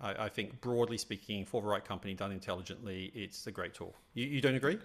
I, 0.01 0.25
I, 0.25 0.29
think 0.29 0.61
broadly 0.61 0.97
speaking, 0.97 1.45
for 1.45 1.61
the 1.61 1.67
right 1.67 1.83
company 1.83 2.13
done 2.13 2.31
intelligently, 2.31 3.11
it's 3.15 3.47
a 3.47 3.51
great 3.51 3.73
tool. 3.73 3.95
You, 4.13 4.25
you 4.27 4.41
don't 4.41 4.55
agree? 4.55 4.77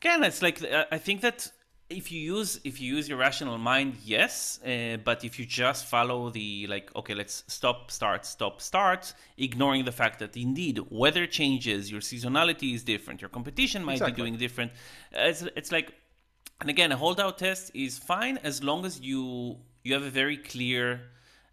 Again, 0.00 0.24
it's 0.24 0.42
like 0.42 0.64
I 0.90 0.98
think 0.98 1.20
that 1.20 1.50
if 1.96 2.10
you 2.10 2.20
use 2.20 2.60
if 2.64 2.80
you 2.80 2.96
use 2.96 3.08
your 3.08 3.18
rational 3.18 3.58
mind 3.58 3.96
yes 4.04 4.58
uh, 4.64 4.96
but 5.04 5.24
if 5.24 5.38
you 5.38 5.46
just 5.46 5.86
follow 5.86 6.30
the 6.30 6.66
like 6.66 6.90
okay 6.96 7.14
let's 7.14 7.44
stop 7.46 7.90
start 7.90 8.24
stop 8.24 8.60
start 8.60 9.12
ignoring 9.36 9.84
the 9.84 9.92
fact 9.92 10.18
that 10.18 10.36
indeed 10.36 10.80
weather 10.90 11.26
changes 11.26 11.90
your 11.90 12.00
seasonality 12.00 12.74
is 12.74 12.82
different 12.82 13.20
your 13.20 13.28
competition 13.28 13.84
might 13.84 13.94
exactly. 13.94 14.14
be 14.14 14.22
doing 14.22 14.36
different 14.38 14.72
it's, 15.12 15.42
it's 15.56 15.70
like 15.70 15.92
and 16.60 16.70
again 16.70 16.92
a 16.92 16.96
holdout 16.96 17.38
test 17.38 17.70
is 17.74 17.98
fine 17.98 18.38
as 18.38 18.62
long 18.62 18.84
as 18.84 19.00
you 19.00 19.56
you 19.84 19.92
have 19.92 20.02
a 20.02 20.10
very 20.10 20.36
clear 20.36 21.00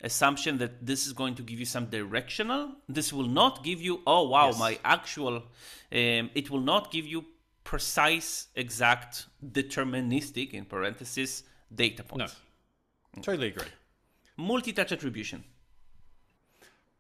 assumption 0.02 0.58
that 0.58 0.86
this 0.86 1.06
is 1.06 1.14
going 1.14 1.36
to 1.36 1.42
give 1.42 1.60
you 1.60 1.66
some 1.66 1.86
directional 1.88 2.72
this 2.88 3.12
will 3.12 3.28
not 3.28 3.64
give 3.64 3.82
you 3.82 4.02
oh 4.08 4.28
wow 4.30 4.48
yes. 4.48 4.60
my 4.60 4.80
actual 4.84 5.36
um, 5.92 6.30
it 6.36 6.50
will 6.50 6.62
not 6.62 6.92
give 6.92 7.06
you 7.06 7.26
precise, 7.70 8.48
exact, 8.56 9.28
deterministic, 9.46 10.54
in 10.54 10.66
parentheses, 10.66 11.43
data 11.74 12.04
points. 12.04 12.36
No, 13.16 13.22
totally 13.22 13.50
agree. 13.50 13.68
Multi-touch 14.38 14.91
attribution. 14.91 15.43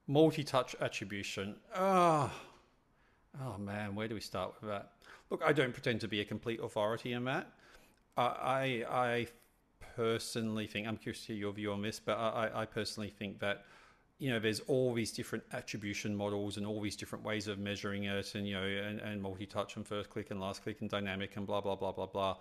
Multi-touch 0.05 0.75
attribution. 0.79 1.55
Oh, 1.75 2.31
oh 3.41 3.57
man, 3.57 3.95
where 3.95 4.07
do 4.07 4.13
we 4.13 4.21
start 4.21 4.53
with 4.61 4.69
that? 4.69 4.91
Look, 5.31 5.41
I 5.43 5.53
don't 5.53 5.73
pretend 5.73 6.01
to 6.01 6.07
be 6.07 6.21
a 6.21 6.25
complete 6.25 6.59
authority 6.61 7.13
in 7.13 7.23
that. 7.25 7.47
I, 8.15 8.85
I 8.91 9.27
personally 9.95 10.67
think 10.67 10.87
I'm 10.87 10.97
curious 10.97 11.21
to 11.21 11.27
hear 11.27 11.37
your 11.37 11.53
view 11.53 11.71
on 11.71 11.81
this, 11.81 11.99
but 11.99 12.13
I, 12.13 12.49
I 12.53 12.65
personally 12.65 13.09
think 13.09 13.39
that 13.39 13.65
you 14.19 14.29
know, 14.29 14.37
there's 14.37 14.59
all 14.61 14.93
these 14.93 15.11
different 15.13 15.45
attribution 15.53 16.13
models 16.13 16.57
and 16.57 16.65
all 16.65 16.81
these 16.81 16.97
different 16.97 17.23
ways 17.23 17.47
of 17.47 17.57
measuring 17.57 18.03
it, 18.03 18.35
and 18.35 18.45
you 18.45 18.53
know, 18.53 18.63
and, 18.63 18.99
and 18.99 19.21
multi-touch 19.21 19.77
and 19.77 19.87
first 19.87 20.09
click 20.09 20.29
and 20.29 20.41
last 20.41 20.61
click 20.61 20.81
and 20.81 20.89
dynamic 20.89 21.37
and 21.37 21.47
blah 21.47 21.61
blah 21.61 21.75
blah 21.75 21.93
blah 21.93 22.05
blah. 22.05 22.35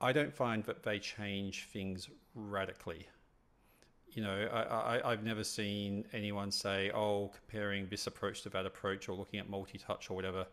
I 0.00 0.12
don't 0.12 0.32
find 0.32 0.62
that 0.64 0.82
they 0.82 0.98
change 0.98 1.66
things 1.72 2.10
radically. 2.34 3.08
You 4.10 4.22
know, 4.22 4.48
I, 4.52 4.98
I, 4.98 5.12
I've 5.12 5.24
never 5.24 5.42
seen 5.42 6.04
anyone 6.12 6.50
say, 6.50 6.90
"Oh, 6.90 7.32
comparing 7.34 7.88
this 7.88 8.06
approach 8.06 8.42
to 8.42 8.50
that 8.50 8.66
approach," 8.66 9.08
or 9.08 9.16
looking 9.16 9.40
at 9.40 9.48
multi-touch 9.48 10.10
or 10.10 10.14
whatever. 10.14 10.46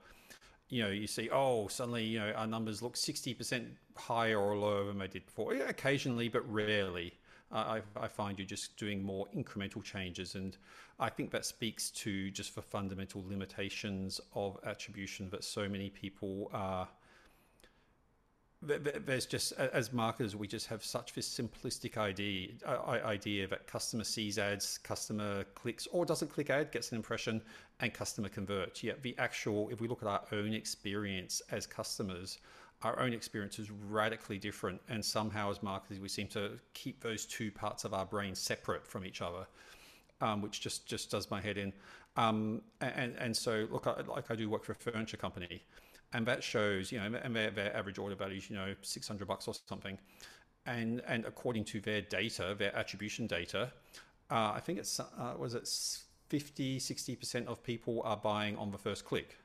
You 0.72 0.84
know, 0.84 0.89
you 0.89 1.05
see, 1.05 1.30
oh, 1.30 1.67
suddenly, 1.67 2.05
you 2.05 2.19
know, 2.19 2.32
our 2.32 2.47
numbers 2.47 2.82
look 2.82 2.97
sixty 2.97 3.34
percent 3.34 3.67
higher 3.95 4.39
or 4.39 4.57
lower 4.57 4.86
than 4.86 4.97
they 4.97 5.07
did 5.07 5.26
before. 5.26 5.53
Yeah, 5.53 5.69
occasionally, 5.69 6.30
but 6.30 6.51
rarely. 6.51 7.13
I, 7.51 7.82
I 7.99 8.07
find 8.07 8.39
you 8.39 8.45
just 8.45 8.78
doing 8.78 9.03
more 9.03 9.28
incremental 9.36 9.84
changes. 9.84 10.36
And 10.36 10.55
I 10.97 11.09
think 11.09 11.30
that 11.32 11.45
speaks 11.45 11.91
to 11.91 12.32
just 12.32 12.55
the 12.55 12.61
fundamental 12.61 13.22
limitations 13.28 14.22
of 14.34 14.57
attribution 14.65 15.30
that 15.32 15.43
so 15.43 15.67
many 15.67 15.89
people 15.89 16.49
are. 16.53 16.88
There's 18.64 19.26
just, 19.26 19.53
as 19.53 19.91
marketers, 19.91 20.36
we 20.36 20.47
just 20.47 20.68
have 20.68 20.84
such 20.84 21.14
this 21.14 21.28
simplistic 21.28 21.97
idea, 21.97 22.49
idea 22.66 23.47
that 23.47 23.66
customer 23.66 24.03
sees 24.03 24.38
ads, 24.38 24.78
customer 24.78 25.45
clicks 25.55 25.88
or 25.91 26.05
doesn't 26.05 26.28
click 26.28 26.51
ad, 26.51 26.72
gets 26.72 26.91
an 26.91 26.97
impression, 26.97 27.41
and 27.80 27.91
customer 27.91 28.30
converts. 28.30 28.84
Yet 28.84 29.01
the 29.01 29.16
actual, 29.18 29.70
if 29.70 29.82
we 29.82 29.88
look 29.88 30.03
at 30.03 30.07
our 30.07 30.22
own 30.32 30.53
experience 30.53 31.41
as 31.49 31.66
customers, 31.66 32.38
our 32.84 32.99
own 32.99 33.14
experience 33.14 33.57
is 33.57 33.72
radically 33.72 34.38
different. 34.38 34.80
And 34.89 35.03
somehow, 35.03 35.49
as 35.49 35.64
marketers, 35.64 35.99
we 35.99 36.07
seem 36.07 36.28
to 36.28 36.51
keep 36.74 37.01
those 37.01 37.26
two 37.26 37.51
parts 37.51 37.84
of 37.84 37.95
our 37.95 38.05
brain 38.05 38.36
separate 38.36 38.86
from 38.86 39.05
each 39.05 39.24
other, 39.24 39.47
um, 40.22 40.41
which 40.41 40.62
just 40.62 40.86
just 40.86 41.09
does 41.09 41.32
my 41.32 41.41
head 41.41 41.57
in. 41.57 41.74
Um, 42.16 42.62
and 42.80 43.16
and 43.18 43.36
so, 43.36 43.68
look, 43.72 43.86
like 44.07 44.30
I 44.30 44.36
do 44.36 44.49
work 44.49 44.64
for 44.66 44.74
a 44.74 44.76
furniture 44.76 45.18
company, 45.18 45.64
and 46.14 46.26
that 46.26 46.43
shows, 46.43 46.91
you 46.91 46.99
know, 46.99 47.20
and 47.24 47.36
their, 47.36 47.51
their 47.51 47.76
average 47.76 47.97
order 47.97 48.16
value 48.16 48.38
is, 48.38 48.49
you 48.49 48.55
know, 48.55 48.76
six 48.82 49.07
hundred 49.07 49.28
bucks 49.28 49.47
or 49.47 49.53
something. 49.68 49.97
And 50.66 51.01
and 51.07 51.26
according 51.26 51.66
to 51.66 51.80
their 51.80 52.01
data, 52.01 52.55
their 52.57 52.76
attribution 52.76 53.28
data, 53.28 53.72
uh, 54.30 54.51
I 54.55 54.59
think 54.59 54.80
it's 54.80 54.99
uh, 54.99 55.34
was 55.38 55.55
it 55.55 55.68
50, 56.30 56.80
60 56.80 57.16
percent 57.16 57.47
of 57.47 57.64
people 57.64 58.01
are 58.05 58.18
buying 58.18 58.57
on 58.57 58.72
the 58.72 58.78
first 58.78 59.05
click. 59.05 59.38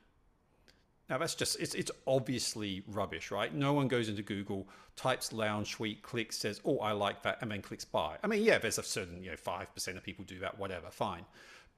Now 1.09 1.17
that's 1.17 1.35
just 1.35 1.59
it's 1.59 1.73
it's 1.73 1.91
obviously 2.05 2.83
rubbish, 2.87 3.31
right? 3.31 3.53
No 3.53 3.73
one 3.73 3.87
goes 3.87 4.09
into 4.09 4.21
Google, 4.21 4.67
types 4.97 5.31
lounge 5.31 5.71
suite, 5.75 6.01
clicks, 6.01 6.37
says, 6.37 6.59
"Oh, 6.65 6.79
I 6.79 6.91
like 6.91 7.23
that," 7.23 7.37
and 7.41 7.49
then 7.49 7.61
clicks 7.61 7.85
buy. 7.85 8.17
I 8.23 8.27
mean, 8.27 8.43
yeah, 8.43 8.57
there's 8.57 8.77
a 8.77 8.83
certain 8.83 9.23
you 9.23 9.31
know 9.31 9.37
five 9.37 9.73
percent 9.73 9.97
of 9.97 10.03
people 10.03 10.25
do 10.25 10.39
that, 10.39 10.59
whatever, 10.59 10.89
fine, 10.91 11.25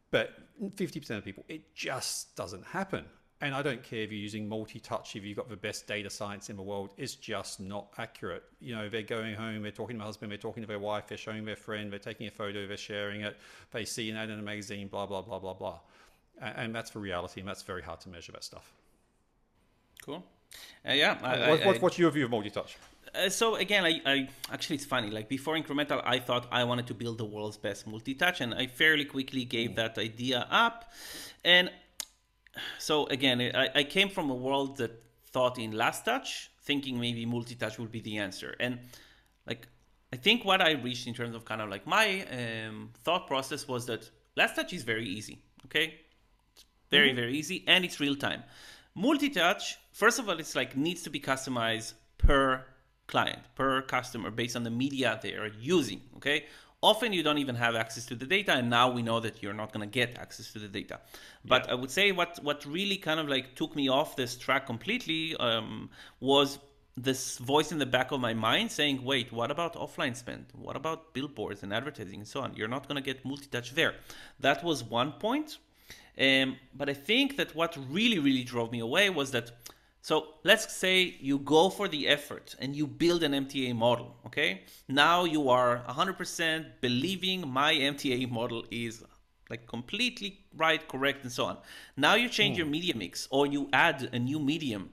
but 0.10 0.32
fifty 0.76 1.00
percent 1.00 1.20
of 1.20 1.26
people, 1.26 1.46
it 1.48 1.76
just 1.76 2.36
doesn't 2.36 2.66
happen. 2.66 3.06
And 3.42 3.56
I 3.56 3.62
don't 3.62 3.82
care 3.82 4.00
if 4.00 4.12
you're 4.12 4.20
using 4.20 4.50
multi-touch, 4.50 5.16
if 5.16 5.24
you've 5.24 5.38
got 5.38 5.48
the 5.48 5.56
best 5.56 5.88
data 5.88 6.10
science 6.10 6.50
in 6.50 6.58
the 6.58 6.62
world, 6.62 6.90
it's 6.98 7.16
just 7.16 7.62
not 7.62 7.88
accurate. 7.98 8.44
You 8.60 8.76
know, 8.76 8.90
they're 8.90 9.02
going 9.02 9.34
home, 9.34 9.62
they're 9.62 9.72
talking 9.72 9.96
to 9.96 10.00
their 10.00 10.06
husband, 10.06 10.30
they're 10.30 10.38
talking 10.38 10.62
to 10.62 10.68
their 10.68 10.80
wife, 10.80 11.08
they're 11.08 11.18
showing 11.18 11.46
their 11.46 11.56
friend, 11.56 11.90
they're 11.90 12.00
taking 12.00 12.28
a 12.28 12.32
photo, 12.32 12.68
they're 12.68 12.76
sharing 12.76 13.22
it, 13.22 13.38
they 13.72 13.86
see 13.86 14.10
an 14.10 14.18
ad 14.18 14.30
in 14.30 14.40
a 14.40 14.42
magazine, 14.42 14.90
blah 14.90 15.06
blah 15.06 15.22
blah 15.22 15.40
blah 15.40 15.54
blah, 15.54 15.80
and 16.42 16.76
that's 16.76 16.92
the 16.92 17.00
reality, 17.00 17.40
and 17.40 17.48
that's 17.48 17.64
very 17.64 17.82
hard 17.82 18.02
to 18.02 18.10
measure 18.10 18.34
that 18.34 18.44
stuff. 18.44 18.74
Cool. 20.04 20.24
Uh, 20.86 20.94
yeah. 20.94 21.18
I, 21.24 21.50
what, 21.50 21.66
what, 21.66 21.82
what's 21.82 22.00
your 22.00 22.12
view 22.12 22.26
of 22.26 22.32
multi-touch? 22.32 22.78
Uh, 23.14 23.30
so 23.30 23.56
again, 23.56 23.86
I, 23.86 24.02
I, 24.06 24.30
actually 24.52 24.78
it's 24.78 24.86
funny. 24.86 25.10
Like 25.10 25.30
before 25.30 25.56
incremental, 25.56 26.02
I 26.06 26.20
thought 26.20 26.48
I 26.52 26.64
wanted 26.64 26.88
to 26.88 26.94
build 26.94 27.18
the 27.18 27.26
world's 27.26 27.58
best 27.58 27.88
multi-touch, 27.88 28.42
and 28.42 28.54
I 28.54 28.68
fairly 28.68 29.06
quickly 29.06 29.46
gave 29.46 29.76
that 29.76 29.98
idea 29.98 30.46
up. 30.50 30.92
And 31.44 31.72
so 32.78 33.06
again, 33.08 33.42
I, 33.42 33.70
I 33.76 33.84
came 33.84 34.10
from 34.10 34.30
a 34.30 34.36
world 34.36 34.78
that 34.78 35.04
thought 35.32 35.58
in 35.60 35.72
last 35.72 36.06
touch, 36.06 36.52
thinking 36.62 37.00
maybe 37.00 37.26
multi-touch 37.26 37.78
would 37.80 37.92
be 37.92 38.02
the 38.02 38.18
answer. 38.18 38.56
And 38.60 38.80
like 39.48 39.68
I 40.12 40.18
think 40.18 40.44
what 40.44 40.62
I 40.62 40.72
reached 40.72 41.08
in 41.08 41.14
terms 41.14 41.36
of 41.36 41.46
kind 41.46 41.62
of 41.62 41.70
like 41.70 41.86
my 41.86 42.26
um, 42.32 42.92
thought 43.04 43.28
process 43.28 43.68
was 43.68 43.86
that 43.86 44.10
last 44.36 44.56
touch 44.56 44.74
is 44.74 44.84
very 44.84 45.08
easy. 45.08 45.44
Okay, 45.66 45.96
it's 46.54 46.66
very 46.90 47.10
mm-hmm. 47.10 47.18
very 47.18 47.38
easy, 47.38 47.64
and 47.68 47.86
it's 47.86 48.00
real 48.00 48.16
time. 48.16 48.44
Multi-touch, 48.96 49.78
first 49.92 50.20
of 50.20 50.28
all, 50.28 50.40
it's 50.40 50.56
like 50.56 50.76
needs 50.76 51.04
to 51.04 51.10
be 51.10 51.20
customized 51.20 51.94
per 52.18 52.66
client, 53.08 53.40
per 53.56 53.82
customer, 53.84 54.32
based 54.32 54.56
on 54.56 54.64
the 54.64 54.72
media 54.72 55.20
they 55.22 55.34
are 55.34 55.52
using. 55.60 56.02
Okay. 56.18 56.46
Often 56.82 57.12
you 57.12 57.24
don't 57.24 57.40
even 57.40 57.56
have 57.56 57.76
access 57.76 58.06
to 58.06 58.16
the 58.16 58.26
data, 58.26 58.54
and 58.54 58.70
now 58.70 58.90
we 58.90 59.02
know 59.02 59.20
that 59.20 59.44
you're 59.44 59.54
not 59.54 59.74
going 59.74 59.86
to 59.88 59.92
get 59.92 60.18
access 60.18 60.54
to 60.54 60.60
the 60.60 60.70
data. 60.70 61.02
But 61.44 61.66
yeah. 61.66 61.74
I 61.74 61.76
would 61.76 61.92
say 61.92 62.14
what 62.14 62.40
what 62.42 62.66
really 62.66 62.96
kind 62.96 63.20
of 63.20 63.28
like 63.28 63.56
took 63.56 63.76
me 63.76 63.90
off 63.90 64.16
this 64.16 64.38
track 64.38 64.66
completely 64.66 65.36
um, 65.38 65.90
was 66.22 66.58
this 66.96 67.38
voice 67.38 67.72
in 67.74 67.80
the 67.80 67.86
back 67.86 68.12
of 68.12 68.22
my 68.22 68.34
mind 68.34 68.72
saying, 68.72 69.04
"Wait, 69.04 69.34
what 69.34 69.52
about 69.52 69.76
offline 69.76 70.16
spend? 70.16 70.46
What 70.54 70.78
about 70.78 71.14
billboards 71.14 71.64
and 71.64 71.74
advertising 71.74 72.20
and 72.20 72.28
so 72.28 72.40
on? 72.42 72.56
You're 72.56 72.70
not 72.70 72.88
going 72.88 72.96
to 72.96 73.02
get 73.02 73.26
multi-touch 73.26 73.74
there." 73.74 73.96
That 74.40 74.64
was 74.64 74.82
one 74.82 75.12
point. 75.14 75.58
Um, 76.18 76.58
but 76.74 76.90
I 76.90 76.94
think 76.94 77.38
that 77.38 77.56
what 77.56 77.78
really, 77.90 78.20
really 78.20 78.44
drove 78.44 78.72
me 78.72 78.80
away 78.80 79.10
was 79.10 79.32
that. 79.32 79.52
So 80.02 80.36
let's 80.44 80.74
say 80.74 81.18
you 81.20 81.40
go 81.40 81.70
for 81.70 81.88
the 81.88 82.08
effort 82.08 82.56
and 82.60 82.76
you 82.76 82.88
build 82.88 83.24
an 83.24 83.34
MTA 83.34 83.76
model. 83.76 84.16
Okay, 84.26 84.64
now 84.88 85.26
you 85.26 85.50
are 85.50 85.84
100% 85.88 86.66
believing 86.82 87.48
my 87.48 87.74
MTA 87.74 88.30
model 88.30 88.66
is 88.72 89.04
like 89.50 89.68
completely 89.68 90.40
right, 90.56 90.88
correct, 90.88 91.24
and 91.24 91.32
so 91.32 91.46
on. 91.46 91.58
Now 91.98 92.16
you 92.16 92.30
change 92.30 92.56
mm. 92.56 92.60
your 92.60 92.68
media 92.68 92.96
mix 92.96 93.28
or 93.32 93.48
you 93.48 93.70
add 93.74 94.10
a 94.14 94.20
new 94.20 94.40
medium. 94.40 94.92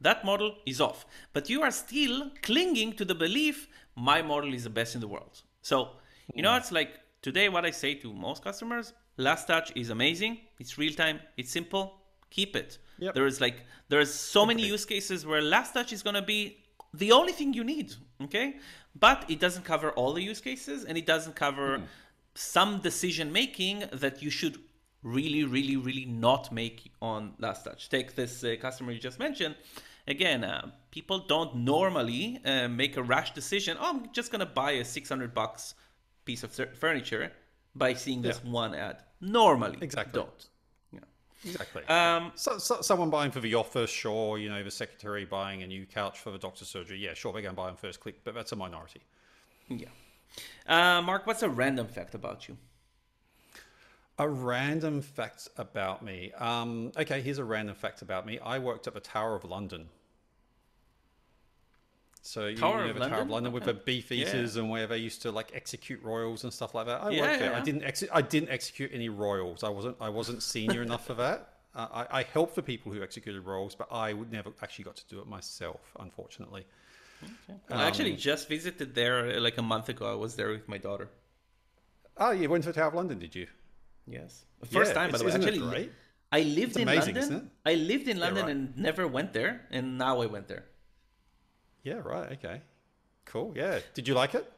That 0.00 0.24
model 0.24 0.56
is 0.66 0.80
off, 0.80 1.06
but 1.32 1.48
you 1.48 1.62
are 1.62 1.70
still 1.70 2.30
clinging 2.42 2.94
to 2.94 3.04
the 3.04 3.14
belief 3.14 3.68
my 3.94 4.22
model 4.22 4.54
is 4.54 4.64
the 4.64 4.70
best 4.70 4.94
in 4.94 5.00
the 5.00 5.08
world. 5.08 5.42
So 5.60 5.90
you 6.34 6.42
know, 6.42 6.52
hmm. 6.52 6.58
it's 6.58 6.72
like 6.72 7.00
today 7.20 7.48
what 7.48 7.64
I 7.64 7.70
say 7.70 7.94
to 7.94 8.12
most 8.12 8.42
customers 8.42 8.94
Last 9.18 9.46
touch 9.46 9.72
is 9.76 9.90
amazing. 9.90 10.38
It's 10.58 10.78
real 10.78 10.94
time. 10.94 11.20
It's 11.36 11.50
simple. 11.50 11.94
Keep 12.30 12.56
it. 12.56 12.78
Yep. 13.02 13.14
There 13.14 13.26
is 13.26 13.40
like 13.40 13.64
there's 13.88 14.12
so 14.12 14.46
many 14.46 14.62
use 14.64 14.84
cases 14.84 15.26
where 15.26 15.42
last 15.42 15.74
touch 15.74 15.92
is 15.92 16.02
gonna 16.02 16.22
be 16.22 16.58
the 16.94 17.10
only 17.12 17.32
thing 17.32 17.52
you 17.52 17.64
need. 17.64 17.94
Okay, 18.22 18.56
but 18.94 19.24
it 19.28 19.40
doesn't 19.40 19.64
cover 19.64 19.90
all 19.90 20.12
the 20.12 20.22
use 20.22 20.40
cases, 20.40 20.84
and 20.84 20.96
it 20.96 21.06
doesn't 21.06 21.34
cover 21.34 21.78
mm. 21.78 21.84
some 22.34 22.80
decision 22.80 23.32
making 23.32 23.84
that 23.92 24.22
you 24.22 24.30
should 24.30 24.58
really, 25.02 25.42
really, 25.42 25.76
really 25.76 26.04
not 26.04 26.52
make 26.52 26.92
on 27.00 27.34
last 27.38 27.64
touch. 27.64 27.88
Take 27.88 28.14
this 28.14 28.44
uh, 28.44 28.54
customer 28.60 28.92
you 28.92 29.00
just 29.00 29.18
mentioned. 29.18 29.56
Again, 30.06 30.44
uh, 30.44 30.70
people 30.90 31.18
don't 31.26 31.56
normally 31.56 32.40
uh, 32.44 32.68
make 32.68 32.96
a 32.96 33.02
rash 33.02 33.32
decision. 33.32 33.76
Oh, 33.80 33.90
I'm 33.90 34.12
just 34.12 34.30
gonna 34.30 34.46
buy 34.46 34.72
a 34.72 34.84
600 34.84 35.34
bucks 35.34 35.74
piece 36.24 36.44
of 36.44 36.52
furniture 36.76 37.32
by 37.74 37.94
seeing 37.94 38.22
this 38.22 38.40
yeah. 38.44 38.50
one 38.50 38.74
ad. 38.74 39.02
Normally, 39.20 39.78
exactly. 39.80 40.20
don't. 40.20 40.48
Yeah. 41.44 41.52
Exactly. 41.52 41.84
Um, 41.84 42.32
so, 42.34 42.58
so, 42.58 42.80
someone 42.80 43.10
buying 43.10 43.30
for 43.30 43.40
the 43.40 43.54
office, 43.54 43.90
sure. 43.90 44.38
You 44.38 44.48
know, 44.48 44.62
the 44.62 44.70
secretary 44.70 45.24
buying 45.24 45.62
a 45.62 45.66
new 45.66 45.86
couch 45.86 46.20
for 46.20 46.30
the 46.30 46.38
doctor's 46.38 46.68
surgery. 46.68 46.98
Yeah, 46.98 47.14
sure, 47.14 47.32
they're 47.32 47.42
going 47.42 47.54
to 47.54 47.60
buy 47.60 47.68
on 47.68 47.76
first 47.76 48.00
click, 48.00 48.22
but 48.24 48.34
that's 48.34 48.52
a 48.52 48.56
minority. 48.56 49.00
Yeah. 49.68 49.88
Uh, 50.66 51.02
Mark, 51.02 51.26
what's 51.26 51.42
a 51.42 51.48
random 51.48 51.88
fact 51.88 52.14
about 52.14 52.48
you? 52.48 52.56
A 54.18 54.28
random 54.28 55.00
fact 55.00 55.48
about 55.56 56.04
me. 56.04 56.32
Um, 56.38 56.92
okay, 56.96 57.20
here's 57.20 57.38
a 57.38 57.44
random 57.44 57.74
fact 57.74 58.02
about 58.02 58.26
me. 58.26 58.38
I 58.38 58.58
worked 58.58 58.86
at 58.86 58.94
the 58.94 59.00
Tower 59.00 59.34
of 59.34 59.44
London 59.44 59.88
so 62.24 62.46
you 62.46 62.56
Tower 62.56 62.86
know 62.86 62.92
the 62.92 63.08
Tower 63.08 63.22
of 63.22 63.30
London 63.30 63.52
with 63.52 63.64
the 63.64 63.74
beef 63.86 64.12
eaters 64.12 64.54
yeah. 64.54 64.62
and 64.62 64.70
where 64.70 64.86
they 64.86 64.98
used 64.98 65.22
to 65.22 65.32
like 65.32 65.50
execute 65.54 66.00
royals 66.04 66.44
and 66.44 66.52
stuff 66.52 66.72
like 66.72 66.86
that. 66.86 67.02
I 67.02 67.10
yeah, 67.10 67.20
worked 67.20 67.38
there. 67.40 67.50
Yeah. 67.50 67.58
I 67.58 67.60
didn't 67.60 67.82
ex- 67.82 68.04
I 68.12 68.22
didn't 68.22 68.50
execute 68.50 68.92
any 68.94 69.08
royals. 69.08 69.64
I 69.64 69.68
wasn't 69.68 69.96
I 70.00 70.08
wasn't 70.08 70.42
senior 70.42 70.82
enough 70.88 71.04
for 71.04 71.14
that. 71.14 71.48
Uh, 71.74 71.88
I, 71.92 72.20
I 72.20 72.22
helped 72.22 72.54
the 72.54 72.62
people 72.62 72.92
who 72.92 73.02
executed 73.02 73.42
royals, 73.42 73.74
but 73.74 73.88
I 73.90 74.12
would 74.12 74.30
never 74.30 74.52
actually 74.62 74.84
got 74.84 74.96
to 74.96 75.08
do 75.08 75.18
it 75.20 75.26
myself, 75.26 75.80
unfortunately. 75.98 76.64
Okay. 77.24 77.58
Um, 77.70 77.80
I 77.80 77.86
actually 77.86 78.14
just 78.14 78.48
visited 78.48 78.94
there 78.94 79.36
uh, 79.36 79.40
like 79.40 79.58
a 79.58 79.62
month 79.62 79.88
ago. 79.88 80.10
I 80.10 80.14
was 80.14 80.36
there 80.36 80.50
with 80.50 80.68
my 80.68 80.78
daughter. 80.78 81.08
Oh, 82.18 82.30
you 82.30 82.48
went 82.48 82.62
to 82.64 82.70
the 82.70 82.74
Tower 82.74 82.88
of 82.88 82.94
London, 82.94 83.18
did 83.18 83.34
you? 83.34 83.48
Yes, 84.06 84.44
first 84.70 84.94
time. 84.94 85.10
By 85.10 85.18
the 85.18 85.24
way, 85.24 85.32
actually, 85.32 85.90
I 86.30 86.40
lived 86.42 86.72
it's 86.72 86.76
in 86.76 86.88
amazing, 86.88 87.16
London. 87.16 87.50
I 87.64 87.74
lived 87.74 88.06
in 88.06 88.20
London 88.20 88.48
and 88.48 88.76
never 88.76 89.08
went 89.08 89.32
there, 89.32 89.62
and 89.70 89.98
now 89.98 90.20
I 90.20 90.26
went 90.26 90.46
there. 90.48 90.66
Yeah, 91.82 92.00
right. 92.04 92.32
Okay. 92.32 92.60
Cool. 93.24 93.52
Yeah. 93.56 93.80
Did 93.94 94.08
you 94.08 94.14
like 94.14 94.34
it? 94.34 94.50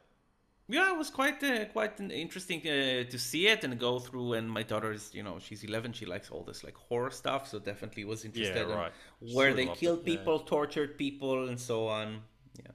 Yeah, 0.67 0.93
it 0.93 0.97
was 0.97 1.11
quite 1.11 1.43
uh, 1.45 1.67
quite 1.67 2.01
interesting 2.01 2.61
uh, 2.61 3.05
to 3.11 3.19
see 3.19 3.49
it 3.49 3.65
and 3.65 3.79
go 3.79 3.99
through. 3.99 4.33
And 4.33 4.51
my 4.51 4.63
daughter 4.63 4.93
is, 4.93 5.11
you 5.13 5.23
know, 5.23 5.39
she's 5.39 5.63
11. 5.63 5.93
She 5.93 6.07
likes 6.07 6.31
all 6.31 6.43
this 6.43 6.65
like 6.65 6.75
horror 6.75 7.11
stuff, 7.11 7.49
so 7.49 7.59
definitely 7.59 8.05
was 8.05 8.25
interested 8.25 8.69
yeah, 8.69 8.75
right. 8.75 8.93
in 9.21 9.35
where 9.35 9.53
they 9.53 9.67
killed 9.67 10.01
it, 10.01 10.05
people, 10.07 10.39
yeah. 10.39 10.49
tortured 10.49 10.97
people, 10.97 11.49
and 11.49 11.61
so 11.61 11.87
on. 11.89 12.23
Yeah. 12.59 12.71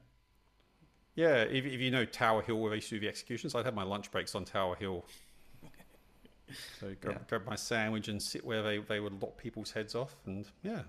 Yeah, 1.15 1.35
if, 1.41 1.65
if 1.65 1.79
you 1.79 1.89
know 1.89 2.05
Tower 2.05 2.43
Hill, 2.43 2.57
where 2.59 2.69
they 2.69 2.75
used 2.77 2.89
to 2.89 2.95
do 2.95 2.99
the 3.01 3.07
executions, 3.07 3.55
I'd 3.55 3.65
have 3.65 3.73
my 3.73 3.83
lunch 3.83 4.11
breaks 4.11 4.35
on 4.35 4.45
Tower 4.45 4.75
Hill. 4.75 5.05
So 6.79 6.95
grab, 7.01 7.15
Yeah. 7.15 7.23
grab 7.27 7.45
my 7.45 7.55
sandwich 7.55 8.07
and 8.07 8.21
sit 8.21 8.45
where 8.45 8.63
they, 8.63 8.77
they 8.79 8.99
would 8.99 9.21
lop 9.21 9.37
people's 9.37 9.71
heads 9.71 9.95
off, 9.95 10.15
and 10.25 10.45
yeah. 10.63 10.83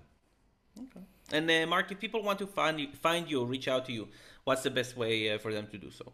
And 1.33 1.49
uh, 1.49 1.65
Mark, 1.67 1.91
if 1.91 1.99
people 1.99 2.23
want 2.23 2.39
to 2.39 2.47
find 2.47 2.79
you, 2.79 2.87
find 3.01 3.29
you 3.29 3.43
reach 3.45 3.67
out 3.67 3.85
to 3.85 3.91
you, 3.91 4.07
what's 4.43 4.63
the 4.63 4.71
best 4.71 4.97
way 4.97 5.31
uh, 5.31 5.37
for 5.37 5.53
them 5.53 5.67
to 5.71 5.77
do 5.77 5.91
so? 5.91 6.11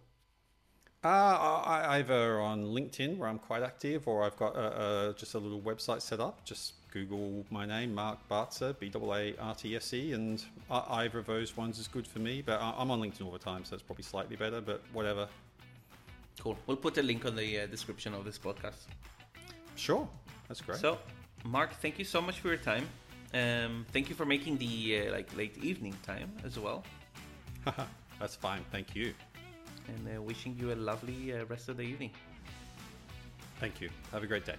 Uh, 1.03 1.07
I, 1.07 1.97
either 1.99 2.39
on 2.39 2.65
LinkedIn 2.65 3.18
where 3.18 3.30
I'm 3.30 3.39
quite 3.39 3.63
active, 3.63 4.07
or 4.07 4.24
I've 4.24 4.36
got 4.36 4.55
a, 4.55 5.09
a, 5.09 5.13
just 5.13 5.36
a 5.36 5.39
little 5.39 5.61
website 5.61 6.01
set 6.01 6.20
up. 6.20 6.43
Just 6.43 6.74
Google 6.91 7.45
my 7.51 7.65
name, 7.65 7.93
Mark 7.93 8.18
Baartse, 8.30 8.78
B 8.80 8.91
A 8.93 8.97
A 8.97 9.36
R 9.39 9.55
T 9.55 9.76
S 9.76 9.93
E, 9.93 10.13
and 10.13 10.43
either 10.70 11.20
of 11.20 11.28
those 11.28 11.55
ones 11.55 11.78
is 11.80 11.88
good 11.88 12.07
for 12.07 12.20
me. 12.20 12.41
But 12.41 12.59
I- 12.59 12.74
I'm 12.78 12.89
on 12.91 12.99
LinkedIn 12.99 13.26
all 13.26 13.32
the 13.32 13.39
time, 13.39 13.63
so 13.63 13.76
it's 13.76 13.84
probably 13.84 14.03
slightly 14.03 14.36
better. 14.36 14.59
But 14.59 14.82
whatever. 14.91 15.28
Cool. 16.39 16.57
We'll 16.65 16.78
put 16.78 16.97
a 16.97 17.03
link 17.03 17.26
on 17.26 17.36
the 17.36 17.61
uh, 17.61 17.65
description 17.68 18.13
of 18.13 18.26
this 18.26 18.38
podcast. 18.38 18.88
Sure, 19.76 20.07
that's 20.47 20.61
great. 20.61 20.80
So, 20.80 20.97
Mark, 21.43 21.74
thank 21.76 21.99
you 21.99 22.05
so 22.05 22.22
much 22.22 22.39
for 22.39 22.47
your 22.49 22.57
time. 22.57 22.88
Um, 23.34 23.86
thank 23.91 24.09
you 24.09 24.15
for 24.15 24.25
making 24.25 24.57
the 24.57 25.07
uh, 25.07 25.11
like 25.11 25.36
late 25.36 25.57
evening 25.63 25.95
time 26.03 26.32
as 26.45 26.57
well, 26.57 26.84
that's 28.19 28.36
fine. 28.36 28.63
Thank 28.71 28.95
you. 28.95 29.13
and 29.88 30.17
uh, 30.17 30.21
wishing 30.21 30.55
you 30.59 30.71
a 30.71 30.75
lovely 30.75 31.34
uh, 31.34 31.45
rest 31.45 31.69
of 31.69 31.78
the 31.78 31.84
evening. 31.84 32.11
Thank 33.59 33.82
you. 33.82 33.89
Have 34.11 34.23
a 34.23 34.28
great 34.28 34.45
day. 34.45 34.55